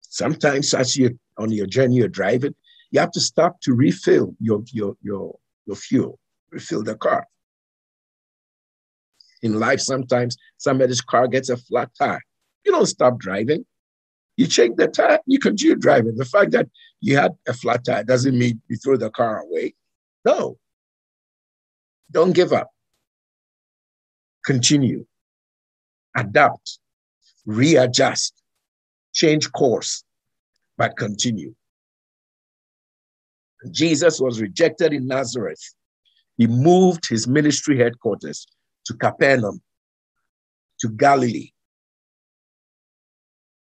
Sometimes 0.00 0.74
as 0.74 0.96
you're 0.96 1.12
on 1.38 1.50
your 1.50 1.66
journey, 1.66 1.96
you're 1.96 2.08
driving, 2.08 2.54
you 2.90 3.00
have 3.00 3.12
to 3.12 3.20
stop 3.20 3.60
to 3.62 3.72
refill 3.72 4.34
your, 4.40 4.62
your, 4.72 4.96
your, 5.02 5.38
your 5.66 5.76
fuel, 5.76 6.18
refill 6.50 6.82
the 6.82 6.96
car. 6.96 7.26
In 9.42 9.58
life, 9.58 9.80
sometimes 9.80 10.36
somebody's 10.58 11.00
car 11.00 11.28
gets 11.28 11.48
a 11.48 11.56
flat 11.56 11.90
tire. 11.98 12.20
You 12.64 12.72
don't 12.72 12.86
stop 12.86 13.18
driving. 13.18 13.64
You 14.36 14.46
change 14.46 14.76
the 14.76 14.88
tire, 14.88 15.20
you 15.26 15.38
continue 15.38 15.76
driving. 15.76 16.16
The 16.16 16.24
fact 16.24 16.52
that 16.52 16.68
you 17.00 17.16
had 17.16 17.32
a 17.46 17.54
flat 17.54 17.84
tire 17.84 18.04
doesn't 18.04 18.38
mean 18.38 18.60
you 18.68 18.76
throw 18.76 18.96
the 18.96 19.10
car 19.10 19.40
away. 19.40 19.74
No. 20.24 20.58
Don't 22.10 22.32
give 22.32 22.52
up. 22.52 22.70
Continue. 24.44 25.06
Adapt 26.16 26.79
readjust, 27.50 28.42
change 29.12 29.50
course, 29.52 30.04
but 30.78 30.96
continue. 30.96 31.54
Jesus 33.70 34.20
was 34.20 34.40
rejected 34.40 34.92
in 34.92 35.06
Nazareth. 35.06 35.62
He 36.38 36.46
moved 36.46 37.08
his 37.08 37.26
ministry 37.26 37.76
headquarters 37.78 38.46
to 38.86 38.94
Capernaum, 38.94 39.60
to 40.80 40.88
Galilee, 40.88 41.50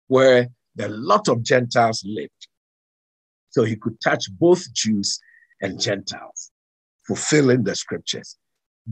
where 0.08 0.48
a 0.78 0.88
lot 0.88 1.28
of 1.28 1.42
Gentiles 1.42 2.02
lived. 2.04 2.48
So 3.50 3.64
he 3.64 3.76
could 3.76 3.98
touch 4.02 4.26
both 4.38 4.70
Jews 4.74 5.18
and 5.62 5.80
Gentiles, 5.80 6.50
fulfilling 7.06 7.64
the 7.64 7.74
scriptures. 7.74 8.36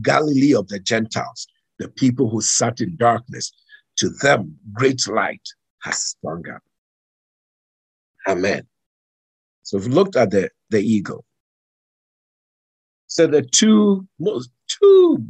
Galilee 0.01 0.55
of 0.55 0.67
the 0.69 0.79
Gentiles, 0.79 1.47
the 1.77 1.89
people 1.89 2.29
who 2.29 2.41
sat 2.41 2.81
in 2.81 2.95
darkness, 2.97 3.51
to 3.97 4.09
them 4.09 4.57
great 4.73 5.07
light 5.07 5.41
has 5.81 5.97
sprung 5.97 6.47
up. 6.49 6.61
Amen. 8.27 8.67
So 9.63 9.77
we've 9.77 9.87
looked 9.87 10.15
at 10.15 10.31
the, 10.31 10.49
the 10.69 10.81
eagle. 10.81 11.25
So 13.07 13.27
the 13.27 13.41
two 13.41 14.07
most 14.19 14.49
two 14.67 15.25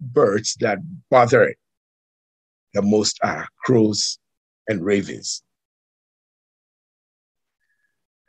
birds 0.00 0.56
that 0.60 0.78
bother 1.10 1.42
it 1.44 1.58
the 2.74 2.82
most 2.82 3.18
are 3.22 3.48
crows 3.64 4.18
and 4.68 4.84
ravens. 4.84 5.42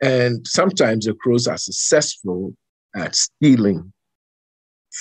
And 0.00 0.46
sometimes 0.46 1.04
the 1.04 1.14
crows 1.14 1.46
are 1.46 1.58
successful 1.58 2.54
at 2.94 3.16
stealing 3.16 3.92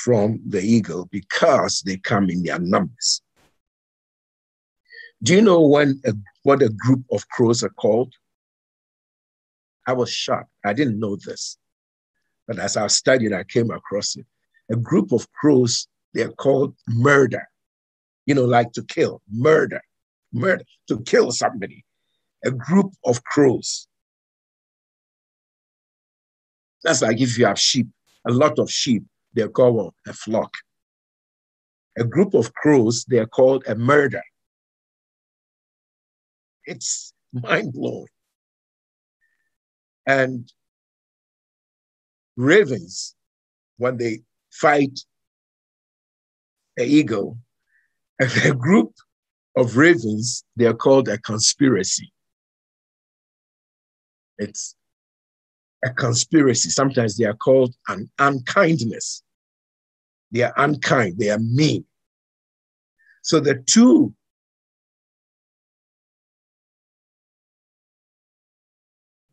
from 0.03 0.41
the 0.47 0.61
eagle 0.61 1.07
because 1.11 1.81
they 1.85 1.97
come 1.97 2.29
in 2.29 2.43
their 2.43 2.59
numbers. 2.59 3.21
Do 5.23 5.33
you 5.33 5.41
know 5.41 5.61
when 5.61 6.01
a, 6.05 6.13
what 6.43 6.61
a 6.61 6.69
group 6.69 7.03
of 7.11 7.27
crows 7.29 7.63
are 7.63 7.69
called? 7.69 8.13
I 9.87 9.93
was 9.93 10.11
shocked. 10.11 10.51
I 10.63 10.73
didn't 10.73 10.99
know 10.99 11.15
this. 11.15 11.57
But 12.47 12.59
as 12.59 12.77
I 12.77 12.87
studied, 12.87 13.33
I 13.33 13.43
came 13.43 13.71
across 13.71 14.15
it. 14.15 14.25
A 14.71 14.75
group 14.75 15.11
of 15.11 15.31
crows, 15.31 15.87
they're 16.13 16.31
called 16.31 16.75
murder. 16.87 17.47
You 18.25 18.35
know, 18.35 18.45
like 18.45 18.71
to 18.73 18.83
kill, 18.83 19.21
murder, 19.31 19.81
murder, 20.33 20.63
to 20.87 20.99
kill 21.01 21.31
somebody. 21.31 21.85
A 22.43 22.51
group 22.51 22.93
of 23.05 23.23
crows. 23.23 23.87
That's 26.83 27.01
like 27.01 27.19
if 27.19 27.37
you 27.37 27.45
have 27.45 27.59
sheep, 27.59 27.87
a 28.27 28.31
lot 28.31 28.59
of 28.59 28.69
sheep, 28.69 29.03
they're 29.33 29.49
called 29.49 29.93
a 30.07 30.13
flock. 30.13 30.53
A 31.97 32.03
group 32.03 32.33
of 32.33 32.53
crows, 32.53 33.05
they're 33.07 33.25
called 33.27 33.63
a 33.67 33.75
murder. 33.75 34.21
It's 36.65 37.13
mind 37.33 37.73
blowing. 37.73 38.07
And 40.07 40.51
ravens, 42.35 43.15
when 43.77 43.97
they 43.97 44.21
fight 44.51 44.99
an 46.77 46.85
eagle, 46.85 47.37
and 48.19 48.31
a 48.45 48.53
group 48.53 48.93
of 49.55 49.77
ravens, 49.77 50.43
they 50.55 50.65
are 50.65 50.73
called 50.73 51.07
a 51.07 51.17
conspiracy. 51.17 52.11
It's 54.37 54.75
a 55.83 55.93
conspiracy. 55.93 56.69
Sometimes 56.69 57.17
they 57.17 57.25
are 57.25 57.35
called 57.35 57.73
an 57.87 58.09
unkindness. 58.19 59.23
They 60.31 60.43
are 60.43 60.53
unkind, 60.57 61.17
they 61.17 61.29
are 61.29 61.39
mean. 61.39 61.85
So 63.21 63.39
the 63.39 63.55
two 63.55 64.13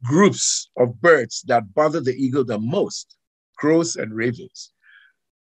groups 0.04 0.70
of 0.76 1.00
birds 1.00 1.42
that 1.46 1.74
bother 1.74 2.00
the 2.00 2.14
eagle 2.14 2.44
the 2.44 2.58
most 2.58 3.16
crows 3.56 3.96
and 3.96 4.14
ravens. 4.14 4.72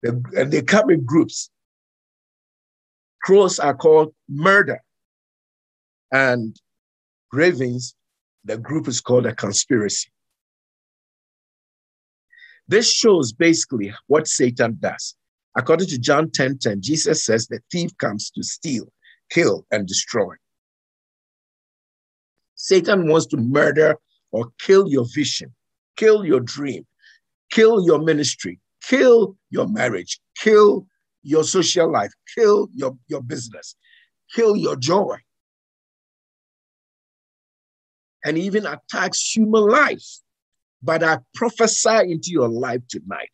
and 0.04 0.52
they 0.52 0.62
come 0.62 0.90
in 0.90 1.04
groups. 1.04 1.50
Crows 3.24 3.60
are 3.60 3.76
called 3.76 4.14
murder, 4.30 4.82
and 6.12 6.56
ravens, 7.34 7.96
the 8.46 8.58
group 8.58 8.88
is 8.88 9.02
called 9.02 9.26
a 9.26 9.36
conspiracy. 9.36 10.10
This 12.70 12.92
shows 12.92 13.34
basically 13.34 13.94
what 14.08 14.28
Satan 14.28 14.78
does. 14.80 15.16
According 15.58 15.88
to 15.88 15.98
John 15.98 16.30
10 16.30 16.60
10, 16.60 16.82
Jesus 16.82 17.26
says 17.26 17.48
the 17.48 17.60
thief 17.72 17.98
comes 17.98 18.30
to 18.32 18.44
steal, 18.44 18.92
kill, 19.30 19.66
and 19.72 19.88
destroy. 19.88 20.36
Satan 22.56 23.08
wants 23.10 23.26
to 23.28 23.38
murder 23.38 23.98
or 24.32 24.50
kill 24.60 24.88
your 24.88 25.06
vision, 25.14 25.54
kill 25.96 26.26
your 26.26 26.40
dream, 26.40 26.86
kill 27.52 27.86
your 27.86 28.00
ministry, 28.00 28.60
kill 28.84 29.38
your 29.50 29.68
marriage, 29.68 30.20
kill 30.38 30.88
your 31.24 31.44
social 31.44 31.92
life, 31.92 32.12
kill 32.36 32.68
your, 32.74 32.98
your 33.08 33.22
business, 33.22 33.76
kill 34.34 34.56
your 34.56 34.76
joy. 34.76 35.18
And 38.26 38.38
even 38.38 38.66
attacks 38.66 39.36
human 39.36 39.68
life. 39.68 40.06
But 40.84 41.04
I 41.04 41.20
prophesy 41.34 42.12
into 42.12 42.32
your 42.32 42.50
life 42.50 42.82
tonight 42.90 43.30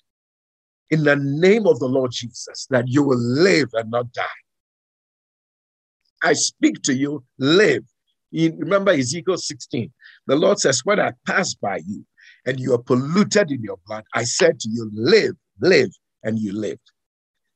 in 0.89 1.03
the 1.03 1.15
name 1.15 1.65
of 1.65 1.79
the 1.79 1.87
Lord 1.87 2.11
Jesus 2.11 2.67
that 2.69 2.87
you 2.87 3.03
will 3.03 3.19
live 3.19 3.69
and 3.73 3.91
not 3.91 4.11
die. 4.13 4.23
I 6.23 6.33
speak 6.33 6.81
to 6.83 6.93
you, 6.93 7.23
live. 7.37 7.83
You 8.33 8.55
remember 8.57 8.91
Ezekiel 8.91 9.37
16. 9.37 9.91
The 10.25 10.35
Lord 10.35 10.57
says, 10.57 10.81
When 10.83 10.99
I 10.99 11.11
pass 11.27 11.53
by 11.53 11.77
you 11.85 12.03
and 12.47 12.59
you 12.59 12.73
are 12.73 12.81
polluted 12.81 13.51
in 13.51 13.61
your 13.61 13.77
blood, 13.85 14.03
I 14.15 14.23
said 14.23 14.59
to 14.61 14.69
you, 14.69 14.89
Live, 14.91 15.35
live, 15.61 15.91
and 16.23 16.39
you 16.39 16.51
lived. 16.51 16.91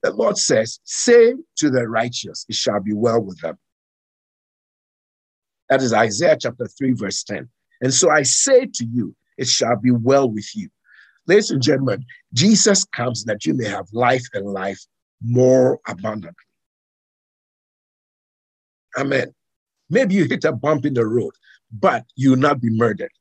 The 0.04 0.14
Lord 0.14 0.38
says, 0.38 0.80
Say 0.84 1.34
to 1.58 1.70
the 1.72 1.90
righteous, 1.90 2.46
It 2.48 2.56
shall 2.56 2.80
be 2.80 2.94
well 2.94 3.20
with 3.20 3.42
them. 3.42 3.58
That 5.70 5.82
is 5.82 5.94
Isaiah 5.94 6.38
chapter 6.40 6.68
3, 6.68 6.94
verse 6.94 7.24
10. 7.24 7.50
And 7.82 7.92
so 7.92 8.12
I 8.12 8.22
say 8.22 8.68
to 8.76 8.86
you, 8.86 9.16
It 9.40 9.48
shall 9.48 9.78
be 9.78 9.90
well 9.90 10.30
with 10.30 10.56
you. 10.56 10.70
Ladies 11.26 11.50
and 11.50 11.62
gentlemen, 11.62 12.06
Jesus 12.34 12.86
comes 12.86 13.24
that 13.24 13.48
you 13.48 13.56
may 13.56 13.68
have 13.68 13.88
life 13.94 14.26
and 14.34 14.46
life 14.46 14.80
more 15.24 15.80
abundantly. 15.88 16.36
Amen. 18.96 19.34
Maybe 19.90 20.16
you 20.16 20.26
hit 20.26 20.44
a 20.44 20.52
bump 20.52 20.86
in 20.86 20.94
the 20.94 21.06
road 21.06 21.34
but 21.72 22.06
you 22.16 22.32
will 22.32 22.38
not 22.38 22.62
be 22.62 22.70
murdered. 22.70 23.12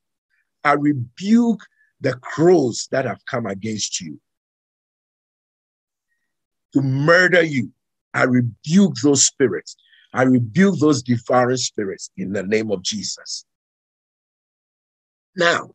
I 0.64 0.72
rebuke 0.72 1.60
the 2.00 2.14
crows 2.14 2.88
that 2.90 3.04
have 3.04 3.24
come 3.26 3.46
against 3.46 4.00
you 4.00 4.20
to 6.72 6.82
murder 6.82 7.42
you. 7.42 7.72
I 8.14 8.24
rebuke 8.24 8.94
those 9.02 9.24
spirits. 9.24 9.76
I 10.12 10.22
rebuke 10.22 10.78
those 10.78 11.02
devouring 11.02 11.56
spirits 11.58 12.10
in 12.16 12.32
the 12.32 12.42
name 12.42 12.70
of 12.70 12.82
Jesus. 12.82 13.44
Now, 15.36 15.70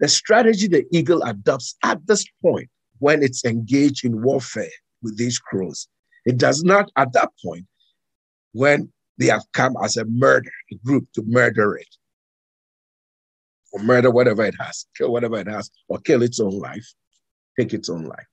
the 0.00 0.08
strategy 0.08 0.68
the 0.68 0.84
eagle 0.92 1.22
adopts 1.22 1.76
at 1.82 2.06
this 2.06 2.24
point 2.42 2.68
when 2.98 3.22
it's 3.22 3.44
engaged 3.44 4.04
in 4.04 4.22
warfare 4.22 4.70
with 5.02 5.16
these 5.16 5.38
crows, 5.38 5.88
it 6.24 6.36
does 6.36 6.62
not 6.62 6.90
at 6.96 7.12
that 7.14 7.30
point 7.42 7.66
when 8.52 8.92
they 9.18 9.26
have 9.26 9.44
come 9.52 9.74
as 9.82 9.96
a 9.96 10.04
murder, 10.06 10.50
a 10.72 10.76
group 10.76 11.08
to 11.14 11.22
murder 11.26 11.76
it. 11.76 11.88
Or 13.72 13.82
murder 13.82 14.10
whatever 14.10 14.44
it 14.44 14.54
has, 14.58 14.86
kill 14.96 15.12
whatever 15.12 15.38
it 15.38 15.48
has, 15.48 15.70
or 15.88 15.98
kill 15.98 16.22
its 16.22 16.40
own 16.40 16.58
life, 16.58 16.86
take 17.58 17.74
its 17.74 17.90
own 17.90 18.04
life. 18.04 18.26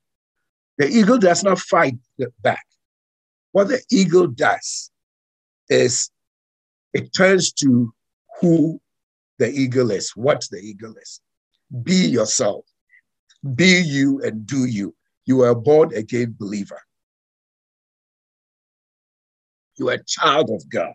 The 0.78 0.88
eagle 0.88 1.18
does 1.18 1.42
not 1.42 1.58
fight 1.58 1.96
back. 2.42 2.64
What 3.52 3.68
the 3.68 3.82
eagle 3.90 4.28
does 4.28 4.90
is 5.68 6.10
it 6.92 7.12
turns 7.14 7.52
to 7.54 7.92
who 8.40 8.80
the 9.38 9.50
eagle 9.50 9.90
is, 9.90 10.12
what 10.14 10.46
the 10.50 10.58
eagle 10.58 10.94
is. 11.00 11.20
Be 11.82 12.06
yourself. 12.06 12.64
Be 13.54 13.82
you 13.84 14.22
and 14.22 14.46
do 14.46 14.64
you. 14.64 14.94
You 15.24 15.42
are 15.42 15.50
a 15.50 15.54
born 15.54 15.94
again 15.94 16.34
believer. 16.38 16.80
You 19.78 19.90
are 19.90 19.94
a 19.94 20.04
child 20.04 20.50
of 20.50 20.68
God. 20.68 20.94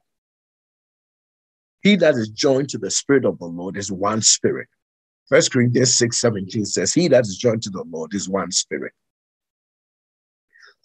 He 1.82 1.96
that 1.98 2.16
is 2.16 2.30
joined 2.30 2.70
to 2.70 2.78
the 2.78 2.92
Spirit 2.92 3.26
of 3.26 3.40
the 3.40 3.46
Lord 3.46 3.78
is 3.78 3.92
one 3.92 4.22
spirit. 4.22 4.68
First 5.30 5.52
Corinthians 5.52 5.96
6 5.96 6.20
17 6.20 6.66
says, 6.66 6.94
He 6.94 7.08
that 7.08 7.22
is 7.22 7.38
joined 7.38 7.64
to 7.64 7.70
the 7.70 7.84
Lord 7.90 8.14
is 8.14 8.30
one 8.30 8.52
spirit. 8.52 8.94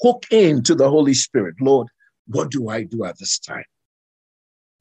Hook 0.01 0.25
in 0.31 0.63
to 0.65 0.75
the 0.75 0.89
Holy 0.89 1.15
Spirit. 1.15 1.57
Lord, 1.61 1.89
what 2.27 2.51
do 2.51 2.69
I 2.69 2.85
do 2.85 3.05
at 3.05 3.19
this 3.19 3.39
time? 3.39 3.65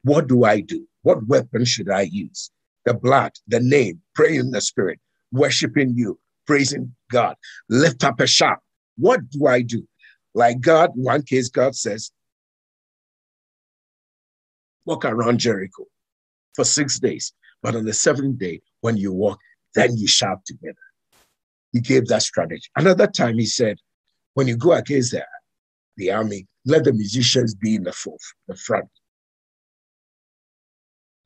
What 0.04 0.28
do 0.28 0.44
I 0.44 0.62
do? 0.62 0.88
What 1.04 1.26
weapon 1.28 1.66
should 1.66 1.90
I 1.90 2.02
use? 2.02 2.52
The 2.86 2.94
blood, 2.94 3.32
the 3.48 3.60
name, 3.60 4.02
pray 4.14 4.38
in 4.38 4.52
the 4.52 4.62
Spirit, 4.62 5.00
worshiping 5.32 5.94
you, 5.96 6.20
praising 6.46 6.96
God, 7.12 7.36
lift 7.70 8.04
up 8.04 8.20
a 8.20 8.28
shout. 8.28 8.60
What 8.98 9.30
do 9.30 9.48
I 9.48 9.62
do? 9.62 9.88
Like 10.34 10.60
God, 10.60 10.92
one 10.94 11.24
case, 11.24 11.50
God 11.50 11.76
says, 11.76 12.12
walk 14.86 15.06
around 15.06 15.40
Jericho 15.40 15.86
for 16.56 16.64
six 16.64 17.00
days. 17.00 17.34
But 17.62 17.76
on 17.76 17.86
the 17.86 17.94
seventh 17.94 18.38
day, 18.38 18.62
when 18.82 18.98
you 18.98 19.12
walk, 19.12 19.40
then 19.74 19.98
you 19.98 20.08
shout 20.08 20.46
together. 20.46 20.76
He 21.74 21.82
gave 21.82 22.08
that 22.08 22.22
strategy. 22.22 22.68
Another 22.76 23.08
time 23.08 23.38
he 23.38 23.46
said, 23.46 23.78
when 24.36 24.48
you 24.48 24.56
go 24.56 24.74
against 24.74 25.12
the, 25.12 25.26
the 25.98 26.12
army, 26.12 26.48
let 26.66 26.84
the 26.84 26.94
musicians 26.94 27.56
be 27.56 27.76
in 27.76 27.84
the, 27.84 27.92
fourth, 27.92 28.22
the 28.48 28.56
front. 28.56 28.88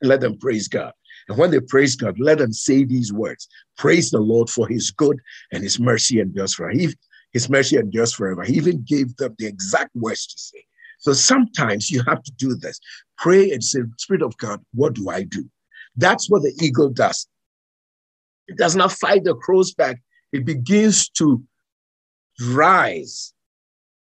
Let 0.01 0.21
them 0.21 0.37
praise 0.37 0.67
God. 0.67 0.93
And 1.27 1.37
when 1.37 1.51
they 1.51 1.59
praise 1.59 1.95
God, 1.95 2.19
let 2.19 2.39
them 2.39 2.53
say 2.53 2.83
these 2.83 3.13
words 3.13 3.47
Praise 3.77 4.09
the 4.09 4.19
Lord 4.19 4.49
for 4.49 4.67
his 4.67 4.91
good 4.91 5.19
and 5.51 5.61
his 5.61 5.79
mercy 5.79 6.19
endures 6.19 6.55
forever. 6.55 6.77
He, 6.77 6.89
his 7.33 7.49
mercy 7.49 7.77
endures 7.77 8.13
forever. 8.13 8.43
He 8.43 8.53
even 8.53 8.83
gave 8.83 9.15
them 9.17 9.35
the 9.37 9.45
exact 9.45 9.95
words 9.95 10.25
to 10.27 10.39
say. 10.39 10.63
So 10.99 11.13
sometimes 11.13 11.89
you 11.89 12.03
have 12.07 12.21
to 12.23 12.31
do 12.37 12.55
this. 12.55 12.79
Pray 13.17 13.51
and 13.51 13.63
say, 13.63 13.79
Spirit 13.97 14.21
of 14.21 14.37
God, 14.37 14.61
what 14.73 14.93
do 14.93 15.09
I 15.09 15.23
do? 15.23 15.49
That's 15.95 16.29
what 16.29 16.43
the 16.43 16.53
eagle 16.61 16.89
does. 16.89 17.27
It 18.47 18.57
does 18.57 18.75
not 18.75 18.91
fight 18.91 19.23
the 19.23 19.35
crows 19.35 19.73
back. 19.73 20.01
It 20.31 20.45
begins 20.45 21.09
to 21.09 21.41
rise 22.51 23.33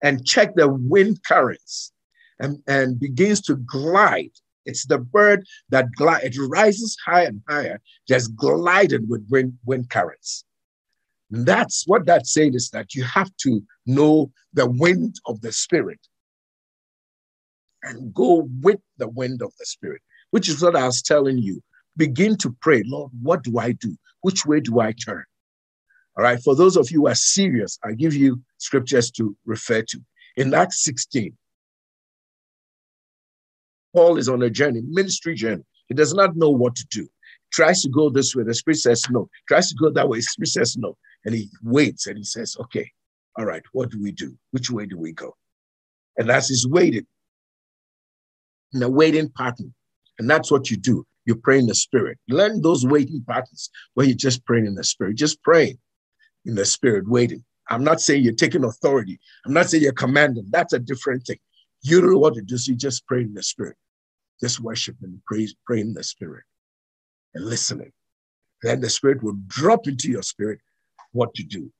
and 0.02 0.26
check 0.26 0.56
the 0.56 0.70
wind 0.70 1.20
currents 1.24 1.92
and, 2.40 2.62
and 2.68 3.00
begins 3.00 3.42
to 3.42 3.56
glide. 3.56 4.32
It's 4.66 4.86
the 4.86 4.98
bird 4.98 5.46
that 5.70 5.92
glide, 5.96 6.24
it 6.24 6.36
rises 6.50 6.98
higher 7.06 7.28
and 7.28 7.42
higher, 7.48 7.82
just 8.08 8.36
gliding 8.36 9.08
with 9.08 9.26
wind, 9.30 9.54
wind 9.66 9.90
currents. 9.90 10.44
That's 11.30 11.84
what 11.88 12.06
that's 12.06 12.34
saying 12.34 12.56
is 12.56 12.70
that 12.70 12.96
you 12.96 13.04
have 13.04 13.36
to 13.38 13.62
know 13.86 14.32
the 14.54 14.70
wind 14.70 15.16
of 15.26 15.42
the 15.42 15.52
Spirit 15.52 16.00
and 17.86 18.14
go 18.14 18.50
with 18.62 18.80
the 18.98 19.08
wind 19.08 19.42
of 19.42 19.54
the 19.58 19.66
Spirit, 19.66 20.02
which 20.32 20.50
is 20.50 20.62
what 20.62 20.76
I 20.76 20.86
was 20.86 21.02
telling 21.02 21.38
you. 21.38 21.62
Begin 21.96 22.36
to 22.38 22.54
pray, 22.62 22.84
Lord, 22.86 23.12
what 23.22 23.44
do 23.44 23.58
I 23.58 23.72
do? 23.72 23.96
Which 24.22 24.46
way 24.46 24.60
do 24.60 24.80
I 24.82 24.92
turn? 24.92 25.24
All 26.18 26.24
right, 26.24 26.42
for 26.44 26.56
those 26.56 26.76
of 26.76 26.92
you 26.92 27.02
who 27.02 27.08
are 27.08 27.16
serious, 27.16 27.78
I 27.84 27.94
give 27.94 28.14
you 28.14 28.42
scriptures 28.58 29.12
to 29.12 29.36
refer 29.46 29.82
to. 29.84 30.00
In 30.36 30.54
Acts 30.54 30.84
16, 30.84 31.38
Paul 33.94 34.18
is 34.18 34.28
on 34.28 34.42
a 34.42 34.50
journey, 34.50 34.82
ministry 34.86 35.36
journey. 35.36 35.64
He 35.88 35.94
does 35.94 36.14
not 36.14 36.36
know 36.36 36.50
what 36.50 36.76
to 36.76 36.86
do. 36.90 37.08
Tries 37.54 37.82
to 37.84 37.90
go 37.90 38.10
this 38.10 38.36
way, 38.36 38.44
the 38.44 38.54
Spirit 38.54 38.80
says 38.80 39.06
no. 39.10 39.30
Tries 39.48 39.70
to 39.70 39.76
go 39.76 39.90
that 39.92 40.10
way, 40.10 40.18
the 40.18 40.24
Spirit 40.24 40.50
says 40.50 40.76
no. 40.78 40.98
And 41.24 41.34
he 41.34 41.50
waits 41.64 42.08
and 42.08 42.18
he 42.18 42.24
says, 42.24 42.58
okay, 42.60 42.90
all 43.38 43.46
right, 43.46 43.64
what 43.72 43.92
do 43.92 44.02
we 44.02 44.12
do? 44.12 44.36
Which 44.52 44.70
way 44.70 44.86
do 44.86 44.98
we 44.98 45.14
go? 45.14 45.36
And 46.18 46.30
as 46.30 46.50
he's 46.50 46.68
waiting, 46.68 47.06
in 48.76 48.84
a 48.84 48.90
waiting 48.90 49.30
pattern, 49.30 49.74
and 50.20 50.30
that's 50.30 50.52
what 50.52 50.70
you 50.70 50.78
do. 50.78 51.06
You 51.26 51.36
pray 51.36 51.58
in 51.58 51.66
the 51.66 51.74
spirit. 51.74 52.20
Learn 52.28 52.62
those 52.62 52.86
waiting 52.86 53.24
patterns 53.28 53.72
where 53.96 54.06
you're 54.06 54.16
just 54.16 54.46
praying 54.46 54.68
in 54.68 54.76
the 54.76 54.84
spirit, 54.84 55.16
just 55.16 55.42
praying 55.42 55.80
in 56.46 56.54
the 56.56 56.66
spirit, 56.66 57.08
waiting. 57.08 57.44
I'm 57.70 57.84
not 57.84 58.00
saying 58.00 58.24
you're 58.24 58.34
taking 58.34 58.64
authority. 58.64 59.20
I'm 59.46 59.54
not 59.54 59.70
saying 59.70 59.82
you're 59.82 59.94
commanding. 59.94 60.46
That's 60.52 60.74
a 60.74 60.80
different 60.80 61.26
thing. 61.26 61.40
You 61.82 62.02
don't 62.02 62.12
know 62.12 62.20
what 62.20 62.36
to 62.36 62.42
do, 62.42 62.58
so 62.58 62.72
you 62.72 62.78
just 62.78 63.08
pray 63.08 63.22
in 63.22 63.34
the 63.34 63.42
spirit. 63.42 63.78
Just 64.42 64.60
worship 64.60 64.98
and 65.02 65.20
praise, 65.26 65.56
pray 65.66 65.80
in 65.80 65.94
the 65.94 66.04
spirit 66.04 66.44
and 67.34 67.46
listening. 67.46 67.92
Then 68.62 68.82
the 68.82 68.90
spirit 68.90 69.24
will 69.24 69.38
drop 69.48 69.88
into 69.88 70.10
your 70.10 70.24
spirit 70.24 70.60
what 71.14 71.34
to 71.36 71.44
do. 71.44 71.72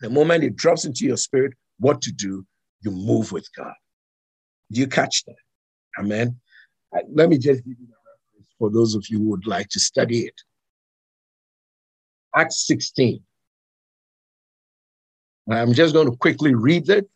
The 0.00 0.10
moment 0.10 0.44
it 0.44 0.56
drops 0.56 0.84
into 0.84 1.04
your 1.04 1.16
spirit 1.16 1.52
what 1.78 2.02
to 2.02 2.12
do, 2.12 2.44
you 2.80 2.90
move 2.90 3.32
with 3.32 3.48
God. 3.56 3.74
Do 4.72 4.80
you 4.80 4.86
catch 4.86 5.24
that? 5.26 5.36
Amen. 5.98 6.40
Let 7.12 7.28
me 7.28 7.36
just 7.36 7.64
give 7.64 7.78
you 7.78 7.86
the 7.86 7.94
reference 7.94 8.48
for 8.58 8.70
those 8.70 8.94
of 8.94 9.04
you 9.08 9.18
who 9.18 9.30
would 9.30 9.46
like 9.46 9.68
to 9.68 9.80
study 9.80 10.20
it. 10.20 10.34
Acts 12.34 12.66
16. 12.66 13.22
I'm 15.50 15.74
just 15.74 15.92
going 15.92 16.10
to 16.10 16.16
quickly 16.16 16.54
read 16.54 16.88
it 16.88 17.08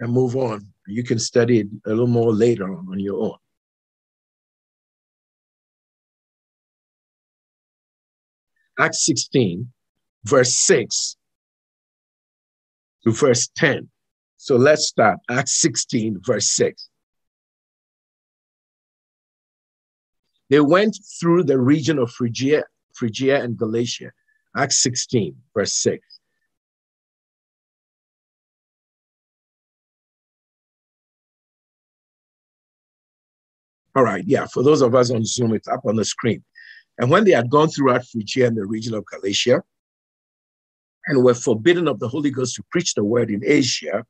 and 0.00 0.12
move 0.12 0.36
on. 0.36 0.66
You 0.86 1.02
can 1.04 1.18
study 1.18 1.60
it 1.60 1.66
a 1.86 1.90
little 1.90 2.06
more 2.06 2.32
later 2.34 2.64
on, 2.64 2.86
on 2.90 2.98
your 2.98 3.22
own. 3.22 3.36
Acts 8.78 9.06
16, 9.06 9.72
verse 10.24 10.54
6 10.54 11.16
to 13.04 13.12
verse 13.12 13.48
10. 13.56 13.88
So 14.38 14.56
let's 14.56 14.86
start. 14.86 15.18
Acts 15.28 15.60
16, 15.60 16.20
verse 16.24 16.48
6. 16.50 16.88
They 20.48 20.60
went 20.60 20.96
through 21.20 21.44
the 21.44 21.58
region 21.58 21.98
of 21.98 22.10
Phrygia, 22.10 22.64
Phrygia 22.94 23.42
and 23.42 23.58
Galatia. 23.58 24.12
Acts 24.56 24.80
16, 24.82 25.36
verse 25.54 25.74
6. 25.74 26.20
All 33.96 34.04
right, 34.04 34.22
yeah, 34.24 34.46
for 34.46 34.62
those 34.62 34.80
of 34.80 34.94
us 34.94 35.10
on 35.10 35.24
Zoom, 35.24 35.52
it's 35.52 35.66
up 35.68 35.84
on 35.84 35.96
the 35.96 36.04
screen. 36.04 36.44
And 36.98 37.10
when 37.10 37.24
they 37.24 37.32
had 37.32 37.50
gone 37.50 37.68
throughout 37.68 38.06
Phrygia 38.06 38.46
and 38.46 38.56
the 38.56 38.64
region 38.64 38.94
of 38.94 39.04
Galatia, 39.06 39.62
and 41.08 41.24
were 41.24 41.34
forbidden 41.34 41.88
of 41.88 41.98
the 41.98 42.08
Holy 42.08 42.30
Ghost 42.30 42.54
to 42.56 42.62
preach 42.70 42.94
the 42.94 43.02
word 43.02 43.30
in 43.30 43.42
Asia. 43.44 44.04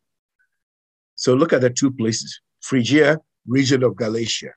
So 1.18 1.34
look 1.34 1.52
at 1.52 1.60
the 1.60 1.70
two 1.70 1.90
places 1.90 2.40
Phrygia, 2.62 3.18
region 3.46 3.82
of 3.82 3.96
Galatia. 3.96 4.52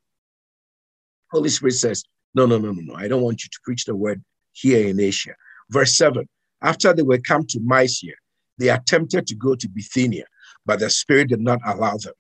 Holy 1.32 1.50
Spirit 1.50 1.74
says, 1.74 2.04
No, 2.36 2.46
no, 2.46 2.58
no, 2.58 2.72
no, 2.72 2.82
no. 2.82 2.96
I 2.96 3.08
don't 3.08 3.24
want 3.24 3.44
you 3.44 3.50
to 3.50 3.60
preach 3.64 3.86
the 3.86 3.96
word 3.96 4.24
here 4.54 4.88
in 4.88 5.00
Asia. 5.00 5.34
Verse 5.70 5.96
7 5.96 6.28
After 6.62 6.94
they 6.94 7.02
were 7.02 7.18
come 7.18 7.46
to 7.48 7.60
Mysia, 7.62 8.14
they 8.60 8.70
attempted 8.70 9.26
to 9.28 9.36
go 9.36 9.56
to 9.56 9.68
Bithynia, 9.68 10.26
but 10.66 10.80
the 10.80 10.90
Spirit 10.90 11.30
did 11.30 11.42
not 11.42 11.60
allow 11.66 11.98
them. 11.98 12.14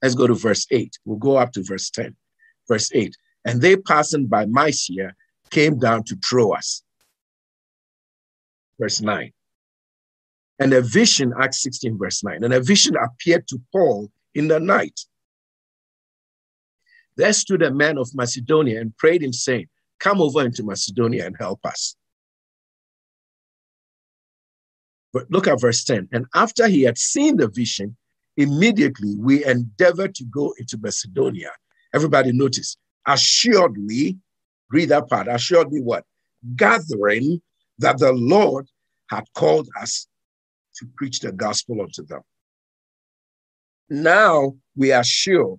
Let's 0.00 0.14
go 0.14 0.26
to 0.26 0.34
verse 0.34 0.66
8. 0.70 0.98
We'll 1.04 1.18
go 1.18 1.36
up 1.36 1.52
to 1.52 1.64
verse 1.64 1.90
10. 1.90 2.14
Verse 2.68 2.90
8. 2.94 3.14
And 3.44 3.60
they 3.60 3.76
passing 3.76 4.26
by 4.26 4.46
Mysia 4.46 5.14
came 5.50 5.78
down 5.78 6.04
to 6.04 6.16
Troas 6.16 6.84
verse 8.78 9.00
9. 9.00 9.32
And 10.58 10.72
a 10.72 10.80
vision, 10.80 11.32
Acts 11.40 11.62
16, 11.62 11.98
verse 11.98 12.22
9, 12.22 12.44
and 12.44 12.54
a 12.54 12.60
vision 12.60 12.94
appeared 12.96 13.48
to 13.48 13.60
Paul 13.72 14.10
in 14.34 14.48
the 14.48 14.60
night. 14.60 15.00
There 17.16 17.32
stood 17.32 17.62
a 17.62 17.72
man 17.72 17.98
of 17.98 18.14
Macedonia 18.14 18.80
and 18.80 18.96
prayed 18.96 19.22
him, 19.22 19.32
saying, 19.32 19.66
Come 20.00 20.20
over 20.20 20.44
into 20.44 20.62
Macedonia 20.64 21.26
and 21.26 21.36
help 21.38 21.64
us. 21.64 21.96
But 25.12 25.30
look 25.30 25.46
at 25.46 25.60
verse 25.60 25.84
10. 25.84 26.08
And 26.12 26.26
after 26.34 26.66
he 26.66 26.82
had 26.82 26.98
seen 26.98 27.36
the 27.36 27.48
vision, 27.48 27.96
immediately 28.36 29.14
we 29.16 29.44
endeavored 29.44 30.14
to 30.16 30.24
go 30.24 30.54
into 30.58 30.76
Macedonia. 30.76 31.52
Everybody 31.94 32.32
notice, 32.32 32.76
assuredly, 33.06 34.18
read 34.70 34.88
that 34.88 35.08
part, 35.08 35.28
assuredly 35.28 35.80
what? 35.80 36.04
Gathering 36.56 37.40
that 37.78 37.98
the 37.98 38.12
Lord 38.12 38.68
had 39.08 39.24
called 39.34 39.68
us 39.80 40.08
to 40.76 40.86
preach 40.96 41.20
the 41.20 41.32
gospel 41.32 41.80
unto 41.80 42.04
them. 42.04 42.20
Now 43.88 44.54
we 44.76 44.92
are 44.92 45.04
sure 45.04 45.58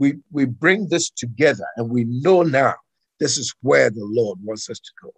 we, 0.00 0.14
we 0.32 0.46
bring 0.46 0.88
this 0.88 1.10
together 1.10 1.66
and 1.76 1.90
we 1.90 2.04
know 2.04 2.42
now 2.42 2.74
this 3.20 3.36
is 3.36 3.54
where 3.60 3.90
the 3.90 4.02
Lord 4.02 4.38
wants 4.42 4.70
us 4.70 4.80
to 4.80 4.90
go. 5.02 5.12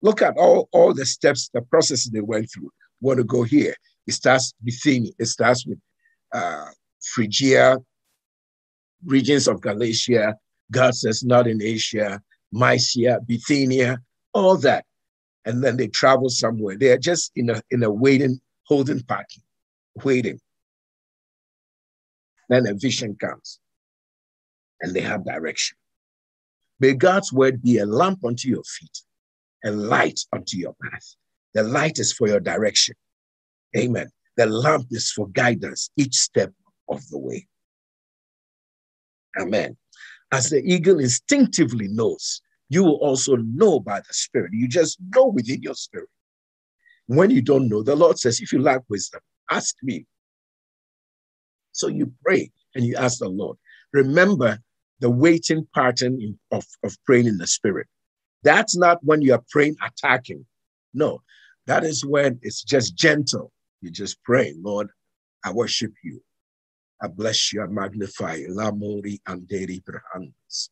Look 0.00 0.22
at 0.22 0.36
all, 0.38 0.70
all 0.72 0.94
the 0.94 1.04
steps, 1.04 1.50
the 1.52 1.60
processes 1.60 2.10
they 2.10 2.22
went 2.22 2.50
through. 2.50 2.70
Want 3.02 3.18
to 3.18 3.24
go 3.24 3.42
here? 3.42 3.74
It 4.06 4.14
starts 4.14 4.54
Bithynia, 4.64 5.12
it 5.18 5.26
starts 5.26 5.66
with 5.66 5.78
uh, 6.32 6.70
Phrygia, 7.02 7.76
regions 9.04 9.46
of 9.46 9.60
Galatia. 9.60 10.34
God 10.72 10.94
says, 10.94 11.22
not 11.22 11.46
in 11.46 11.60
Asia, 11.62 12.22
Mysia, 12.52 13.20
Bithynia, 13.26 13.98
all 14.32 14.56
that. 14.58 14.86
And 15.44 15.64
then 15.64 15.76
they 15.76 15.88
travel 15.88 16.28
somewhere. 16.28 16.76
They 16.76 16.90
are 16.90 16.98
just 16.98 17.32
in 17.34 17.50
a 17.50 17.62
in 17.70 17.82
a 17.82 17.90
waiting, 17.90 18.40
holding 18.64 19.02
pattern, 19.02 19.42
waiting. 20.04 20.38
Then 22.48 22.66
a 22.66 22.74
vision 22.74 23.16
comes 23.16 23.60
and 24.80 24.94
they 24.94 25.00
have 25.00 25.24
direction. 25.24 25.76
May 26.80 26.94
God's 26.94 27.32
word 27.32 27.62
be 27.62 27.78
a 27.78 27.86
lamp 27.86 28.24
unto 28.24 28.48
your 28.48 28.64
feet, 28.64 29.02
a 29.64 29.70
light 29.70 30.20
unto 30.32 30.56
your 30.56 30.74
path. 30.82 31.14
The 31.54 31.62
light 31.62 31.98
is 31.98 32.12
for 32.12 32.26
your 32.26 32.40
direction. 32.40 32.94
Amen. 33.76 34.08
The 34.36 34.46
lamp 34.46 34.86
is 34.90 35.10
for 35.10 35.28
guidance 35.28 35.90
each 35.96 36.16
step 36.16 36.52
of 36.88 37.06
the 37.08 37.18
way. 37.18 37.46
Amen. 39.38 39.76
As 40.32 40.50
the 40.50 40.62
eagle 40.64 40.98
instinctively 40.98 41.88
knows 41.88 42.40
you 42.70 42.84
will 42.84 42.98
also 43.02 43.36
know 43.36 43.80
by 43.80 43.98
the 43.98 44.12
Spirit. 44.12 44.52
You 44.54 44.68
just 44.68 44.96
know 45.14 45.26
within 45.26 45.60
your 45.60 45.74
spirit. 45.74 46.08
When 47.06 47.30
you 47.30 47.42
don't 47.42 47.68
know, 47.68 47.82
the 47.82 47.96
Lord 47.96 48.18
says, 48.18 48.40
if 48.40 48.52
you 48.52 48.62
lack 48.62 48.82
wisdom, 48.88 49.20
ask 49.50 49.74
me. 49.82 50.06
So 51.72 51.88
you 51.88 52.12
pray 52.24 52.52
and 52.74 52.84
you 52.84 52.96
ask 52.96 53.18
the 53.18 53.28
Lord. 53.28 53.58
Remember 53.92 54.60
the 55.00 55.10
waiting 55.10 55.66
pattern 55.74 56.38
of, 56.52 56.64
of 56.84 56.96
praying 57.04 57.26
in 57.26 57.38
the 57.38 57.46
Spirit. 57.48 57.88
That's 58.44 58.76
not 58.76 58.98
when 59.02 59.20
you 59.20 59.34
are 59.34 59.42
praying 59.50 59.76
attacking. 59.84 60.46
No, 60.94 61.22
that 61.66 61.84
is 61.84 62.06
when 62.06 62.38
it's 62.42 62.62
just 62.62 62.94
gentle. 62.94 63.52
You 63.80 63.90
just 63.90 64.22
pray, 64.22 64.54
Lord, 64.62 64.88
I 65.44 65.52
worship 65.52 65.92
you. 66.04 66.22
I 67.02 67.08
bless 67.08 67.52
you. 67.52 67.62
I 67.62 67.66
magnify 67.66 68.36
you. 68.36 68.48
Lamori 68.48 69.20
anderi 69.26 69.82
brahans. 69.82 70.68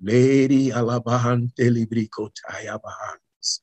Lady 0.00 0.70
Alabahante 0.70 1.70
Librico 1.70 2.30
Tayabahans. 2.30 3.60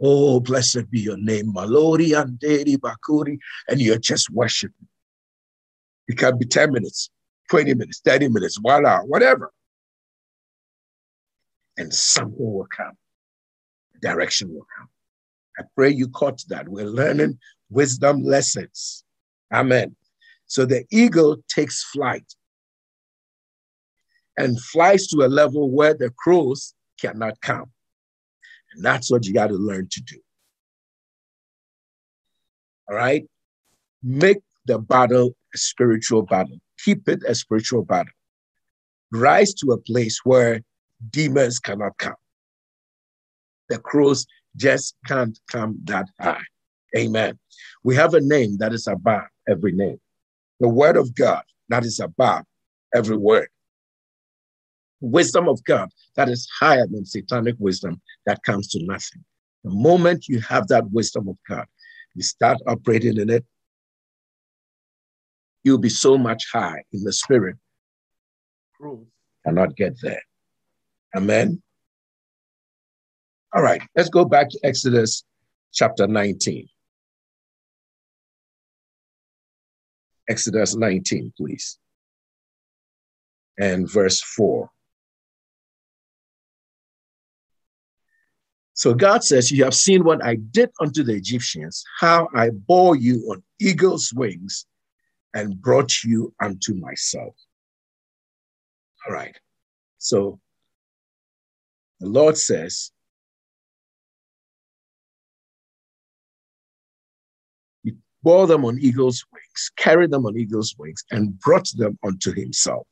Oh, 0.00 0.40
blessed 0.40 0.90
be 0.90 1.00
your 1.00 1.18
name, 1.18 1.52
Malori 1.52 2.20
and 2.20 2.38
Dedi 2.38 2.76
Bakuri, 2.76 3.38
and 3.68 3.80
you're 3.80 3.98
just 3.98 4.30
worshiping. 4.30 4.88
It 6.08 6.18
can 6.18 6.38
be 6.38 6.46
10 6.46 6.72
minutes, 6.72 7.10
20 7.50 7.74
minutes, 7.74 8.00
30 8.04 8.28
minutes, 8.28 8.58
one 8.60 8.86
hour, 8.86 9.04
whatever. 9.04 9.52
And 11.76 11.92
something 11.92 12.34
will 12.52 12.66
come. 12.66 12.96
Direction 14.02 14.52
will 14.52 14.66
come. 14.76 14.88
I 15.58 15.62
pray 15.76 15.90
you 15.90 16.08
caught 16.08 16.42
that. 16.48 16.68
We're 16.68 16.86
learning 16.86 17.38
wisdom 17.68 18.22
lessons. 18.22 19.04
Amen. 19.52 19.94
So 20.46 20.64
the 20.64 20.84
eagle 20.90 21.36
takes 21.48 21.84
flight 21.84 22.24
and 24.40 24.58
flies 24.58 25.06
to 25.08 25.18
a 25.18 25.28
level 25.28 25.70
where 25.70 25.92
the 25.92 26.10
crows 26.18 26.74
cannot 26.98 27.38
come. 27.42 27.70
And 28.72 28.82
that's 28.82 29.10
what 29.10 29.26
you 29.26 29.34
got 29.34 29.48
to 29.48 29.54
learn 29.54 29.88
to 29.90 30.00
do. 30.00 30.18
All 32.88 32.96
right? 32.96 33.26
Make 34.02 34.38
the 34.64 34.78
battle 34.78 35.36
a 35.54 35.58
spiritual 35.58 36.22
battle, 36.22 36.58
keep 36.82 37.06
it 37.06 37.22
a 37.28 37.34
spiritual 37.34 37.82
battle. 37.82 38.12
Rise 39.12 39.52
to 39.54 39.72
a 39.72 39.78
place 39.78 40.20
where 40.24 40.62
demons 41.10 41.58
cannot 41.58 41.98
come. 41.98 42.14
The 43.68 43.78
crows 43.78 44.26
just 44.56 44.94
can't 45.06 45.38
come 45.50 45.80
that 45.84 46.06
high. 46.18 46.44
Amen. 46.96 47.38
We 47.84 47.94
have 47.96 48.14
a 48.14 48.20
name 48.20 48.56
that 48.58 48.72
is 48.72 48.86
above 48.86 49.24
every 49.48 49.72
name. 49.72 50.00
The 50.60 50.68
word 50.68 50.96
of 50.96 51.14
God 51.14 51.42
that 51.68 51.84
is 51.84 52.00
above 52.00 52.44
every 52.94 53.16
word. 53.16 53.48
Wisdom 55.00 55.48
of 55.48 55.62
God 55.64 55.90
that 56.16 56.28
is 56.28 56.48
higher 56.58 56.86
than 56.86 57.04
satanic 57.04 57.56
wisdom 57.58 58.00
that 58.26 58.42
comes 58.42 58.68
to 58.68 58.84
nothing. 58.84 59.24
The 59.64 59.70
moment 59.70 60.28
you 60.28 60.40
have 60.40 60.68
that 60.68 60.90
wisdom 60.90 61.28
of 61.28 61.36
God, 61.48 61.66
you 62.14 62.22
start 62.22 62.58
operating 62.66 63.18
in 63.18 63.30
it, 63.30 63.44
you'll 65.64 65.78
be 65.78 65.88
so 65.88 66.18
much 66.18 66.46
high 66.52 66.82
in 66.92 67.02
the 67.04 67.12
spirit. 67.12 67.56
Truth 68.76 69.06
cannot 69.44 69.76
get 69.76 70.00
there. 70.02 70.22
Amen. 71.16 71.62
All 73.52 73.62
right, 73.62 73.82
let's 73.96 74.10
go 74.10 74.24
back 74.24 74.48
to 74.50 74.60
Exodus 74.62 75.24
chapter 75.72 76.06
19. 76.06 76.68
Exodus 80.28 80.76
19, 80.76 81.32
please. 81.36 81.78
And 83.58 83.90
verse 83.90 84.20
4. 84.22 84.70
So 88.80 88.94
God 88.94 89.22
says, 89.22 89.50
You 89.50 89.62
have 89.64 89.74
seen 89.74 90.04
what 90.04 90.24
I 90.24 90.36
did 90.36 90.70
unto 90.80 91.04
the 91.04 91.12
Egyptians, 91.12 91.84
how 91.98 92.30
I 92.34 92.48
bore 92.48 92.96
you 92.96 93.16
on 93.30 93.42
eagle's 93.60 94.10
wings 94.16 94.64
and 95.34 95.60
brought 95.60 96.02
you 96.02 96.32
unto 96.42 96.74
myself. 96.74 97.34
All 99.06 99.12
right. 99.12 99.36
So 99.98 100.40
the 102.00 102.08
Lord 102.08 102.38
says, 102.38 102.90
He 107.82 107.92
bore 108.22 108.46
them 108.46 108.64
on 108.64 108.78
eagle's 108.80 109.22
wings, 109.30 109.72
carried 109.76 110.10
them 110.10 110.24
on 110.24 110.38
eagle's 110.38 110.74
wings, 110.78 111.04
and 111.10 111.38
brought 111.38 111.68
them 111.76 111.98
unto 112.02 112.32
himself. 112.32 112.86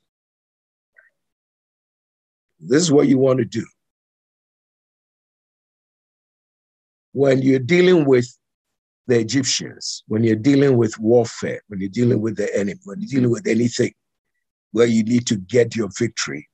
This 2.61 2.82
is 2.82 2.93
what 2.93 3.09
you 3.09 3.16
want 3.16 3.39
to 3.39 3.47
do. 3.47 3.64
When 7.12 7.42
you're 7.42 7.59
dealing 7.59 8.04
with 8.04 8.28
the 9.06 9.18
Egyptians, 9.18 10.04
when 10.09 10.22
you're 10.22 10.36
dealing 10.36 10.76
with 10.76 10.98
warfare, 10.98 11.62
when 11.68 11.80
you're 11.80 11.88
dealing 11.88 12.20
with 12.20 12.36
the 12.36 12.54
enemy, 12.54 12.78
when 12.84 13.00
you're 13.00 13.09
dealing 13.09 13.30
with 13.30 13.46
anything 13.46 13.92
where 14.72 14.86
you 14.86 15.02
need 15.02 15.26
to 15.26 15.36
get 15.36 15.74
your 15.74 15.88
victory, 15.98 16.48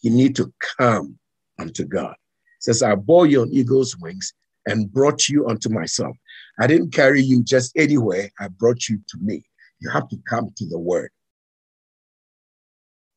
you 0.00 0.10
need 0.10 0.34
to 0.36 0.52
come 0.78 1.18
unto 1.58 1.84
God. 1.84 2.12
It 2.12 2.62
says, 2.62 2.82
I 2.82 2.94
bore 2.94 3.26
you 3.26 3.42
on 3.42 3.50
eagle's 3.52 3.96
wings 3.98 4.32
and 4.66 4.92
brought 4.92 5.28
you 5.28 5.46
unto 5.46 5.68
myself. 5.68 6.16
I 6.58 6.66
didn't 6.66 6.92
carry 6.92 7.20
you 7.20 7.42
just 7.42 7.72
anywhere. 7.76 8.30
I 8.40 8.48
brought 8.48 8.88
you 8.88 8.98
to 9.08 9.18
me. 9.20 9.44
You 9.80 9.90
have 9.90 10.08
to 10.08 10.16
come 10.28 10.50
to 10.56 10.66
the 10.66 10.78
word. 10.78 11.10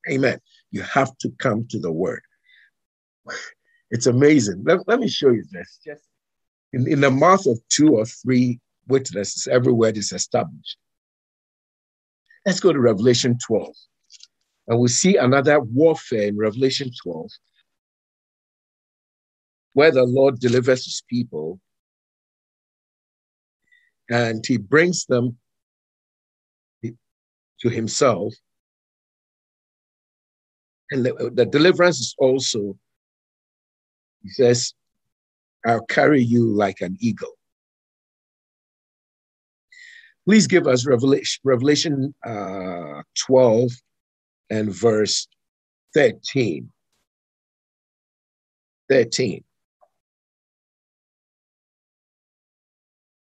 Amen. 0.09 0.39
You 0.71 0.81
have 0.81 1.17
to 1.19 1.31
come 1.39 1.67
to 1.69 1.79
the 1.79 1.91
word. 1.91 2.21
It's 3.91 4.07
amazing. 4.07 4.63
Let, 4.65 4.87
let 4.87 4.99
me 4.99 5.07
show 5.07 5.29
you 5.29 5.43
this. 5.51 5.79
Just 5.85 6.03
in, 6.73 6.87
in 6.87 7.01
the 7.01 7.11
mouth 7.11 7.45
of 7.45 7.59
two 7.69 7.95
or 7.95 8.05
three 8.05 8.59
witnesses, 8.87 9.47
every 9.47 9.73
word 9.73 9.97
is 9.97 10.11
established. 10.11 10.77
Let's 12.45 12.59
go 12.59 12.71
to 12.71 12.79
Revelation 12.79 13.37
12. 13.45 13.67
And 14.67 14.79
we 14.79 14.87
see 14.87 15.15
another 15.15 15.59
warfare 15.59 16.27
in 16.27 16.37
Revelation 16.37 16.91
12 17.03 17.29
where 19.73 19.91
the 19.91 20.03
Lord 20.03 20.39
delivers 20.39 20.85
his 20.85 21.03
people 21.09 21.59
and 24.09 24.43
he 24.45 24.57
brings 24.57 25.05
them 25.05 25.37
to 27.61 27.69
himself. 27.69 28.33
And 30.91 31.05
the, 31.05 31.31
the 31.33 31.45
deliverance 31.45 31.99
is 31.99 32.15
also, 32.17 32.77
he 34.23 34.29
says, 34.29 34.73
I'll 35.65 35.85
carry 35.85 36.23
you 36.23 36.45
like 36.45 36.81
an 36.81 36.97
eagle. 36.99 37.33
Please 40.25 40.47
give 40.47 40.67
us 40.67 40.85
Revelation, 40.85 41.41
Revelation 41.43 42.13
uh, 42.25 43.01
12 43.25 43.71
and 44.49 44.73
verse 44.73 45.27
13. 45.93 46.69
13. 48.89 49.43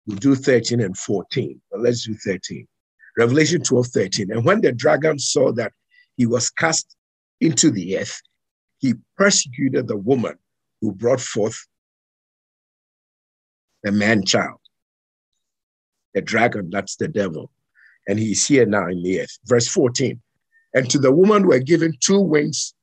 We'll 0.05 0.17
do 0.17 0.35
13 0.35 0.81
and 0.81 0.97
14, 0.97 1.61
but 1.71 1.81
let's 1.81 2.05
do 2.05 2.15
13. 2.15 2.67
Revelation 3.17 3.61
12, 3.63 3.87
13. 3.87 4.31
And 4.31 4.43
when 4.43 4.61
the 4.61 4.71
dragon 4.73 5.17
saw 5.17 5.51
that 5.53 5.71
he 6.17 6.25
was 6.25 6.49
cast 6.49 6.95
into 7.39 7.71
the 7.71 7.97
earth, 7.97 8.21
he 8.79 8.95
persecuted 9.17 9.87
the 9.87 9.97
woman 9.97 10.35
who 10.83 10.91
brought 10.91 11.21
forth 11.21 11.65
a 13.85 13.91
man 13.91 14.25
child. 14.25 14.59
a 16.13 16.21
dragon, 16.21 16.69
that's 16.69 16.97
the 16.97 17.07
devil. 17.07 17.49
And 18.07 18.19
he's 18.19 18.45
here 18.45 18.65
now 18.65 18.87
in 18.87 19.01
the 19.01 19.21
earth. 19.21 19.39
Verse 19.45 19.69
14. 19.69 20.21
And 20.73 20.89
to 20.89 20.99
the 20.99 21.11
woman 21.11 21.47
were 21.47 21.59
given 21.59 21.93
two 22.01 22.19
wings 22.19 22.75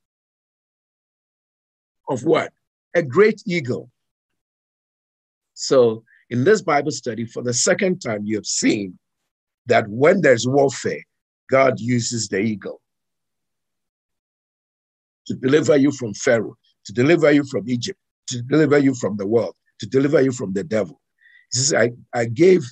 of 2.08 2.24
what? 2.24 2.52
A 2.94 3.02
great 3.02 3.42
eagle. 3.46 3.90
So 5.52 6.02
in 6.30 6.44
this 6.44 6.62
Bible 6.62 6.90
study, 6.90 7.26
for 7.26 7.42
the 7.42 7.52
second 7.52 8.00
time, 8.00 8.24
you 8.24 8.36
have 8.36 8.46
seen 8.46 8.98
that 9.66 9.86
when 9.88 10.22
there's 10.22 10.46
warfare, 10.46 11.04
God 11.50 11.78
uses 11.78 12.28
the 12.28 12.38
eagle 12.38 12.80
to 15.26 15.34
deliver 15.34 15.76
you 15.76 15.92
from 15.92 16.14
Pharaoh, 16.14 16.56
to 16.86 16.92
deliver 16.92 17.30
you 17.30 17.44
from 17.44 17.68
Egypt, 17.68 17.98
to 18.28 18.42
deliver 18.42 18.78
you 18.78 18.94
from 18.94 19.16
the 19.16 19.26
world, 19.26 19.54
to 19.80 19.86
deliver 19.86 20.20
you 20.20 20.32
from 20.32 20.52
the 20.52 20.64
devil. 20.64 21.00
He 21.52 21.58
says, 21.58 21.74
I, 21.74 21.90
I 22.18 22.26
gave 22.26 22.64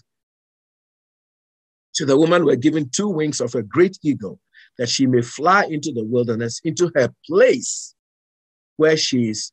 to 1.95 2.07
the 2.07 2.17
woman 2.17 2.45
were 2.45 2.57
given 2.57 2.91
two 2.95 3.09
wings 3.09 3.41
of 3.41 3.55
a 3.55 3.63
great 3.63 3.99
eagle 4.03 4.39
that 4.79 4.89
she 4.89 5.07
may 5.07 5.23
fly 5.23 5.65
into 5.65 5.93
the 5.93 6.05
wilderness, 6.05 6.61
into 6.63 6.93
her 6.95 7.13
place 7.27 7.95
where 8.77 8.97
she 8.97 9.31
is 9.31 9.53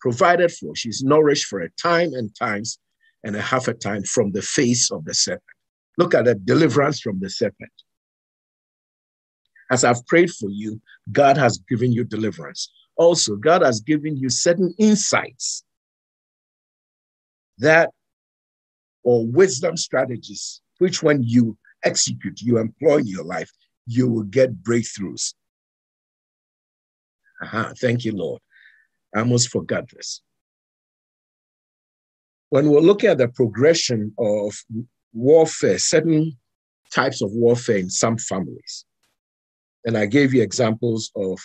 provided 0.00 0.52
for. 0.52 0.76
She's 0.76 1.02
nourished 1.02 1.46
for 1.46 1.60
a 1.60 1.70
time 1.82 2.12
and 2.12 2.34
times 2.36 2.78
and 3.24 3.34
a 3.34 3.40
half 3.40 3.68
a 3.68 3.74
time 3.74 4.02
from 4.04 4.32
the 4.32 4.42
face 4.42 4.90
of 4.90 5.04
the 5.04 5.14
serpent. 5.14 5.42
Look 5.96 6.14
at 6.14 6.26
the 6.26 6.34
deliverance 6.34 7.00
from 7.00 7.20
the 7.20 7.30
serpent. 7.30 7.72
As 9.70 9.84
I've 9.84 10.06
prayed 10.06 10.30
for 10.30 10.50
you, 10.50 10.80
God 11.10 11.36
has 11.36 11.58
given 11.68 11.92
you 11.92 12.04
deliverance. 12.04 12.70
Also, 12.98 13.36
God 13.36 13.62
has 13.62 13.80
given 13.80 14.16
you 14.16 14.28
certain 14.28 14.74
insights 14.78 15.64
that 17.58 17.90
or 19.02 19.26
wisdom 19.26 19.76
strategies, 19.76 20.60
which 20.78 21.02
when 21.02 21.22
you 21.22 21.56
execute, 21.84 22.42
you 22.42 22.58
employ 22.58 22.98
in 22.98 23.06
your 23.06 23.24
life, 23.24 23.50
you 23.86 24.08
will 24.10 24.24
get 24.24 24.62
breakthroughs. 24.62 25.32
Uh-huh. 27.42 27.72
Thank 27.80 28.04
you, 28.04 28.12
Lord. 28.12 28.42
I 29.14 29.20
almost 29.20 29.48
forgot 29.48 29.88
this 29.90 30.20
when 32.50 32.70
we're 32.70 32.80
looking 32.80 33.10
at 33.10 33.18
the 33.18 33.28
progression 33.28 34.12
of 34.18 34.54
warfare, 35.12 35.78
certain 35.78 36.36
types 36.92 37.20
of 37.20 37.30
warfare 37.32 37.76
in 37.76 37.90
some 37.90 38.16
families, 38.16 38.84
and 39.84 39.96
I 39.96 40.06
gave 40.06 40.32
you 40.32 40.42
examples 40.42 41.10
of 41.14 41.38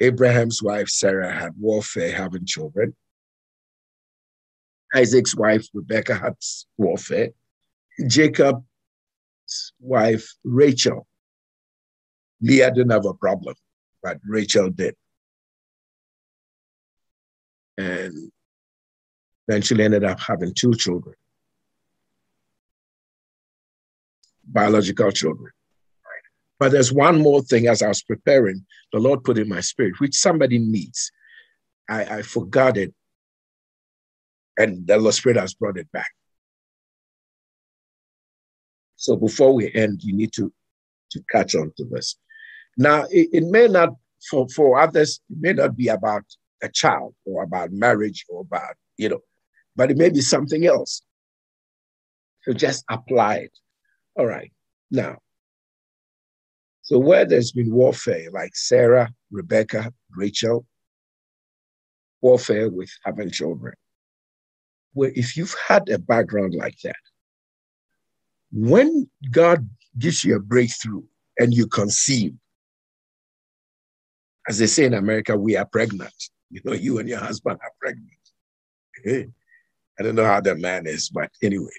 Abraham's 0.00 0.62
wife 0.62 0.88
Sarah 0.88 1.32
had 1.32 1.52
warfare 1.58 2.14
having 2.14 2.44
children. 2.44 2.94
Isaac's 4.94 5.34
wife 5.34 5.66
Rebecca 5.74 6.14
had 6.14 6.34
warfare. 6.76 7.30
Jacob's 8.06 8.62
wife 9.80 10.34
Rachel. 10.44 11.06
Leah 12.42 12.70
didn't 12.70 12.90
have 12.90 13.06
a 13.06 13.14
problem, 13.14 13.54
but 14.02 14.18
Rachel 14.24 14.70
did. 14.70 14.94
And 17.78 18.30
eventually 19.48 19.84
ended 19.84 20.04
up 20.04 20.20
having 20.20 20.52
two 20.54 20.74
children, 20.74 21.14
biological 24.44 25.10
children. 25.12 25.52
But 26.58 26.72
there's 26.72 26.92
one 26.92 27.20
more 27.20 27.42
thing 27.42 27.66
as 27.66 27.82
I 27.82 27.88
was 27.88 28.02
preparing, 28.02 28.64
the 28.92 28.98
Lord 28.98 29.24
put 29.24 29.38
in 29.38 29.48
my 29.48 29.60
spirit, 29.60 30.00
which 30.00 30.14
somebody 30.14 30.58
needs. 30.58 31.10
I, 31.88 32.18
I 32.18 32.22
forgot 32.22 32.76
it. 32.76 32.94
And 34.56 34.86
the 34.86 34.96
Lord 34.96 35.14
Spirit 35.14 35.38
has 35.38 35.54
brought 35.54 35.76
it 35.76 35.90
back. 35.92 36.10
So 38.96 39.16
before 39.16 39.52
we 39.54 39.72
end, 39.74 40.02
you 40.02 40.16
need 40.16 40.32
to, 40.34 40.50
to 41.10 41.22
catch 41.30 41.54
on 41.54 41.72
to 41.76 41.84
this. 41.84 42.16
Now, 42.78 43.04
it, 43.10 43.28
it 43.32 43.44
may 43.44 43.68
not, 43.68 43.90
for, 44.30 44.48
for 44.48 44.78
others, 44.80 45.20
it 45.28 45.36
may 45.38 45.52
not 45.52 45.76
be 45.76 45.88
about 45.88 46.24
a 46.62 46.70
child 46.70 47.14
or 47.26 47.42
about 47.42 47.70
marriage 47.70 48.24
or 48.30 48.40
about, 48.40 48.74
you 48.96 49.10
know, 49.10 49.20
but 49.76 49.90
it 49.90 49.98
may 49.98 50.08
be 50.08 50.22
something 50.22 50.64
else. 50.64 51.02
So 52.42 52.54
just 52.54 52.84
apply 52.88 53.36
it. 53.36 53.58
All 54.18 54.26
right. 54.26 54.50
Now, 54.90 55.18
so 56.86 57.00
where 57.00 57.24
there's 57.24 57.50
been 57.50 57.74
warfare, 57.74 58.30
like 58.30 58.54
Sarah, 58.54 59.12
Rebecca, 59.32 59.92
Rachel, 60.14 60.64
warfare 62.20 62.70
with 62.70 62.88
having 63.04 63.28
children, 63.28 63.74
where 64.92 65.10
if 65.16 65.36
you've 65.36 65.56
had 65.66 65.88
a 65.88 65.98
background 65.98 66.54
like 66.54 66.78
that, 66.84 66.94
when 68.52 69.10
God 69.32 69.68
gives 69.98 70.22
you 70.22 70.36
a 70.36 70.40
breakthrough 70.40 71.02
and 71.40 71.52
you 71.52 71.66
conceive, 71.66 72.34
as 74.48 74.58
they 74.58 74.68
say 74.68 74.84
in 74.84 74.94
America, 74.94 75.36
we 75.36 75.56
are 75.56 75.66
pregnant. 75.66 76.14
You 76.50 76.60
know, 76.64 76.72
you 76.72 77.00
and 77.00 77.08
your 77.08 77.18
husband 77.18 77.58
are 77.64 77.72
pregnant. 77.80 78.10
Eh? 79.04 79.24
I 79.98 80.02
don't 80.04 80.14
know 80.14 80.24
how 80.24 80.40
that 80.40 80.58
man 80.58 80.86
is, 80.86 81.08
but 81.08 81.32
anyway. 81.42 81.74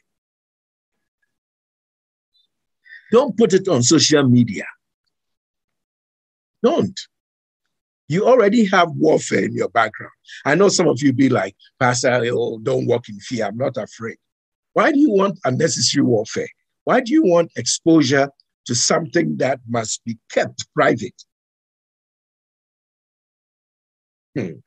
Don't 3.09 3.37
put 3.37 3.53
it 3.53 3.69
on 3.69 3.83
social 3.83 4.27
media. 4.27 4.65
Don't. 6.63 6.99
You 8.09 8.25
already 8.25 8.65
have 8.65 8.89
warfare 8.91 9.45
in 9.45 9.53
your 9.53 9.69
background. 9.69 10.13
I 10.45 10.55
know 10.55 10.69
some 10.69 10.87
of 10.87 11.01
you 11.01 11.11
be 11.11 11.29
like, 11.29 11.55
Pastor, 11.79 12.21
oh, 12.31 12.59
don't 12.59 12.87
walk 12.87 13.09
in 13.09 13.19
fear. 13.19 13.45
I'm 13.45 13.57
not 13.57 13.75
afraid. 13.77 14.17
Why 14.73 14.91
do 14.91 14.99
you 14.99 15.11
want 15.11 15.39
unnecessary 15.43 16.03
warfare? 16.03 16.47
Why 16.85 17.01
do 17.01 17.11
you 17.11 17.23
want 17.23 17.51
exposure 17.57 18.29
to 18.65 18.75
something 18.75 19.37
that 19.37 19.59
must 19.67 20.03
be 20.05 20.17
kept 20.31 20.65
private? 20.73 21.21
Hmm. 24.35 24.59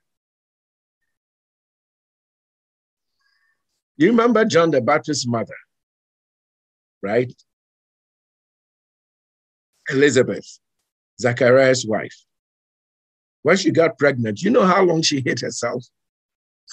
You 3.97 4.09
remember 4.09 4.45
John 4.45 4.70
the 4.70 4.80
Baptist's 4.80 5.26
mother, 5.26 5.57
right? 7.03 7.32
Elizabeth, 9.91 10.59
Zachariah's 11.21 11.87
wife. 11.87 12.16
When 13.43 13.57
she 13.57 13.71
got 13.71 13.99
pregnant, 13.99 14.43
you 14.43 14.51
know 14.51 14.66
how 14.66 14.83
long 14.83 15.03
she 15.03 15.23
hid 15.25 15.41
herself? 15.41 15.85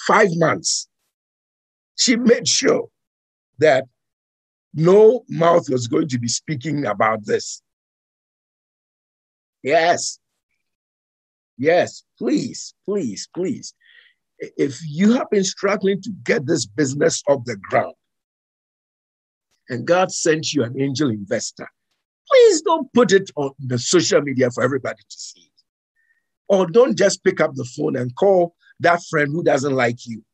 Five 0.06 0.28
months. 0.32 0.88
She 1.98 2.16
made 2.16 2.46
sure 2.46 2.88
that 3.58 3.84
no 4.74 5.24
mouth 5.28 5.68
was 5.68 5.88
going 5.88 6.08
to 6.08 6.18
be 6.18 6.28
speaking 6.28 6.86
about 6.86 7.24
this. 7.24 7.62
Yes. 9.62 10.18
Yes, 11.56 12.04
please, 12.18 12.74
please, 12.84 13.28
please 13.34 13.74
if 14.38 14.80
you 14.86 15.12
have 15.14 15.28
been 15.30 15.44
struggling 15.44 16.00
to 16.02 16.10
get 16.22 16.46
this 16.46 16.66
business 16.66 17.22
off 17.28 17.44
the 17.44 17.56
ground 17.56 17.94
and 19.68 19.86
God 19.86 20.12
sent 20.12 20.52
you 20.52 20.62
an 20.62 20.80
angel 20.80 21.10
investor, 21.10 21.68
please 22.30 22.62
don't 22.62 22.92
put 22.92 23.12
it 23.12 23.30
on 23.36 23.52
the 23.58 23.78
social 23.78 24.20
media 24.20 24.50
for 24.50 24.62
everybody 24.62 25.02
to 25.08 25.18
see. 25.18 25.50
Or 26.48 26.66
don't 26.66 26.96
just 26.96 27.22
pick 27.24 27.40
up 27.40 27.54
the 27.54 27.64
phone 27.64 27.96
and 27.96 28.14
call 28.14 28.54
that 28.80 29.02
friend 29.10 29.30
who 29.32 29.42
doesn't 29.42 29.74
like 29.74 30.06
you 30.06 30.24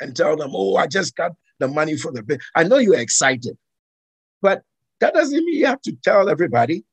and 0.00 0.16
tell 0.16 0.36
them, 0.36 0.50
oh, 0.54 0.76
I 0.76 0.86
just 0.86 1.14
got 1.14 1.32
the 1.58 1.68
money 1.68 1.96
for 1.96 2.10
the 2.10 2.22
bill. 2.22 2.38
I 2.54 2.64
know 2.64 2.78
you're 2.78 2.98
excited, 2.98 3.56
but 4.42 4.62
that 5.00 5.14
doesn't 5.14 5.44
mean 5.44 5.58
you 5.58 5.66
have 5.66 5.82
to 5.82 5.92
tell 6.02 6.28
everybody 6.28 6.84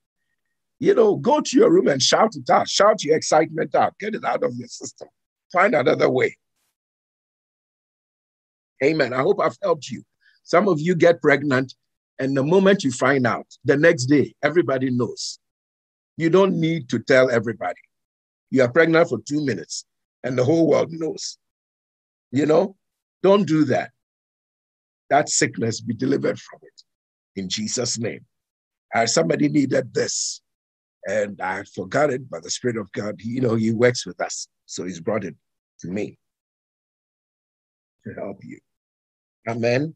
you 0.80 0.93
know, 0.93 1.16
go 1.16 1.41
to 1.41 1.58
your 1.58 1.72
room 1.72 1.88
and 1.88 2.02
shout 2.02 2.36
it 2.36 2.50
out, 2.50 2.70
shout 2.70 3.04
your 3.04 3.18
excitement 3.18 3.74
out, 3.74 3.98
get 4.00 4.16
it 4.16 4.24
out 4.24 4.43
of 4.43 4.54
your 4.56 4.68
system, 4.68 5.08
find 5.52 5.74
another 5.74 6.10
way. 6.10 6.38
Amen. 8.84 9.14
I 9.14 9.22
hope 9.22 9.39
I've 9.41 9.58
helped 9.62 9.89
you. 9.89 10.04
Some 10.43 10.68
of 10.68 10.80
you 10.80 10.95
get 10.95 11.22
pregnant, 11.22 11.74
and 12.20 12.36
the 12.36 12.43
moment 12.43 12.84
you 12.84 12.91
find 12.91 13.28
out, 13.28 13.47
the 13.65 13.78
next 13.78 14.05
day, 14.05 14.34
everybody 14.43 14.89
knows. 14.89 15.39
You 16.18 16.30
don't 16.30 16.59
need 16.59 16.89
to 16.89 16.99
tell 16.99 17.30
everybody. 17.30 17.80
You 18.49 18.63
are 18.63 18.72
pregnant 18.72 19.09
for 19.09 19.20
two 19.20 19.45
minutes, 19.45 19.86
and 20.24 20.38
the 20.38 20.43
whole 20.43 20.68
world 20.68 20.91
knows. 20.91 21.38
You 22.32 22.45
know, 22.45 22.76
don't 23.24 23.47
do 23.47 23.65
that. 23.65 23.91
That 25.09 25.30
sickness 25.30 25.80
be 25.80 25.93
delivered 25.93 26.39
from 26.39 26.59
it 26.63 27.39
in 27.39 27.49
Jesus' 27.49 27.97
name. 27.97 28.26
Uh, 28.93 29.05
somebody 29.05 29.47
needed 29.47 29.93
this 29.93 30.41
and 31.07 31.39
I 31.41 31.63
forgot 31.63 32.11
it, 32.11 32.30
but 32.30 32.43
the 32.43 32.49
Spirit 32.49 32.78
of 32.78 32.91
God, 32.91 33.22
you 33.22 33.39
know, 33.39 33.55
He 33.55 33.72
works 33.72 34.05
with 34.05 34.20
us. 34.22 34.47
So 34.65 34.84
He's 34.84 34.99
brought 34.99 35.24
it 35.24 35.36
to 35.80 35.88
me 35.88 36.18
to 38.05 38.13
help 38.13 38.43
you. 38.43 38.59
Amen. 39.47 39.95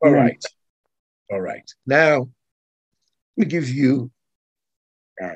All 0.00 0.12
right. 0.12 0.42
All 1.30 1.40
right. 1.40 1.68
Now, 1.86 2.28
let 3.36 3.36
me 3.36 3.46
give 3.46 3.68
you, 3.68 4.10
uh, 5.22 5.30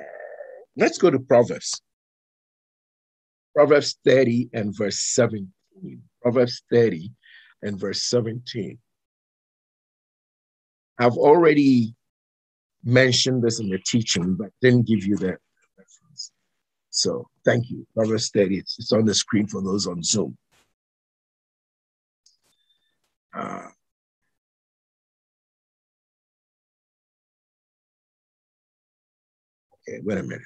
let's 0.77 0.99
go 0.99 1.11
to 1.11 1.19
Proverbs. 1.19 1.83
Proverbs 3.55 3.99
30 4.05 4.51
and 4.53 4.77
verse 4.77 4.99
17. 4.99 5.51
Proverbs 6.23 6.63
30 6.73 7.11
and 7.63 7.79
verse 7.79 8.03
17. 8.03 8.79
I've 10.99 11.17
already 11.17 11.95
mentioned 12.85 13.43
this 13.43 13.61
in 13.61 13.69
the 13.69 13.79
teaching, 13.79 14.37
but 14.37 14.51
didn't 14.61 14.87
give 14.87 15.05
you 15.05 15.17
the 15.17 15.37
reference. 15.77 16.33
So 16.91 17.29
thank 17.45 17.71
you. 17.71 17.87
Proverbs 17.95 18.31
30, 18.31 18.59
it's, 18.59 18.79
it's 18.79 18.93
on 18.93 19.05
the 19.05 19.15
screen 19.15 19.47
for 19.47 19.63
those 19.63 19.87
on 19.87 20.03
Zoom. 20.03 20.37
Uh, 23.35 23.69
okay, 29.93 30.03
wait 30.05 30.19
a 30.19 30.23
minute. 30.23 30.43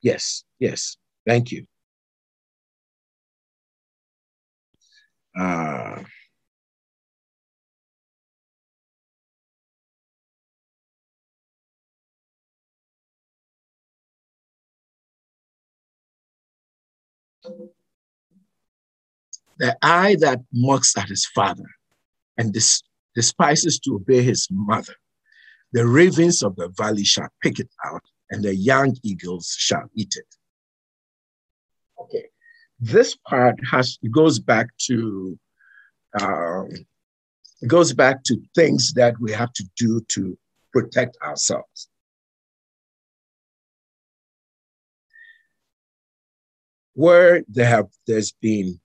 Yes, 0.00 0.44
yes, 0.58 0.96
thank 1.26 1.52
you. 1.52 1.66
Uh, 5.38 6.02
The 19.58 19.76
eye 19.80 20.16
that 20.20 20.40
mocks 20.52 20.96
at 20.96 21.08
his 21.08 21.24
father 21.26 21.66
and 22.36 22.52
dis- 22.52 22.82
despises 23.14 23.78
to 23.80 23.96
obey 23.96 24.22
his 24.22 24.48
mother, 24.50 24.94
the 25.72 25.86
ravens 25.86 26.42
of 26.42 26.56
the 26.56 26.68
valley 26.76 27.04
shall 27.04 27.28
pick 27.42 27.58
it 27.58 27.70
out, 27.84 28.02
and 28.30 28.42
the 28.42 28.54
young 28.54 28.96
eagles 29.02 29.54
shall 29.58 29.88
eat 29.94 30.14
it. 30.16 30.36
Okay, 32.00 32.26
this 32.80 33.16
part 33.28 33.58
has 33.70 33.98
goes 34.10 34.38
back 34.38 34.68
to 34.86 35.38
um, 36.20 36.68
it 37.60 37.68
goes 37.68 37.92
back 37.92 38.24
to 38.24 38.40
things 38.54 38.92
that 38.94 39.14
we 39.20 39.32
have 39.32 39.52
to 39.54 39.64
do 39.76 40.00
to 40.08 40.36
protect 40.72 41.16
ourselves. 41.22 41.88
where 46.94 47.42
there 47.48 47.68
have 47.68 47.88
there's 48.06 48.32
been 48.32 48.78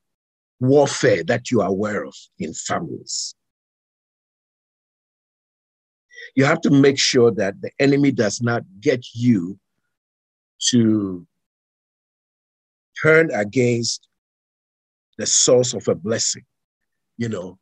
warfare 0.59 1.23
that 1.23 1.51
you 1.51 1.61
are 1.61 1.69
aware 1.69 2.05
of 2.05 2.15
in 2.39 2.53
families. 2.53 3.35
You 6.37 6.45
have 6.45 6.61
to 6.61 6.69
make 6.69 6.99
sure 6.99 7.31
that 7.31 7.59
the 7.61 7.71
enemy 7.79 8.11
does 8.11 8.43
not 8.43 8.61
get 8.79 9.03
you 9.15 9.57
to 10.69 11.25
turn 13.01 13.31
against 13.33 14.07
the 15.17 15.25
source 15.25 15.73
of 15.73 15.87
a 15.87 15.95
blessing. 15.95 16.45
You 17.17 17.29
know, 17.29 17.57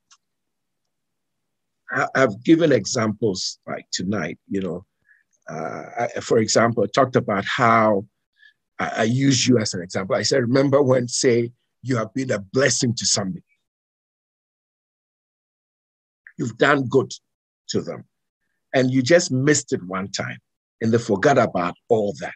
I, 1.89 2.07
have 2.15 2.43
given 2.43 2.73
examples 2.73 3.59
like 3.65 3.85
tonight, 3.93 4.39
you 4.49 4.59
know. 4.59 4.85
Uh, 5.49 5.83
I, 5.97 6.19
for 6.19 6.39
example, 6.39 6.83
I 6.83 6.87
talked 6.87 7.15
about 7.15 7.45
how 7.45 8.05
I, 8.77 8.91
I 8.97 9.03
use 9.03 9.47
you 9.47 9.57
as 9.57 9.73
an 9.73 9.83
example. 9.83 10.17
I 10.17 10.23
said, 10.23 10.41
remember 10.41 10.81
when, 10.81 11.07
say, 11.07 11.53
you 11.81 11.95
have 11.95 12.13
been 12.13 12.31
a 12.31 12.39
blessing 12.39 12.93
to 12.95 13.05
somebody, 13.05 13.45
You've 16.37 16.57
done 16.57 16.89
good 16.89 17.13
to 17.69 17.81
them. 17.81 18.03
And 18.75 18.91
you 18.91 19.01
just 19.01 19.31
missed 19.31 19.73
it 19.73 19.81
one 19.87 20.11
time 20.11 20.37
and 20.81 20.91
they 20.91 20.97
forgot 20.97 21.37
about 21.37 21.75
all 21.89 22.13
that. 22.19 22.33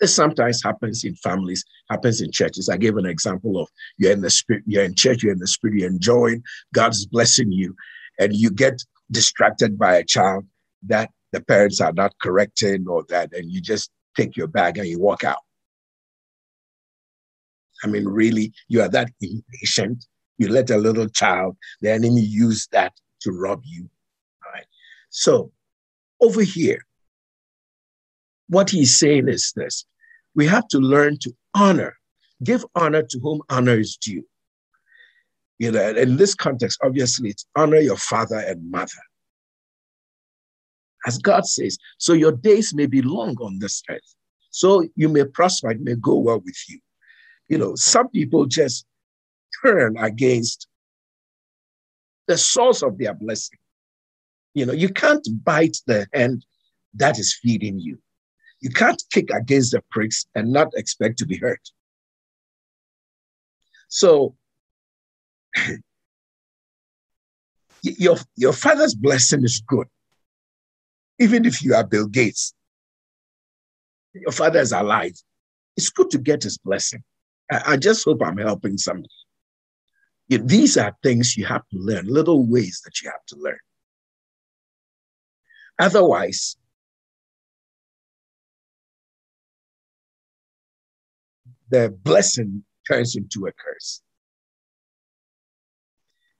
This 0.00 0.14
sometimes 0.14 0.62
happens 0.62 1.02
in 1.02 1.16
families, 1.16 1.64
happens 1.90 2.20
in 2.20 2.30
churches. 2.30 2.68
I 2.68 2.76
gave 2.76 2.96
an 2.96 3.06
example 3.06 3.60
of 3.60 3.68
you're 3.96 4.12
in 4.12 4.20
the 4.20 4.30
spirit, 4.30 4.62
you're 4.66 4.84
in 4.84 4.94
church, 4.94 5.24
you're 5.24 5.32
in 5.32 5.40
the 5.40 5.48
spirit, 5.48 5.78
you're 5.78 5.90
enjoying, 5.90 6.44
God's 6.72 7.04
blessing 7.06 7.50
you, 7.50 7.74
and 8.20 8.32
you 8.32 8.50
get 8.50 8.80
distracted 9.10 9.76
by 9.76 9.96
a 9.96 10.04
child 10.04 10.44
that 10.86 11.10
the 11.32 11.40
parents 11.40 11.80
are 11.80 11.92
not 11.92 12.12
correcting 12.22 12.86
or 12.86 13.04
that, 13.08 13.32
and 13.32 13.50
you 13.50 13.60
just 13.60 13.90
take 14.16 14.36
your 14.36 14.46
bag 14.46 14.78
and 14.78 14.86
you 14.86 15.00
walk 15.00 15.24
out. 15.24 15.40
I 17.82 17.88
mean, 17.88 18.06
really, 18.06 18.52
you 18.68 18.82
are 18.82 18.88
that 18.88 19.10
impatient. 19.20 20.04
You 20.36 20.48
let 20.48 20.70
a 20.70 20.76
little 20.76 21.08
child, 21.08 21.56
the 21.80 21.90
enemy 21.90 22.20
use 22.20 22.68
that 22.70 22.92
to 23.20 23.32
rob 23.32 23.62
you. 23.64 23.88
All 24.44 24.52
right. 24.52 24.66
So 25.10 25.52
over 26.20 26.42
here, 26.42 26.84
what 28.48 28.70
he's 28.70 28.98
saying 28.98 29.28
is 29.28 29.52
this 29.56 29.84
we 30.34 30.46
have 30.46 30.68
to 30.68 30.78
learn 30.78 31.18
to 31.18 31.32
honor, 31.54 31.96
give 32.42 32.64
honor 32.74 33.02
to 33.02 33.18
whom 33.18 33.40
honor 33.50 33.78
is 33.78 33.96
due. 33.96 34.24
You 35.58 35.72
know, 35.72 35.88
in 35.90 36.16
this 36.16 36.34
context, 36.34 36.78
obviously, 36.84 37.30
it's 37.30 37.44
honor 37.56 37.78
your 37.78 37.96
father 37.96 38.38
and 38.38 38.70
mother. 38.70 39.02
As 41.06 41.18
God 41.18 41.46
says, 41.46 41.78
so 41.98 42.12
your 42.12 42.32
days 42.32 42.74
may 42.74 42.86
be 42.86 43.02
long 43.02 43.36
on 43.40 43.58
this 43.58 43.82
earth. 43.90 44.14
So 44.50 44.86
you 44.94 45.08
may 45.08 45.24
prosper, 45.24 45.70
it 45.72 45.80
may 45.80 45.96
go 45.96 46.14
well 46.16 46.40
with 46.40 46.58
you. 46.68 46.78
You 47.48 47.58
know, 47.58 47.74
some 47.74 48.08
people 48.10 48.46
just 48.46 48.84
turn 49.64 49.96
against 49.96 50.67
the 52.28 52.38
source 52.38 52.82
of 52.82 52.96
their 52.98 53.14
blessing. 53.14 53.58
You 54.54 54.66
know, 54.66 54.72
you 54.72 54.90
can't 54.90 55.26
bite 55.42 55.78
the 55.86 56.06
hand 56.12 56.44
that 56.94 57.18
is 57.18 57.34
feeding 57.42 57.80
you. 57.80 57.98
You 58.60 58.70
can't 58.70 59.02
kick 59.10 59.30
against 59.30 59.72
the 59.72 59.82
pricks 59.90 60.26
and 60.34 60.52
not 60.52 60.68
expect 60.76 61.18
to 61.18 61.26
be 61.26 61.38
hurt. 61.38 61.60
So, 63.88 64.36
your, 67.82 68.16
your 68.36 68.52
father's 68.52 68.94
blessing 68.94 69.42
is 69.44 69.62
good. 69.66 69.86
Even 71.18 71.44
if 71.46 71.62
you 71.62 71.74
are 71.74 71.84
Bill 71.86 72.06
Gates, 72.06 72.54
your 74.14 74.32
father 74.32 74.60
is 74.60 74.72
alive. 74.72 75.14
It's 75.76 75.90
good 75.90 76.10
to 76.10 76.18
get 76.18 76.42
his 76.42 76.58
blessing. 76.58 77.02
I, 77.50 77.62
I 77.72 77.76
just 77.76 78.04
hope 78.04 78.22
I'm 78.22 78.38
helping 78.38 78.76
somebody. 78.76 79.08
These 80.28 80.76
are 80.76 80.94
things 81.02 81.36
you 81.36 81.46
have 81.46 81.66
to 81.68 81.78
learn, 81.78 82.06
little 82.06 82.46
ways 82.46 82.82
that 82.84 83.00
you 83.00 83.10
have 83.10 83.24
to 83.28 83.36
learn. 83.36 83.58
Otherwise, 85.78 86.56
the 91.70 91.90
blessing 92.02 92.64
turns 92.86 93.16
into 93.16 93.46
a 93.46 93.52
curse. 93.52 94.02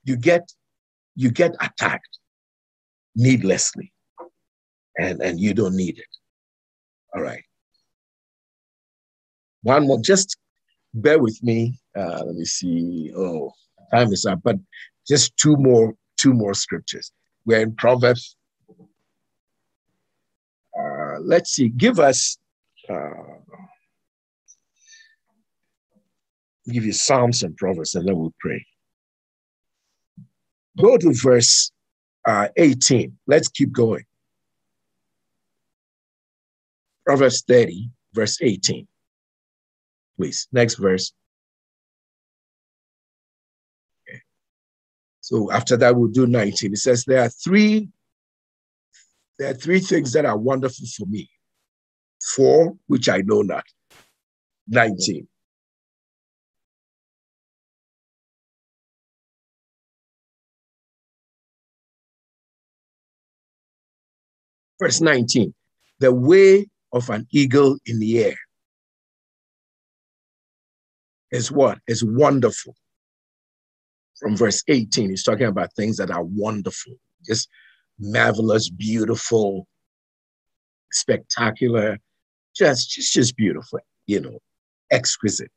You 0.04 0.16
get 0.16 0.52
you 1.14 1.30
get 1.30 1.54
attacked 1.60 2.18
needlessly, 3.14 3.92
and 4.98 5.20
and 5.22 5.40
you 5.40 5.54
don't 5.54 5.76
need 5.76 5.98
it. 5.98 6.16
All 7.14 7.22
right. 7.22 7.44
One 9.62 9.86
more, 9.86 10.00
just 10.00 10.36
bear 10.94 11.18
with 11.18 11.42
me. 11.42 11.80
Uh, 11.96 12.22
let 12.24 12.34
me 12.34 12.44
see. 12.44 13.12
Oh, 13.16 13.52
time 13.90 14.12
is 14.12 14.24
up, 14.26 14.40
but 14.42 14.56
just 15.06 15.36
two 15.36 15.56
more 15.56 15.94
two 16.16 16.32
more 16.32 16.54
scriptures. 16.54 17.12
We're 17.44 17.60
in 17.60 17.74
Proverbs. 17.74 18.36
Uh, 20.78 21.18
let's 21.20 21.50
see. 21.50 21.68
Give 21.68 21.98
us. 21.98 22.38
Uh, 22.88 23.38
give 26.70 26.84
you 26.84 26.92
Psalms 26.92 27.42
and 27.42 27.56
Proverbs, 27.56 27.94
and 27.94 28.06
then 28.06 28.16
we'll 28.16 28.34
pray. 28.40 28.64
Go 30.78 30.96
to 30.96 31.12
verse 31.12 31.70
uh, 32.26 32.48
18. 32.56 33.16
Let's 33.26 33.48
keep 33.48 33.72
going. 33.72 34.04
Proverbs 37.06 37.42
30, 37.48 37.88
verse 38.12 38.38
18. 38.40 38.86
Please, 40.18 40.46
next 40.52 40.74
verse. 40.74 41.12
So 45.28 45.52
after 45.52 45.76
that, 45.76 45.94
we'll 45.94 46.08
do 46.08 46.26
19. 46.26 46.72
It 46.72 46.78
says, 46.78 47.04
There 47.04 47.20
are 47.20 47.28
three, 47.28 47.90
there 49.38 49.50
are 49.50 49.54
three 49.54 49.78
things 49.78 50.14
that 50.14 50.24
are 50.24 50.38
wonderful 50.38 50.86
for 50.96 51.04
me. 51.04 51.28
Four, 52.34 52.78
which 52.86 53.10
I 53.10 53.18
know 53.18 53.42
not. 53.42 53.66
19. 54.68 55.28
Verse 64.80 65.02
19 65.02 65.52
the 65.98 66.14
way 66.14 66.66
of 66.94 67.10
an 67.10 67.26
eagle 67.32 67.76
in 67.84 67.98
the 67.98 68.24
air 68.24 68.36
is 71.30 71.52
what? 71.52 71.80
Is 71.86 72.02
wonderful. 72.02 72.74
From 74.20 74.36
verse 74.36 74.62
18, 74.66 75.10
he's 75.10 75.22
talking 75.22 75.46
about 75.46 75.72
things 75.74 75.96
that 75.98 76.10
are 76.10 76.24
wonderful, 76.24 76.94
just 77.24 77.48
marvelous, 77.98 78.68
beautiful, 78.68 79.66
spectacular, 80.92 81.98
just, 82.56 82.90
just, 82.90 83.12
just 83.12 83.36
beautiful, 83.36 83.78
you 84.06 84.20
know, 84.20 84.38
exquisite. 84.90 85.50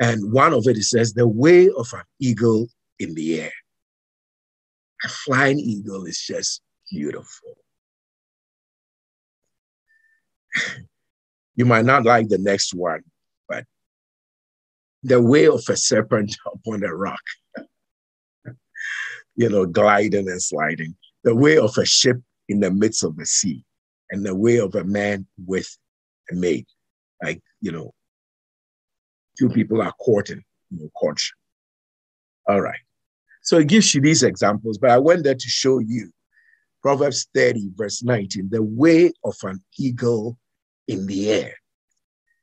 And 0.00 0.32
one 0.32 0.52
of 0.54 0.66
it, 0.66 0.76
it 0.76 0.84
says, 0.84 1.12
the 1.12 1.28
way 1.28 1.68
of 1.76 1.92
an 1.92 2.02
eagle 2.20 2.68
in 2.98 3.14
the 3.14 3.40
air. 3.40 3.52
A 5.04 5.08
flying 5.08 5.58
eagle 5.58 6.04
is 6.04 6.20
just 6.20 6.62
beautiful. 6.90 7.56
you 11.54 11.64
might 11.64 11.84
not 11.84 12.04
like 12.04 12.28
the 12.28 12.38
next 12.38 12.74
one, 12.74 13.02
but 13.48 13.64
the 15.02 15.20
way 15.20 15.46
of 15.46 15.62
a 15.68 15.76
serpent 15.76 16.36
upon 16.46 16.82
a 16.82 16.94
rock, 16.94 17.20
you 19.40 19.48
know, 19.48 19.64
gliding 19.64 20.28
and 20.28 20.42
sliding, 20.42 20.94
the 21.24 21.34
way 21.34 21.56
of 21.56 21.74
a 21.78 21.86
ship 21.86 22.18
in 22.50 22.60
the 22.60 22.70
midst 22.70 23.02
of 23.02 23.16
the 23.16 23.24
sea, 23.24 23.64
and 24.10 24.22
the 24.22 24.34
way 24.34 24.58
of 24.58 24.74
a 24.74 24.84
man 24.84 25.26
with 25.46 25.66
a 26.30 26.34
maid. 26.34 26.66
Like, 27.22 27.40
you 27.62 27.72
know, 27.72 27.94
two 29.38 29.48
people 29.48 29.80
are 29.80 29.92
courting, 29.92 30.42
you 30.68 30.78
know, 30.78 30.90
courtship. 30.94 31.38
All 32.48 32.60
right. 32.60 32.80
So 33.40 33.56
it 33.56 33.68
gives 33.68 33.94
you 33.94 34.02
these 34.02 34.22
examples, 34.22 34.76
but 34.76 34.90
I 34.90 34.98
went 34.98 35.24
there 35.24 35.34
to 35.34 35.48
show 35.48 35.78
you 35.78 36.10
Proverbs 36.82 37.26
30, 37.34 37.70
verse 37.76 38.02
19, 38.02 38.50
the 38.50 38.62
way 38.62 39.10
of 39.24 39.36
an 39.44 39.64
eagle 39.78 40.36
in 40.86 41.06
the 41.06 41.30
air. 41.30 41.54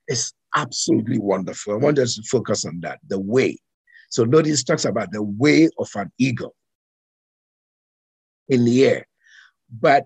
It's 0.08 0.32
absolutely 0.56 1.20
wonderful. 1.20 1.74
I 1.74 1.76
want 1.76 2.00
us 2.00 2.16
to 2.16 2.22
focus 2.22 2.64
on 2.64 2.80
that, 2.80 2.98
the 3.06 3.20
way. 3.20 3.56
So 4.10 4.24
notice 4.24 4.64
talks 4.64 4.84
about 4.84 5.12
the 5.12 5.22
way 5.22 5.68
of 5.78 5.88
an 5.94 6.10
eagle 6.18 6.56
in 8.48 8.64
the 8.64 8.84
air. 8.84 9.06
But 9.70 10.04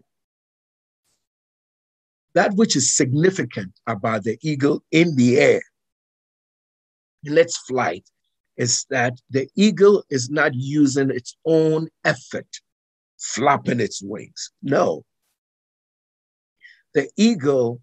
that 2.34 2.54
which 2.54 2.76
is 2.76 2.96
significant 2.96 3.72
about 3.86 4.24
the 4.24 4.38
eagle 4.42 4.82
in 4.90 5.16
the 5.16 5.38
air 5.38 5.62
in 7.24 7.38
its 7.38 7.56
flight 7.58 8.08
is 8.56 8.84
that 8.90 9.14
the 9.30 9.48
eagle 9.54 10.04
is 10.10 10.30
not 10.30 10.52
using 10.54 11.10
its 11.10 11.36
own 11.46 11.88
effort 12.04 12.46
flapping 13.18 13.80
its 13.80 14.02
wings. 14.02 14.50
No. 14.62 15.04
The 16.94 17.08
eagle 17.16 17.80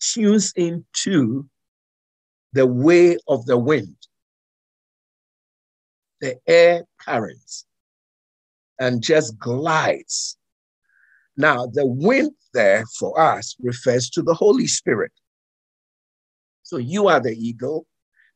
tunes 0.00 0.52
into 0.56 1.48
the 2.52 2.66
way 2.66 3.18
of 3.28 3.46
the 3.46 3.58
wind, 3.58 3.96
the 6.20 6.38
air 6.46 6.84
currents, 6.98 7.66
and 8.80 9.02
just 9.02 9.38
glides. 9.38 10.36
Now, 11.36 11.66
the 11.66 11.86
wind 11.86 12.32
there 12.52 12.84
for 12.98 13.18
us 13.18 13.56
refers 13.60 14.10
to 14.10 14.22
the 14.22 14.34
Holy 14.34 14.66
Spirit. 14.66 15.12
So 16.62 16.76
you 16.76 17.08
are 17.08 17.20
the 17.20 17.34
eagle, 17.34 17.86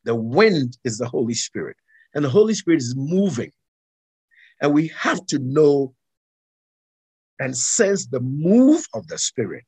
the 0.04 0.14
wind 0.14 0.78
is 0.84 0.98
the 0.98 1.08
Holy 1.08 1.34
Spirit, 1.34 1.76
and 2.14 2.24
the 2.24 2.30
Holy 2.30 2.54
Spirit 2.54 2.80
is 2.80 2.94
moving. 2.96 3.52
And 4.60 4.72
we 4.72 4.88
have 4.88 5.24
to 5.26 5.38
know 5.38 5.94
and 7.38 7.56
sense 7.56 8.06
the 8.06 8.20
move 8.20 8.86
of 8.94 9.06
the 9.08 9.18
Spirit 9.18 9.64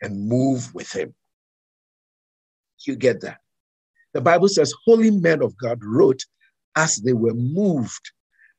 and 0.00 0.28
move 0.28 0.74
with 0.74 0.90
Him. 0.92 1.14
You 2.86 2.96
get 2.96 3.20
that? 3.20 3.38
The 4.14 4.20
Bible 4.20 4.48
says, 4.48 4.72
Holy 4.86 5.10
men 5.10 5.42
of 5.42 5.56
God 5.58 5.82
wrote 5.82 6.22
as 6.74 6.96
they 6.96 7.12
were 7.12 7.34
moved 7.34 8.12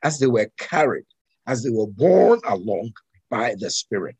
as 0.03 0.19
they 0.19 0.27
were 0.27 0.51
carried, 0.59 1.05
as 1.47 1.63
they 1.63 1.69
were 1.69 1.87
borne 1.87 2.39
along 2.45 2.91
by 3.29 3.55
the 3.57 3.69
Spirit. 3.69 4.15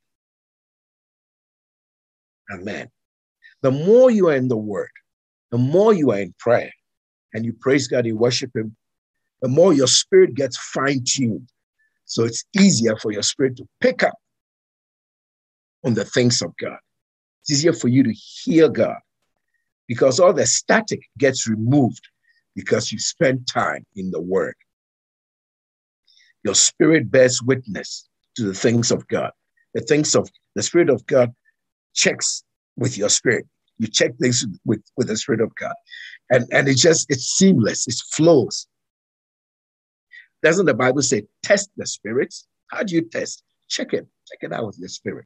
Amen. 2.52 2.90
The 3.62 3.72
more 3.72 4.10
you 4.10 4.30
are 4.30 4.36
in 4.36 4.48
the 4.48 4.58
Word, 4.58 4.90
the 5.52 5.58
more 5.58 5.94
you 5.94 6.12
are 6.12 6.20
in 6.20 6.34
prayer, 6.40 6.72
and 7.34 7.45
you 7.45 7.54
praise 7.54 7.88
God, 7.88 8.06
you 8.06 8.18
worship 8.18 8.56
Him, 8.56 8.76
the 9.41 9.48
more 9.48 9.74
your 9.74 9.88
spirit 9.88 10.34
gets 10.34 10.58
fine 10.58 11.04
tuned. 11.06 11.49
So 12.06 12.24
it's 12.24 12.45
easier 12.58 12.95
for 12.98 13.12
your 13.12 13.22
spirit 13.22 13.58
to 13.58 13.68
pick 13.82 14.02
up 14.02 14.16
on 15.84 15.94
the 15.94 16.06
things 16.06 16.41
of 16.41 16.56
God. 16.58 16.78
It's 17.41 17.52
easier 17.52 17.74
for 17.74 17.90
you 17.90 18.04
to 18.04 18.14
hear 18.14 18.70
God 18.70 18.98
because 19.88 20.20
all 20.20 20.34
the 20.34 20.45
static 20.45 21.02
gets 21.18 21.48
removed 21.48 22.02
because 22.56 22.91
you 22.91 22.99
spend 22.99 23.48
time 23.48 23.86
in 23.95 24.12
the 24.12 24.22
Word. 24.22 24.56
Your 26.43 26.55
spirit 26.55 27.11
bears 27.11 27.41
witness 27.41 28.07
to 28.35 28.43
the 28.43 28.53
things 28.53 28.91
of 28.91 29.07
God. 29.07 29.31
The 29.73 29.81
things 29.81 30.15
of 30.15 30.30
the 30.55 30.64
Spirit 30.64 30.89
of 30.89 31.05
God 31.05 31.34
checks 31.93 32.43
with 32.77 32.97
your 32.97 33.09
spirit. 33.09 33.45
You 33.77 33.88
check 33.88 34.18
things 34.18 34.45
with, 34.65 34.81
with 34.95 35.07
the 35.07 35.18
Spirit 35.18 35.41
of 35.41 35.53
God. 35.55 35.73
And, 36.31 36.47
and 36.51 36.68
it 36.68 36.77
just, 36.77 37.11
it's 37.11 37.26
seamless, 37.26 37.88
it 37.88 37.95
flows. 38.11 38.68
Doesn't 40.43 40.65
the 40.65 40.73
Bible 40.73 41.01
say 41.01 41.23
test 41.43 41.69
the 41.77 41.85
spirits? 41.85 42.47
How 42.72 42.84
do 42.84 42.95
you 42.95 43.01
test? 43.01 43.43
Check 43.68 43.93
it. 43.93 44.07
Check 44.27 44.39
it 44.41 44.53
out 44.53 44.65
with 44.65 44.80
your 44.80 44.89
spirit. 44.89 45.26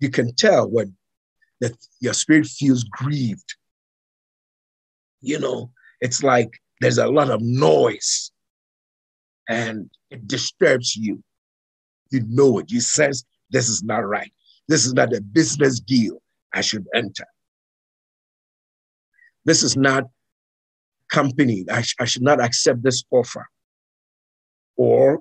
You 0.00 0.10
can 0.10 0.34
tell 0.34 0.68
when 0.68 0.96
that 1.60 1.72
your 2.00 2.14
spirit 2.14 2.46
feels 2.46 2.84
grieved. 2.84 3.54
You 5.20 5.38
know, 5.38 5.70
it's 6.00 6.22
like 6.22 6.60
there's 6.80 6.98
a 6.98 7.06
lot 7.06 7.30
of 7.30 7.40
noise 7.42 8.30
and 9.48 9.90
it 10.10 10.26
disturbs 10.26 10.96
you. 10.96 11.22
You 12.10 12.22
know 12.28 12.58
it. 12.58 12.70
You 12.70 12.80
sense 12.80 13.24
this 13.50 13.68
is 13.68 13.82
not 13.82 14.06
right. 14.06 14.32
This 14.68 14.86
is 14.86 14.94
not 14.94 15.14
a 15.14 15.20
business 15.20 15.80
deal 15.80 16.22
I 16.52 16.60
should 16.60 16.86
enter. 16.94 17.26
This 19.44 19.62
is 19.62 19.76
not 19.76 20.04
company. 21.12 21.64
I, 21.70 21.82
sh- 21.82 21.96
I 22.00 22.04
should 22.04 22.22
not 22.22 22.40
accept 22.40 22.82
this 22.82 23.04
offer. 23.10 23.46
Or 24.76 25.20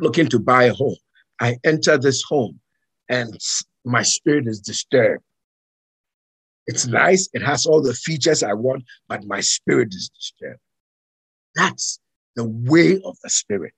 looking 0.00 0.28
to 0.28 0.38
buy 0.38 0.64
a 0.64 0.74
home. 0.74 0.96
I 1.40 1.56
enter 1.64 1.98
this 1.98 2.22
home 2.22 2.60
and 3.08 3.38
my 3.84 4.02
spirit 4.02 4.46
is 4.46 4.60
disturbed. 4.60 5.22
It's 6.66 6.86
nice, 6.86 7.28
it 7.32 7.42
has 7.42 7.64
all 7.64 7.80
the 7.80 7.94
features 7.94 8.42
I 8.42 8.52
want, 8.52 8.84
but 9.08 9.24
my 9.24 9.40
spirit 9.40 9.88
is 9.94 10.08
disturbed. 10.08 10.60
That's 11.54 12.00
the 12.36 12.44
way 12.44 13.00
of 13.04 13.16
the 13.22 13.30
spirit. 13.30 13.74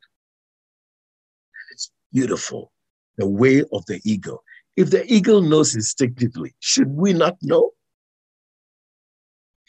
It's 1.72 1.90
beautiful, 2.12 2.72
the 3.16 3.28
way 3.28 3.64
of 3.72 3.86
the 3.86 4.00
eagle. 4.04 4.42
If 4.76 4.90
the 4.90 5.04
eagle 5.12 5.42
knows 5.42 5.74
instinctively, 5.74 6.54
should 6.60 6.90
we 6.90 7.12
not 7.12 7.36
know? 7.42 7.70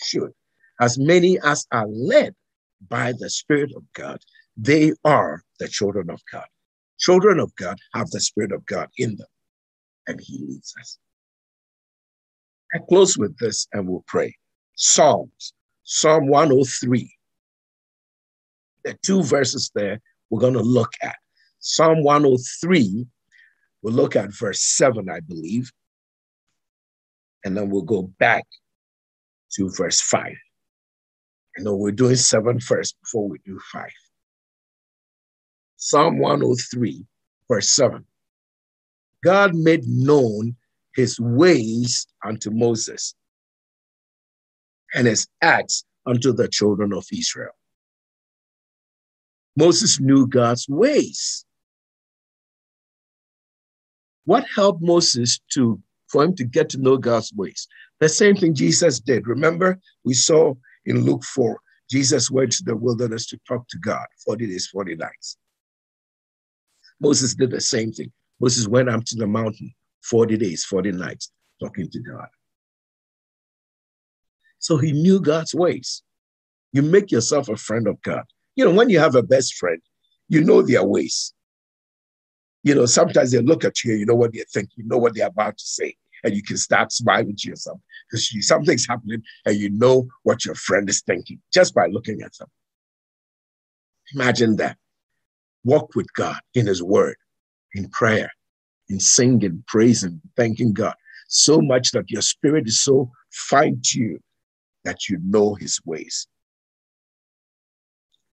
Should. 0.04 0.32
As 0.82 0.98
many 0.98 1.40
as 1.44 1.66
are 1.72 1.88
led 1.88 2.36
by 2.88 3.14
the 3.18 3.30
Spirit 3.30 3.72
of 3.76 3.84
God, 3.94 4.20
they 4.56 4.94
are 5.04 5.44
the 5.60 5.68
children 5.68 6.10
of 6.10 6.22
God. 6.32 6.46
Children 7.00 7.40
of 7.40 7.54
God 7.56 7.78
have 7.94 8.10
the 8.12 8.20
Spirit 8.20 8.52
of 8.52 8.66
God 8.66 8.90
in 8.98 9.16
them, 9.18 9.28
and 10.08 10.20
He 10.22 10.40
leads 10.40 10.74
us. 10.80 10.98
I 12.74 12.80
close 12.88 13.18
with 13.18 13.38
this 13.40 13.68
and 13.74 13.88
we'll 13.88 14.04
pray. 14.08 14.36
Psalms, 14.76 15.54
Psalm 15.84 16.28
103. 16.28 17.19
There 18.90 18.96
are 18.96 19.06
two 19.06 19.22
verses 19.22 19.70
there 19.76 20.02
we're 20.32 20.40
going 20.40 20.56
to 20.56 20.64
look 20.64 20.94
at. 21.04 21.16
Psalm 21.60 22.02
103, 22.02 23.06
we'll 23.84 23.94
look 23.94 24.16
at 24.16 24.34
verse 24.34 24.64
7, 24.64 25.08
I 25.12 25.20
believe. 25.20 25.72
And 27.46 27.56
then 27.56 27.70
we'll 27.70 27.84
go 27.84 28.12
back 28.18 28.48
to 29.54 29.70
verse 29.70 30.02
5. 30.02 30.24
I 30.26 31.62
know 31.62 31.76
we're 31.76 31.92
doing 31.92 32.16
seven 32.16 32.60
first 32.60 33.00
before 33.04 33.30
we 33.30 33.38
do 33.46 33.60
five. 33.72 33.94
Psalm 35.78 36.18
103, 36.18 37.06
verse 37.48 37.70
7. 37.70 38.04
God 39.24 39.54
made 39.54 39.84
known 39.86 40.56
his 40.96 41.20
ways 41.20 42.08
unto 42.26 42.50
Moses 42.50 43.14
and 44.96 45.06
his 45.06 45.28
acts 45.44 45.86
unto 46.08 46.34
the 46.34 46.48
children 46.48 46.92
of 46.92 47.06
Israel. 47.14 47.52
Moses 49.56 50.00
knew 50.00 50.28
God's 50.28 50.68
ways. 50.70 51.46
What 54.26 54.46
helped 54.54 54.82
Moses 54.82 55.40
to 55.54 55.82
for 56.08 56.24
him 56.24 56.36
to 56.36 56.44
get 56.44 56.70
to 56.70 56.78
know 56.78 56.98
God's 56.98 57.34
ways? 57.34 57.68
The 58.00 58.10
same 58.10 58.36
thing 58.36 58.54
Jesus 58.54 59.00
did. 59.00 59.28
Remember, 59.28 59.80
we 60.04 60.14
saw 60.14 60.54
in 60.86 61.04
Luke 61.04 61.24
4, 61.24 61.60
Jesus 61.90 62.30
went 62.30 62.52
to 62.54 62.64
the 62.64 62.76
wilderness 62.76 63.26
to 63.28 63.40
talk 63.48 63.68
to 63.70 63.78
God 63.80 64.06
40 64.26 64.48
days, 64.48 64.68
40 64.68 64.96
nights. 64.96 65.38
Moses 67.00 67.34
did 67.34 67.52
the 67.52 67.62
same 67.62 67.92
thing. 67.92 68.12
Moses 68.40 68.68
went 68.68 68.90
up 68.90 69.04
to 69.06 69.16
the 69.16 69.28
mountain 69.28 69.74
40 70.04 70.38
days, 70.38 70.64
40 70.66 70.94
nights, 70.94 71.32
talking 71.62 71.90
to 71.90 72.00
God. 72.00 72.28
So 74.60 74.78
he 74.78 74.92
knew 74.92 75.20
God's 75.20 75.56
ways. 75.56 76.04
You 76.72 76.82
make 76.82 77.12
yourself 77.12 77.50
a 77.50 77.56
friend 77.56 77.88
of 77.88 78.02
God. 78.02 78.24
You 78.60 78.66
know, 78.66 78.74
when 78.74 78.90
you 78.90 79.00
have 79.00 79.16
a 79.16 79.24
best 79.24 79.56
friend, 79.56 79.80
you 80.28 80.44
know 80.44 80.62
their 80.62 80.84
ways. 80.84 81.34
You 82.64 82.76
know, 82.76 82.86
sometimes 82.86 83.32
they 83.32 83.40
look 83.40 83.64
at 83.64 83.86
you, 83.86 83.94
you 83.94 84.06
know 84.06 84.16
what 84.16 84.34
they 84.34 84.44
think, 84.52 84.72
you 84.76 84.84
know 84.86 84.98
what 84.98 85.16
they're 85.16 85.28
about 85.28 85.58
to 85.58 85.66
say 85.66 85.96
and 86.26 86.36
you 86.36 86.44
can 86.44 86.58
start 86.58 86.92
smiling 86.92 87.38
to 87.38 87.48
yourself 87.48 87.80
because 88.12 88.34
you, 88.34 88.42
something's 88.42 88.86
happening 88.86 89.24
and 89.46 89.56
you 89.56 89.70
know 89.70 90.10
what 90.24 90.44
your 90.44 90.56
friend 90.56 90.90
is 90.90 91.02
thinking 91.04 91.40
just 91.54 91.74
by 91.74 91.88
looking 91.88 92.22
at 92.22 92.38
them. 92.38 92.50
Imagine 94.14 94.58
that. 94.58 94.76
Walk 95.64 95.96
with 95.96 96.12
God 96.12 96.42
in 96.54 96.68
His 96.68 96.84
Word, 96.84 97.16
in 97.76 97.88
prayer, 97.88 98.30
in 98.90 99.00
singing, 99.00 99.64
praising, 99.68 100.20
thanking 100.36 100.74
God 100.74 100.96
so 101.30 101.62
much 101.62 101.92
that 101.92 102.12
your 102.12 102.24
spirit 102.24 102.68
is 102.68 102.82
so 102.82 103.10
fine 103.32 103.82
tuned 103.86 104.20
that 104.84 105.08
you 105.08 105.18
know 105.24 105.56
His 105.56 105.80
ways. 105.86 106.28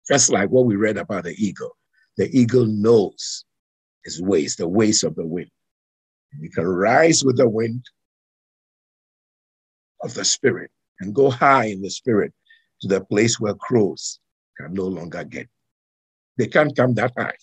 Just 0.08 0.32
like 0.32 0.50
what 0.50 0.66
we 0.66 0.76
read 0.76 0.98
about 0.98 1.24
the 1.24 1.36
eagle. 1.38 1.76
The 2.18 2.30
eagle 2.38 2.66
knows 2.66 3.46
his 4.04 4.22
ways, 4.22 4.56
the 4.56 4.68
ways 4.68 5.04
of 5.04 5.16
the 5.16 5.26
wind. 5.26 5.50
You 6.40 6.50
can 6.50 6.68
rise 6.68 7.24
with 7.24 7.38
the 7.38 7.50
wind 7.50 7.86
of 10.02 10.14
the 10.14 10.26
spirit 10.26 10.70
and 11.00 11.16
go 11.16 11.30
high 11.30 11.66
in 11.66 11.82
the 11.82 11.90
spirit 11.90 12.34
to 12.82 12.88
the 12.88 13.04
place 13.04 13.40
where 13.40 13.56
crows 13.56 14.20
can 14.58 14.74
no 14.74 14.86
longer 14.86 15.24
get. 15.24 15.48
They 16.38 16.48
can't 16.48 16.76
come 16.76 16.94
that 16.96 17.14
high. 17.18 17.36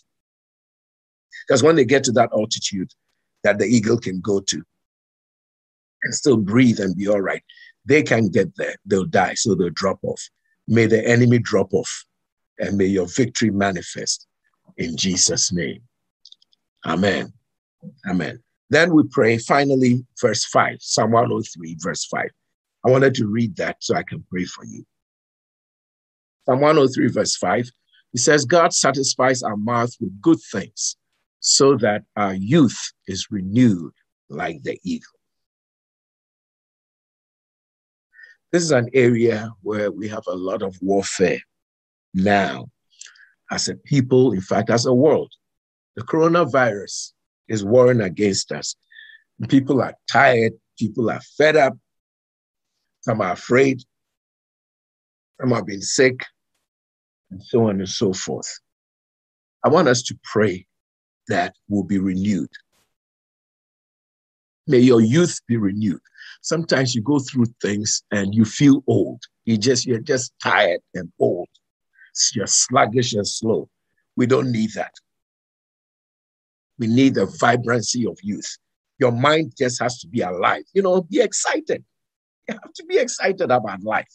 Because 1.47 1.63
when 1.63 1.77
they 1.77 1.85
get 1.85 2.05
to 2.05 2.13
that 2.13 2.31
altitude 2.33 2.91
that 3.43 3.59
the 3.59 3.65
eagle 3.65 3.99
can 3.99 4.21
go 4.21 4.41
to 4.41 4.63
and 6.05 6.15
still 6.15 6.37
breathe 6.37 6.79
and 6.81 6.97
be 6.97 7.09
all 7.09 7.21
right, 7.21 7.43
they 7.85 8.03
can 8.03 8.29
get 8.29 8.55
there. 8.57 8.77
They'll 8.85 9.05
die, 9.05 9.35
so 9.35 9.55
they'll 9.55 9.71
drop 9.71 9.99
off. 10.03 10.23
May 10.69 10.87
the 10.87 11.05
enemy 11.07 11.39
drop 11.39 11.73
off 11.75 12.05
and 12.59 12.77
may 12.77 12.87
your 12.87 13.07
victory 13.07 13.51
manifest 13.51 14.27
in 14.77 14.97
Jesus' 14.97 15.53
name. 15.53 15.83
Amen. 16.87 17.33
Amen. 18.09 18.43
Then 18.71 18.95
we 18.95 19.03
pray, 19.11 19.39
finally, 19.39 20.05
verse 20.21 20.45
5, 20.47 20.79
Psalm 20.81 21.13
103, 21.13 21.77
verse 21.81 22.07
5. 22.07 22.29
I 22.85 22.91
wanted 22.91 23.15
to 23.17 23.27
read 23.27 23.57
that 23.57 23.77
so 23.81 23.95
I 23.95 24.03
can 24.03 24.25
pray 24.31 24.45
for 24.45 24.65
you. 24.65 24.85
Psalm 26.47 26.61
103, 26.61 27.09
verse 27.09 27.37
5, 27.37 27.71
it 28.15 28.19
says, 28.19 28.45
God 28.45 28.73
satisfies 28.73 29.43
our 29.43 29.57
mouth 29.57 29.93
with 30.01 30.21
good 30.21 30.39
things 30.51 30.97
so 31.41 31.77
that 31.77 32.03
our 32.17 32.35
youth 32.35 32.93
is 33.07 33.29
renewed 33.31 33.93
like 34.29 34.63
the 34.63 34.79
eagle. 34.85 35.07
This 38.53 38.63
is 38.63 38.71
an 38.71 38.91
area 38.93 39.51
where 39.63 39.91
we 39.91 40.09
have 40.09 40.25
a 40.27 40.35
lot 40.35 40.63
of 40.63 40.77
warfare 40.83 41.41
now 42.15 42.67
as 43.51 43.69
a 43.69 43.75
people, 43.75 44.33
in 44.33 44.41
fact, 44.41 44.71
as 44.71 44.87
a 44.87 44.95
world. 44.95 45.33
The 45.97 46.03
coronavirus 46.03 47.13
is 47.49 47.65
warring 47.65 48.01
against 48.01 48.51
us. 48.51 48.77
People 49.49 49.83
are 49.83 49.95
tired, 50.11 50.53
people 50.79 51.11
are 51.11 51.21
fed 51.37 51.57
up, 51.57 51.77
some 53.01 53.21
are 53.21 53.33
afraid, 53.33 53.83
some 55.41 55.51
have 55.51 55.67
been 55.67 55.83
sick, 55.83 56.25
and 57.31 57.43
so 57.43 57.69
on 57.69 57.81
and 57.81 57.89
so 57.89 58.13
forth. 58.13 58.49
I 59.65 59.69
want 59.69 59.89
us 59.89 60.03
to 60.05 60.19
pray 60.23 60.67
that 61.29 61.55
will 61.69 61.85
be 61.85 61.99
renewed. 61.99 62.51
May 64.67 64.79
your 64.79 65.01
youth 65.01 65.41
be 65.49 65.57
renewed. 65.57 66.01
Sometimes 66.41 66.95
you 66.95 67.03
go 67.03 67.19
through 67.19 67.47
things 67.61 68.03
and 68.11 68.35
you 68.35 68.45
feel 68.45 68.83
old. 68.87 69.23
You 69.45 69.57
just 69.57 69.87
you're 69.87 69.99
just 69.99 70.33
tired 70.43 70.81
and 70.95 71.13
old. 71.19 71.49
You're 72.35 72.47
sluggish 72.47 73.15
and 73.15 73.27
slow. 73.27 73.69
We 74.17 74.27
don't 74.27 74.53
need 74.53 74.73
that. 74.75 74.95
We 76.79 76.87
need 76.87 77.15
the 77.15 77.27
vibrancy 77.27 78.07
of 78.07 78.19
youth. 78.23 78.59
Your 78.99 79.13
mind 79.13 79.55
just 79.57 79.81
has 79.81 79.99
to 80.01 80.09
be 80.09 80.21
alive. 80.21 80.65
You 80.75 80.83
know, 80.83 81.03
be 81.03 81.21
excited. 81.21 81.85
You 82.49 82.55
have 82.61 82.73
to 82.73 82.85
be 82.85 82.99
excited 82.99 83.51
about 83.51 83.83
life. 83.83 84.09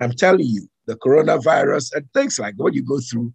I'm 0.00 0.12
telling 0.12 0.46
you, 0.46 0.68
the 0.86 0.96
coronavirus 0.96 1.94
and 1.94 2.12
things 2.12 2.38
like 2.38 2.54
what 2.56 2.74
you 2.74 2.82
go 2.82 3.00
through, 3.00 3.32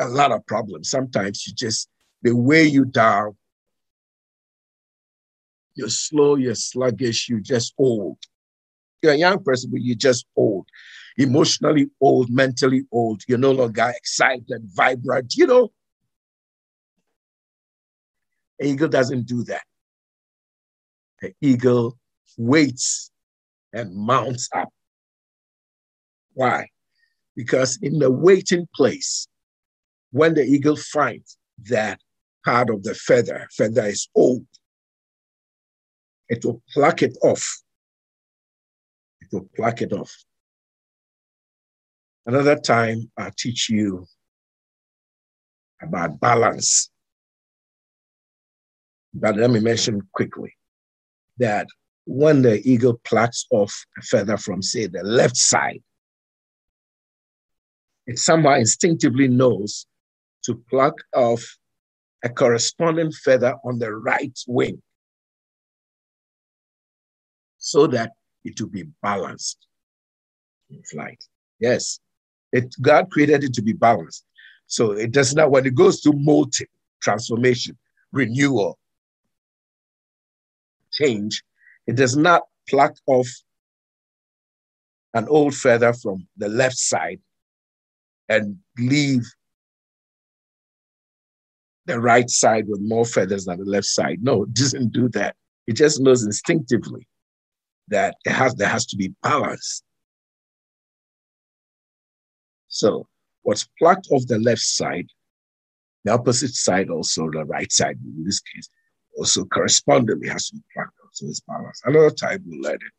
a 0.00 0.08
lot 0.08 0.32
of 0.32 0.46
problems. 0.46 0.90
Sometimes 0.90 1.46
you 1.46 1.54
just, 1.54 1.88
they 2.22 2.32
weigh 2.32 2.64
you 2.64 2.84
down. 2.84 3.36
You're 5.74 5.88
slow, 5.88 6.36
you're 6.36 6.54
sluggish, 6.54 7.28
you're 7.28 7.40
just 7.40 7.74
old. 7.78 8.18
You're 9.02 9.12
a 9.12 9.16
young 9.16 9.42
person, 9.42 9.70
but 9.70 9.82
you're 9.82 9.96
just 9.96 10.24
old, 10.36 10.66
emotionally 11.16 11.90
old, 12.00 12.30
mentally 12.30 12.82
old. 12.90 13.22
You're 13.28 13.38
no 13.38 13.52
longer 13.52 13.92
excited, 13.96 14.62
vibrant, 14.74 15.34
you 15.36 15.46
know. 15.46 15.72
An 18.58 18.66
eagle 18.66 18.88
doesn't 18.88 19.26
do 19.26 19.44
that. 19.44 19.64
An 21.22 21.34
eagle 21.40 21.98
waits 22.36 23.10
and 23.72 23.94
mounts 23.94 24.48
up. 24.54 24.68
Why? 26.34 26.68
Because 27.36 27.78
in 27.82 27.98
the 27.98 28.10
waiting 28.10 28.68
place, 28.74 29.26
when 30.10 30.34
the 30.34 30.44
eagle 30.44 30.76
finds 30.76 31.36
that 31.70 32.00
part 32.44 32.70
of 32.70 32.82
the 32.82 32.94
feather, 32.94 33.48
feather 33.52 33.86
is 33.86 34.08
old, 34.14 34.46
it 36.28 36.44
will 36.44 36.62
pluck 36.72 37.02
it 37.02 37.16
off. 37.22 37.62
It 39.20 39.28
will 39.32 39.48
pluck 39.56 39.82
it 39.82 39.92
off. 39.92 40.12
Another 42.26 42.56
time, 42.56 43.10
I'll 43.18 43.30
teach 43.36 43.68
you 43.68 44.06
about 45.82 46.20
balance. 46.20 46.90
But 49.12 49.36
let 49.36 49.50
me 49.50 49.60
mention 49.60 50.00
quickly 50.12 50.56
that 51.38 51.66
when 52.06 52.42
the 52.42 52.60
eagle 52.68 53.00
plucks 53.04 53.46
off 53.50 53.84
a 53.98 54.02
feather 54.02 54.36
from, 54.36 54.62
say, 54.62 54.86
the 54.86 55.02
left 55.02 55.36
side, 55.36 55.82
it 58.06 58.18
somehow 58.18 58.54
instinctively 58.54 59.28
knows 59.28 59.86
to 60.44 60.62
pluck 60.68 60.94
off 61.14 61.42
a 62.22 62.28
corresponding 62.28 63.12
feather 63.12 63.54
on 63.64 63.78
the 63.78 63.94
right 63.94 64.38
wing 64.46 64.82
so 67.58 67.86
that 67.86 68.12
it 68.44 68.60
will 68.60 68.68
be 68.68 68.84
balanced 69.02 69.66
in 70.70 70.82
flight. 70.82 71.22
Yes, 71.60 71.98
it, 72.54 72.74
God 72.80 73.10
created 73.10 73.42
it 73.42 73.52
to 73.54 73.62
be 73.62 73.72
balanced. 73.72 74.24
So 74.66 74.92
it 74.92 75.10
does 75.10 75.34
not, 75.34 75.50
when 75.50 75.66
it 75.66 75.74
goes 75.74 76.00
to 76.02 76.12
molting, 76.14 76.68
transformation, 77.02 77.76
renewal, 78.12 78.78
change, 80.92 81.42
it 81.86 81.96
does 81.96 82.16
not 82.16 82.42
pluck 82.68 82.94
off 83.06 83.28
an 85.14 85.26
old 85.28 85.54
feather 85.54 85.92
from 85.92 86.26
the 86.36 86.48
left 86.48 86.78
side 86.78 87.20
and 88.28 88.56
leave 88.78 89.22
the 91.86 92.00
right 92.00 92.30
side 92.30 92.66
with 92.68 92.80
more 92.80 93.04
feathers 93.04 93.44
than 93.44 93.58
the 93.58 93.64
left 93.64 93.86
side. 93.86 94.18
No, 94.22 94.44
it 94.44 94.54
doesn't 94.54 94.92
do 94.92 95.08
that. 95.10 95.36
It 95.66 95.74
just 95.74 96.00
knows 96.00 96.24
instinctively 96.24 97.06
that 97.88 98.14
it 98.24 98.32
has 98.32 98.54
there 98.54 98.68
has 98.68 98.86
to 98.86 98.96
be 98.96 99.12
balance. 99.22 99.82
So 102.74 103.06
what's 103.42 103.68
plucked 103.78 104.08
off 104.10 104.26
the 104.26 104.40
left 104.40 104.60
side, 104.60 105.06
the 106.04 106.12
opposite 106.12 106.54
side 106.54 106.90
also, 106.90 107.30
the 107.30 107.44
right 107.44 107.70
side 107.70 107.98
in 108.04 108.24
this 108.24 108.40
case, 108.40 108.68
also 109.16 109.44
correspondingly 109.44 110.28
has 110.28 110.48
to 110.48 110.56
be 110.56 110.62
plucked 110.74 110.98
off. 111.04 111.10
So 111.12 111.26
it's 111.26 111.38
balanced. 111.38 111.82
Another 111.84 112.10
time 112.10 112.42
we'll 112.44 112.60
learn 112.60 112.74
it. 112.74 112.92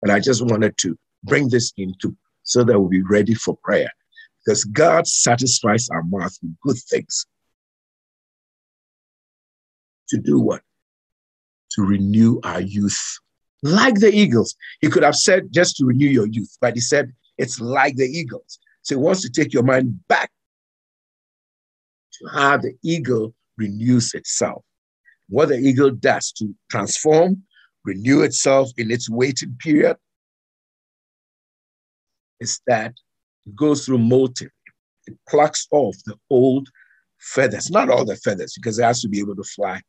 And 0.00 0.10
I 0.10 0.20
just 0.20 0.42
wanted 0.42 0.78
to 0.78 0.96
bring 1.22 1.50
this 1.50 1.74
into 1.76 2.16
so 2.44 2.64
that 2.64 2.80
we'll 2.80 2.88
be 2.88 3.02
ready 3.02 3.34
for 3.34 3.58
prayer. 3.62 3.90
Because 4.42 4.64
God 4.64 5.06
satisfies 5.06 5.90
our 5.90 6.02
mouth 6.04 6.34
with 6.42 6.58
good 6.62 6.78
things. 6.88 7.26
To 10.08 10.16
do 10.16 10.40
what? 10.40 10.62
To 11.72 11.82
renew 11.82 12.40
our 12.42 12.62
youth. 12.62 13.18
Like 13.62 13.96
the 13.96 14.10
eagles. 14.10 14.56
He 14.80 14.88
could 14.88 15.02
have 15.02 15.16
said 15.16 15.52
just 15.52 15.76
to 15.76 15.84
renew 15.84 16.08
your 16.08 16.26
youth, 16.26 16.56
but 16.58 16.74
he 16.74 16.80
said 16.80 17.12
it's 17.38 17.60
like 17.60 17.96
the 17.96 18.04
eagles. 18.06 18.58
So 18.82 18.96
he 18.96 19.00
wants 19.00 19.22
to 19.22 19.30
take 19.30 19.52
your 19.52 19.62
mind 19.62 20.06
back 20.08 20.30
to 22.14 22.28
how 22.28 22.56
the 22.58 22.74
eagle 22.82 23.34
renews 23.56 24.14
itself. 24.14 24.64
What 25.28 25.50
the 25.50 25.58
eagle 25.58 25.90
does 25.90 26.32
to 26.32 26.54
transform, 26.70 27.42
renew 27.84 28.22
itself 28.22 28.70
in 28.76 28.90
its 28.90 29.08
waiting 29.08 29.56
period, 29.58 29.96
is 32.40 32.60
that 32.66 32.94
it 33.46 33.54
goes 33.56 33.84
through 33.84 33.98
molting. 33.98 34.50
It 35.06 35.18
plucks 35.28 35.66
off 35.70 35.96
the 36.06 36.16
old 36.30 36.68
feathers, 37.18 37.70
not 37.70 37.90
all 37.90 38.04
the 38.04 38.16
feathers, 38.16 38.54
because 38.54 38.78
it 38.78 38.84
has 38.84 39.00
to 39.02 39.08
be 39.08 39.20
able 39.20 39.36
to 39.36 39.42
fly, 39.42 39.80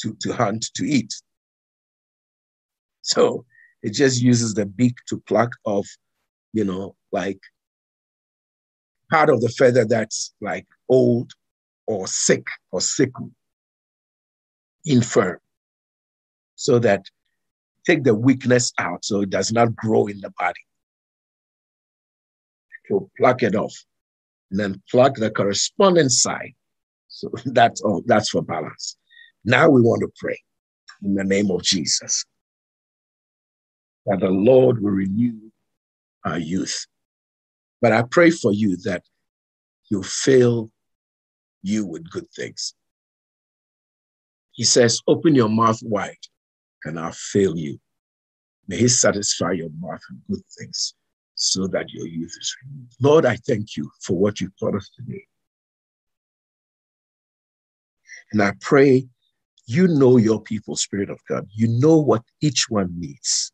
to, 0.00 0.14
to 0.20 0.32
hunt, 0.32 0.66
to 0.74 0.84
eat. 0.84 1.14
So 3.02 3.44
it 3.82 3.90
just 3.90 4.20
uses 4.20 4.54
the 4.54 4.66
beak 4.66 4.96
to 5.08 5.22
pluck 5.26 5.52
off, 5.64 5.88
you 6.58 6.64
know, 6.64 6.96
like 7.12 7.38
part 9.12 9.30
of 9.30 9.40
the 9.40 9.48
feather 9.48 9.84
that's 9.84 10.34
like 10.40 10.66
old 10.88 11.30
or 11.86 12.08
sick 12.08 12.44
or 12.72 12.80
sickly, 12.80 13.30
infirm, 14.84 15.38
so 16.56 16.80
that 16.80 17.02
take 17.86 18.02
the 18.02 18.14
weakness 18.14 18.72
out 18.78 19.04
so 19.04 19.20
it 19.20 19.30
does 19.30 19.52
not 19.52 19.76
grow 19.76 20.08
in 20.08 20.20
the 20.20 20.32
body 20.36 20.64
to 22.88 23.08
pluck 23.16 23.44
it 23.44 23.54
off 23.54 23.74
and 24.50 24.58
then 24.58 24.82
pluck 24.90 25.14
the 25.14 25.30
corresponding 25.30 26.08
side. 26.08 26.54
So 27.06 27.30
that's 27.46 27.80
all, 27.82 28.02
that's 28.04 28.30
for 28.30 28.42
balance. 28.42 28.96
Now 29.44 29.70
we 29.70 29.80
want 29.80 30.00
to 30.00 30.10
pray 30.18 30.38
in 31.04 31.14
the 31.14 31.24
name 31.24 31.52
of 31.52 31.62
Jesus 31.62 32.24
that 34.06 34.18
the 34.18 34.30
Lord 34.30 34.82
will 34.82 34.90
renew 34.90 35.47
our 36.28 36.38
youth. 36.38 36.86
But 37.80 37.92
I 37.92 38.02
pray 38.02 38.30
for 38.30 38.52
you 38.52 38.76
that 38.84 39.02
you'll 39.90 40.02
fill 40.02 40.70
you 41.62 41.86
with 41.86 42.08
good 42.10 42.28
things. 42.34 42.74
He 44.52 44.64
says, 44.64 45.00
Open 45.06 45.34
your 45.34 45.48
mouth 45.48 45.80
wide 45.82 46.16
and 46.84 46.98
I'll 46.98 47.12
fill 47.12 47.56
you. 47.56 47.78
May 48.66 48.78
He 48.78 48.88
satisfy 48.88 49.52
your 49.52 49.70
mouth 49.78 50.00
with 50.10 50.38
good 50.38 50.46
things 50.58 50.94
so 51.34 51.66
that 51.68 51.90
your 51.90 52.06
youth 52.06 52.34
is 52.40 52.56
renewed. 52.62 52.88
Lord, 53.00 53.26
I 53.26 53.36
thank 53.36 53.76
you 53.76 53.90
for 54.02 54.18
what 54.18 54.40
you 54.40 54.50
taught 54.58 54.74
us 54.74 54.90
today. 54.96 55.24
And 58.32 58.42
I 58.42 58.52
pray 58.60 59.06
you 59.66 59.86
know 59.86 60.16
your 60.16 60.40
people, 60.40 60.76
Spirit 60.76 61.10
of 61.10 61.20
God. 61.28 61.46
You 61.54 61.68
know 61.68 61.98
what 61.98 62.22
each 62.40 62.66
one 62.70 62.88
needs. 62.98 63.52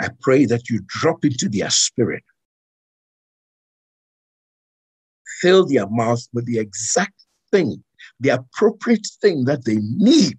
I 0.00 0.08
pray 0.20 0.46
that 0.46 0.70
you 0.70 0.80
drop 0.86 1.24
into 1.24 1.48
their 1.48 1.70
spirit, 1.70 2.24
fill 5.42 5.66
their 5.66 5.88
mouth 5.88 6.26
with 6.32 6.46
the 6.46 6.58
exact 6.58 7.24
thing, 7.50 7.84
the 8.18 8.30
appropriate 8.30 9.06
thing 9.20 9.44
that 9.44 9.64
they 9.64 9.76
need. 9.76 10.38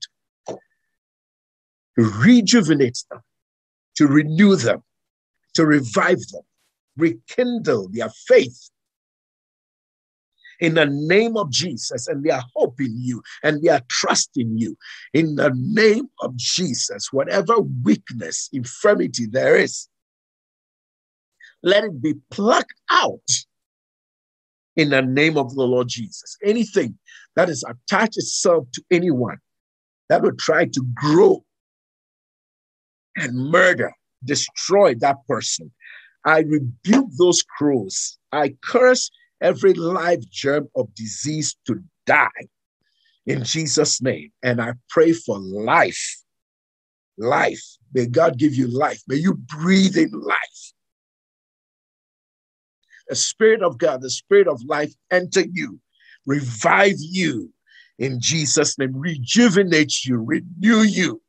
To 2.00 2.10
rejuvenate 2.20 3.04
them, 3.12 3.20
to 3.98 4.08
renew 4.08 4.56
them, 4.56 4.82
to 5.54 5.66
revive 5.66 6.26
them, 6.32 6.42
rekindle 6.98 7.90
their 7.90 8.10
faith 8.28 8.70
in 10.62 10.76
the 10.76 10.86
name 10.86 11.36
of 11.36 11.50
Jesus, 11.52 12.08
and 12.08 12.24
they 12.24 12.30
are 12.30 12.44
hoping 12.56 12.94
you 12.96 13.22
and 13.44 13.62
they 13.62 13.70
are 13.70 13.82
trusting 13.90 14.58
you. 14.58 14.78
In 15.14 15.36
the 15.36 15.52
name 15.56 16.08
of 16.22 16.36
Jesus, 16.38 17.12
whatever 17.12 17.60
weakness, 17.60 18.48
infirmity 18.54 19.26
there 19.26 19.58
is, 19.58 19.90
let 21.64 21.84
it 21.84 22.02
be 22.02 22.14
plucked 22.30 22.80
out 22.92 23.20
in 24.76 24.90
the 24.92 25.02
name 25.02 25.38
of 25.38 25.54
the 25.56 25.64
Lord 25.64 25.88
Jesus. 25.90 26.38
Anything 26.44 26.98
that 27.36 27.50
is 27.50 27.66
attached 27.68 28.18
itself 28.18 28.68
to 28.74 28.84
anyone 28.92 29.38
that 30.10 30.22
will 30.22 30.36
try 30.40 30.66
to 30.66 30.86
grow 30.94 31.44
and 33.16 33.36
murder 33.36 33.92
destroy 34.24 34.94
that 34.96 35.18
person. 35.28 35.72
I 36.24 36.42
rebuke 36.42 37.10
those 37.18 37.42
crows. 37.42 38.20
I 38.32 38.56
curse 38.64 39.10
every 39.41 39.73
live 39.73 40.30
germ 40.30 40.68
of 40.76 40.93
disease 40.95 41.55
to 41.68 41.81
die 42.05 42.47
in 43.26 43.43
Jesus' 43.43 44.01
name. 44.01 44.31
And 44.43 44.61
I 44.61 44.73
pray 44.89 45.13
for 45.13 45.39
life. 45.39 46.18
Life. 47.18 47.63
May 47.93 48.07
God 48.07 48.38
give 48.38 48.55
you 48.55 48.68
life. 48.68 49.01
May 49.07 49.18
you 49.18 49.34
breathe 49.34 49.97
in 49.97 50.11
life. 50.11 50.73
the 53.11 53.15
Spirit 53.15 53.61
of 53.61 53.77
God, 53.77 54.01
the 54.01 54.09
Spirit 54.09 54.47
of 54.47 54.63
life 54.63 54.93
enter 55.11 55.43
you, 55.51 55.81
revive 56.26 56.95
you 56.97 57.51
in 57.99 58.22
Jesus' 58.22 58.80
name, 58.80 58.93
rejuvenate 58.95 60.05
you, 60.05 60.18
renew 60.18 60.81
you, 60.81 61.22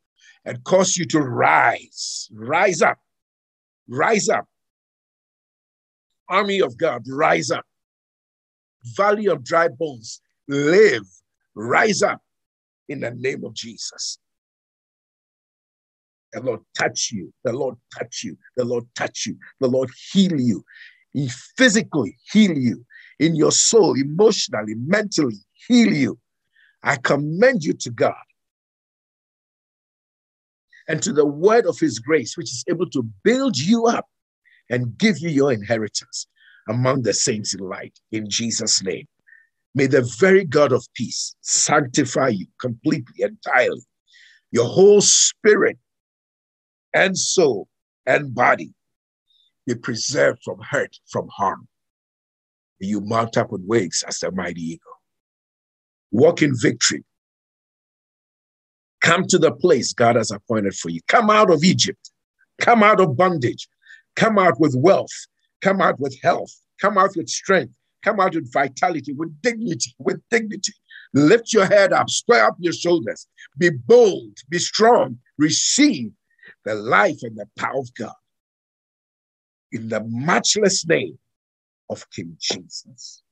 and 0.45 0.63
cause 0.63 0.95
you 0.95 1.05
to 1.07 1.19
rise. 1.19 2.29
Rise 2.33 2.81
up. 2.81 2.97
Rise 3.89 4.29
up. 4.29 4.47
Army 6.29 6.61
of 6.61 6.77
God, 6.77 7.03
rise 7.07 7.51
up. 7.51 7.65
Valley 8.95 9.27
of 9.27 9.43
dry 9.43 9.67
bones, 9.67 10.21
live. 10.47 11.05
Rise 11.55 12.01
up 12.01 12.21
in 12.89 12.99
the 13.01 13.11
name 13.11 13.43
of 13.43 13.53
Jesus. 13.53 14.17
The 16.33 16.41
Lord 16.41 16.61
touch 16.77 17.11
you. 17.11 17.31
The 17.43 17.53
Lord 17.53 17.75
touch 17.97 18.23
you. 18.23 18.37
The 18.57 18.65
Lord 18.65 18.85
touch 18.95 19.27
you. 19.27 19.37
The 19.59 19.67
Lord 19.67 19.89
heal 20.11 20.39
you. 20.39 20.63
He 21.11 21.29
physically 21.57 22.17
heal 22.31 22.57
you 22.57 22.85
in 23.19 23.35
your 23.35 23.51
soul, 23.51 23.93
emotionally, 23.93 24.73
mentally 24.75 25.37
heal 25.67 25.93
you. 25.93 26.19
I 26.81 26.97
commend 26.97 27.63
you 27.63 27.73
to 27.73 27.91
God 27.91 28.15
and 30.87 31.01
to 31.03 31.13
the 31.13 31.25
word 31.25 31.65
of 31.65 31.79
his 31.79 31.99
grace, 31.99 32.35
which 32.35 32.51
is 32.51 32.65
able 32.67 32.89
to 32.89 33.03
build 33.23 33.57
you 33.57 33.85
up 33.85 34.07
and 34.69 34.97
give 34.97 35.19
you 35.19 35.29
your 35.29 35.53
inheritance 35.53 36.27
among 36.67 37.03
the 37.03 37.13
saints 37.13 37.53
in 37.53 37.59
light 37.61 37.97
in 38.11 38.29
Jesus' 38.29 38.83
name. 38.83 39.07
May 39.75 39.87
the 39.87 40.09
very 40.19 40.45
God 40.45 40.71
of 40.71 40.85
peace 40.93 41.35
sanctify 41.41 42.29
you 42.29 42.45
completely, 42.59 43.23
entirely, 43.23 43.81
your 44.51 44.67
whole 44.67 45.01
spirit 45.01 45.77
and 46.93 47.17
soul 47.17 47.67
and 48.05 48.35
body 48.35 48.73
be 49.65 49.75
preserved 49.75 50.39
from 50.43 50.59
hurt, 50.59 50.95
from 51.09 51.27
harm. 51.29 51.67
You 52.79 53.01
mount 53.01 53.37
up 53.37 53.51
with 53.51 53.63
wings 53.65 54.03
as 54.07 54.19
the 54.19 54.31
mighty 54.31 54.61
eagle. 54.61 54.91
Walk 56.11 56.41
in 56.41 56.53
victory. 56.55 57.03
Come 59.01 59.25
to 59.27 59.37
the 59.37 59.51
place 59.51 59.93
God 59.93 60.15
has 60.15 60.31
appointed 60.31 60.75
for 60.75 60.89
you. 60.89 60.99
Come 61.07 61.29
out 61.29 61.49
of 61.49 61.63
Egypt. 61.63 62.11
Come 62.59 62.83
out 62.83 62.99
of 62.99 63.17
bondage. 63.17 63.67
Come 64.15 64.37
out 64.37 64.59
with 64.59 64.75
wealth. 64.77 65.27
Come 65.63 65.81
out 65.81 65.97
with 65.99 66.19
health. 66.21 66.51
Come 66.81 66.97
out 66.97 67.15
with 67.15 67.29
strength. 67.29 67.73
Come 68.03 68.19
out 68.19 68.35
with 68.35 68.51
vitality, 68.51 69.13
with 69.13 69.41
dignity, 69.41 69.95
with 69.97 70.21
dignity. 70.29 70.73
Lift 71.13 71.53
your 71.53 71.65
head 71.65 71.93
up, 71.93 72.09
square 72.09 72.45
up 72.45 72.57
your 72.59 72.73
shoulders. 72.73 73.27
Be 73.57 73.69
bold, 73.69 74.37
be 74.49 74.59
strong. 74.59 75.19
Receive 75.37 76.11
the 76.65 76.75
life 76.75 77.19
and 77.21 77.37
the 77.37 77.45
power 77.57 77.79
of 77.79 77.93
God. 77.95 78.13
In 79.71 79.87
the 79.87 80.03
matchless 80.05 80.85
name 80.85 81.17
of 81.89 82.05
King 82.09 82.35
Jesus. 82.41 83.23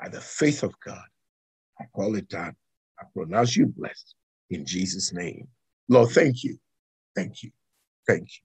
By 0.00 0.08
the 0.08 0.20
faith 0.20 0.62
of 0.62 0.72
God, 0.84 1.04
I 1.80 1.84
call 1.94 2.14
it 2.14 2.28
done. 2.28 2.54
I 3.00 3.04
pronounce 3.12 3.56
you 3.56 3.66
blessed 3.66 4.14
in 4.50 4.64
Jesus' 4.64 5.12
name. 5.12 5.48
Lord, 5.88 6.10
thank 6.10 6.44
you. 6.44 6.58
Thank 7.16 7.42
you. 7.42 7.50
Thank 8.06 8.22
you. 8.22 8.42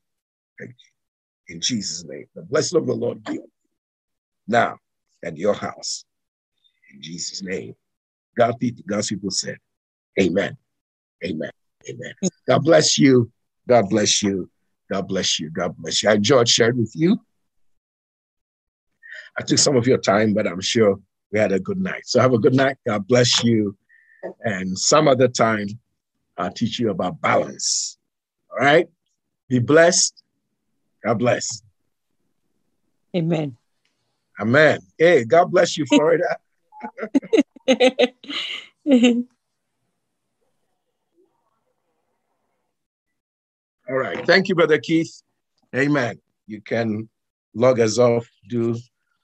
Thank 0.59 0.71
you. 0.71 0.92
In 1.53 1.61
Jesus' 1.61 2.03
name. 2.03 2.25
The 2.33 2.41
blessing 2.41 2.79
of 2.79 2.87
the 2.87 2.93
Lord 2.93 3.23
be 3.23 3.39
now 4.47 4.77
at 5.23 5.37
your 5.37 5.53
house. 5.53 6.03
In 6.91 6.99
Jesus' 6.99 7.43
name. 7.43 7.75
God, 8.35 8.55
God's 8.87 9.09
people 9.09 9.29
said, 9.29 9.57
Amen. 10.19 10.57
Amen. 11.23 11.51
Amen. 11.87 12.13
God 12.47 12.63
bless 12.63 12.97
you. 12.97 13.31
God 13.67 13.87
bless 13.87 14.23
you. 14.23 14.49
God 14.91 15.07
bless 15.07 15.39
you. 15.39 15.51
God 15.51 15.77
bless 15.77 16.01
you. 16.01 16.09
I 16.09 16.13
enjoyed 16.13 16.49
sharing 16.49 16.77
with 16.77 16.93
you. 16.95 17.19
I 19.37 19.43
took 19.43 19.59
some 19.59 19.77
of 19.77 19.85
your 19.85 19.99
time, 19.99 20.33
but 20.33 20.47
I'm 20.47 20.61
sure 20.61 20.99
we 21.31 21.37
had 21.37 21.51
a 21.51 21.59
good 21.59 21.79
night. 21.79 22.01
So 22.05 22.19
have 22.19 22.33
a 22.33 22.39
good 22.39 22.55
night. 22.55 22.77
God 22.87 23.07
bless 23.07 23.43
you. 23.43 23.77
And 24.43 24.77
some 24.77 25.07
other 25.07 25.27
time, 25.27 25.67
I'll 26.35 26.51
teach 26.51 26.79
you 26.79 26.89
about 26.89 27.21
balance. 27.21 27.99
All 28.51 28.65
right? 28.65 28.87
Be 29.49 29.59
blessed. 29.59 30.22
God 31.03 31.19
bless. 31.19 31.61
Amen. 33.15 33.57
Amen. 34.39 34.79
Hey, 34.97 35.25
God 35.25 35.51
bless 35.51 35.77
you, 35.77 35.85
Florida. 35.85 36.37
All 43.89 43.97
right. 43.97 44.25
Thank 44.25 44.47
you, 44.47 44.55
Brother 44.55 44.79
Keith. 44.79 45.21
Amen. 45.75 46.19
You 46.47 46.61
can 46.61 47.09
log 47.53 47.79
us 47.79 47.99
off, 47.99 48.27
do 48.49 48.75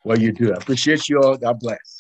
what 0.04 0.20
you 0.20 0.32
do. 0.32 0.54
I 0.54 0.58
appreciate 0.58 1.10
you 1.10 1.22
all. 1.22 1.38
God 1.38 1.60
bless. 1.60 1.98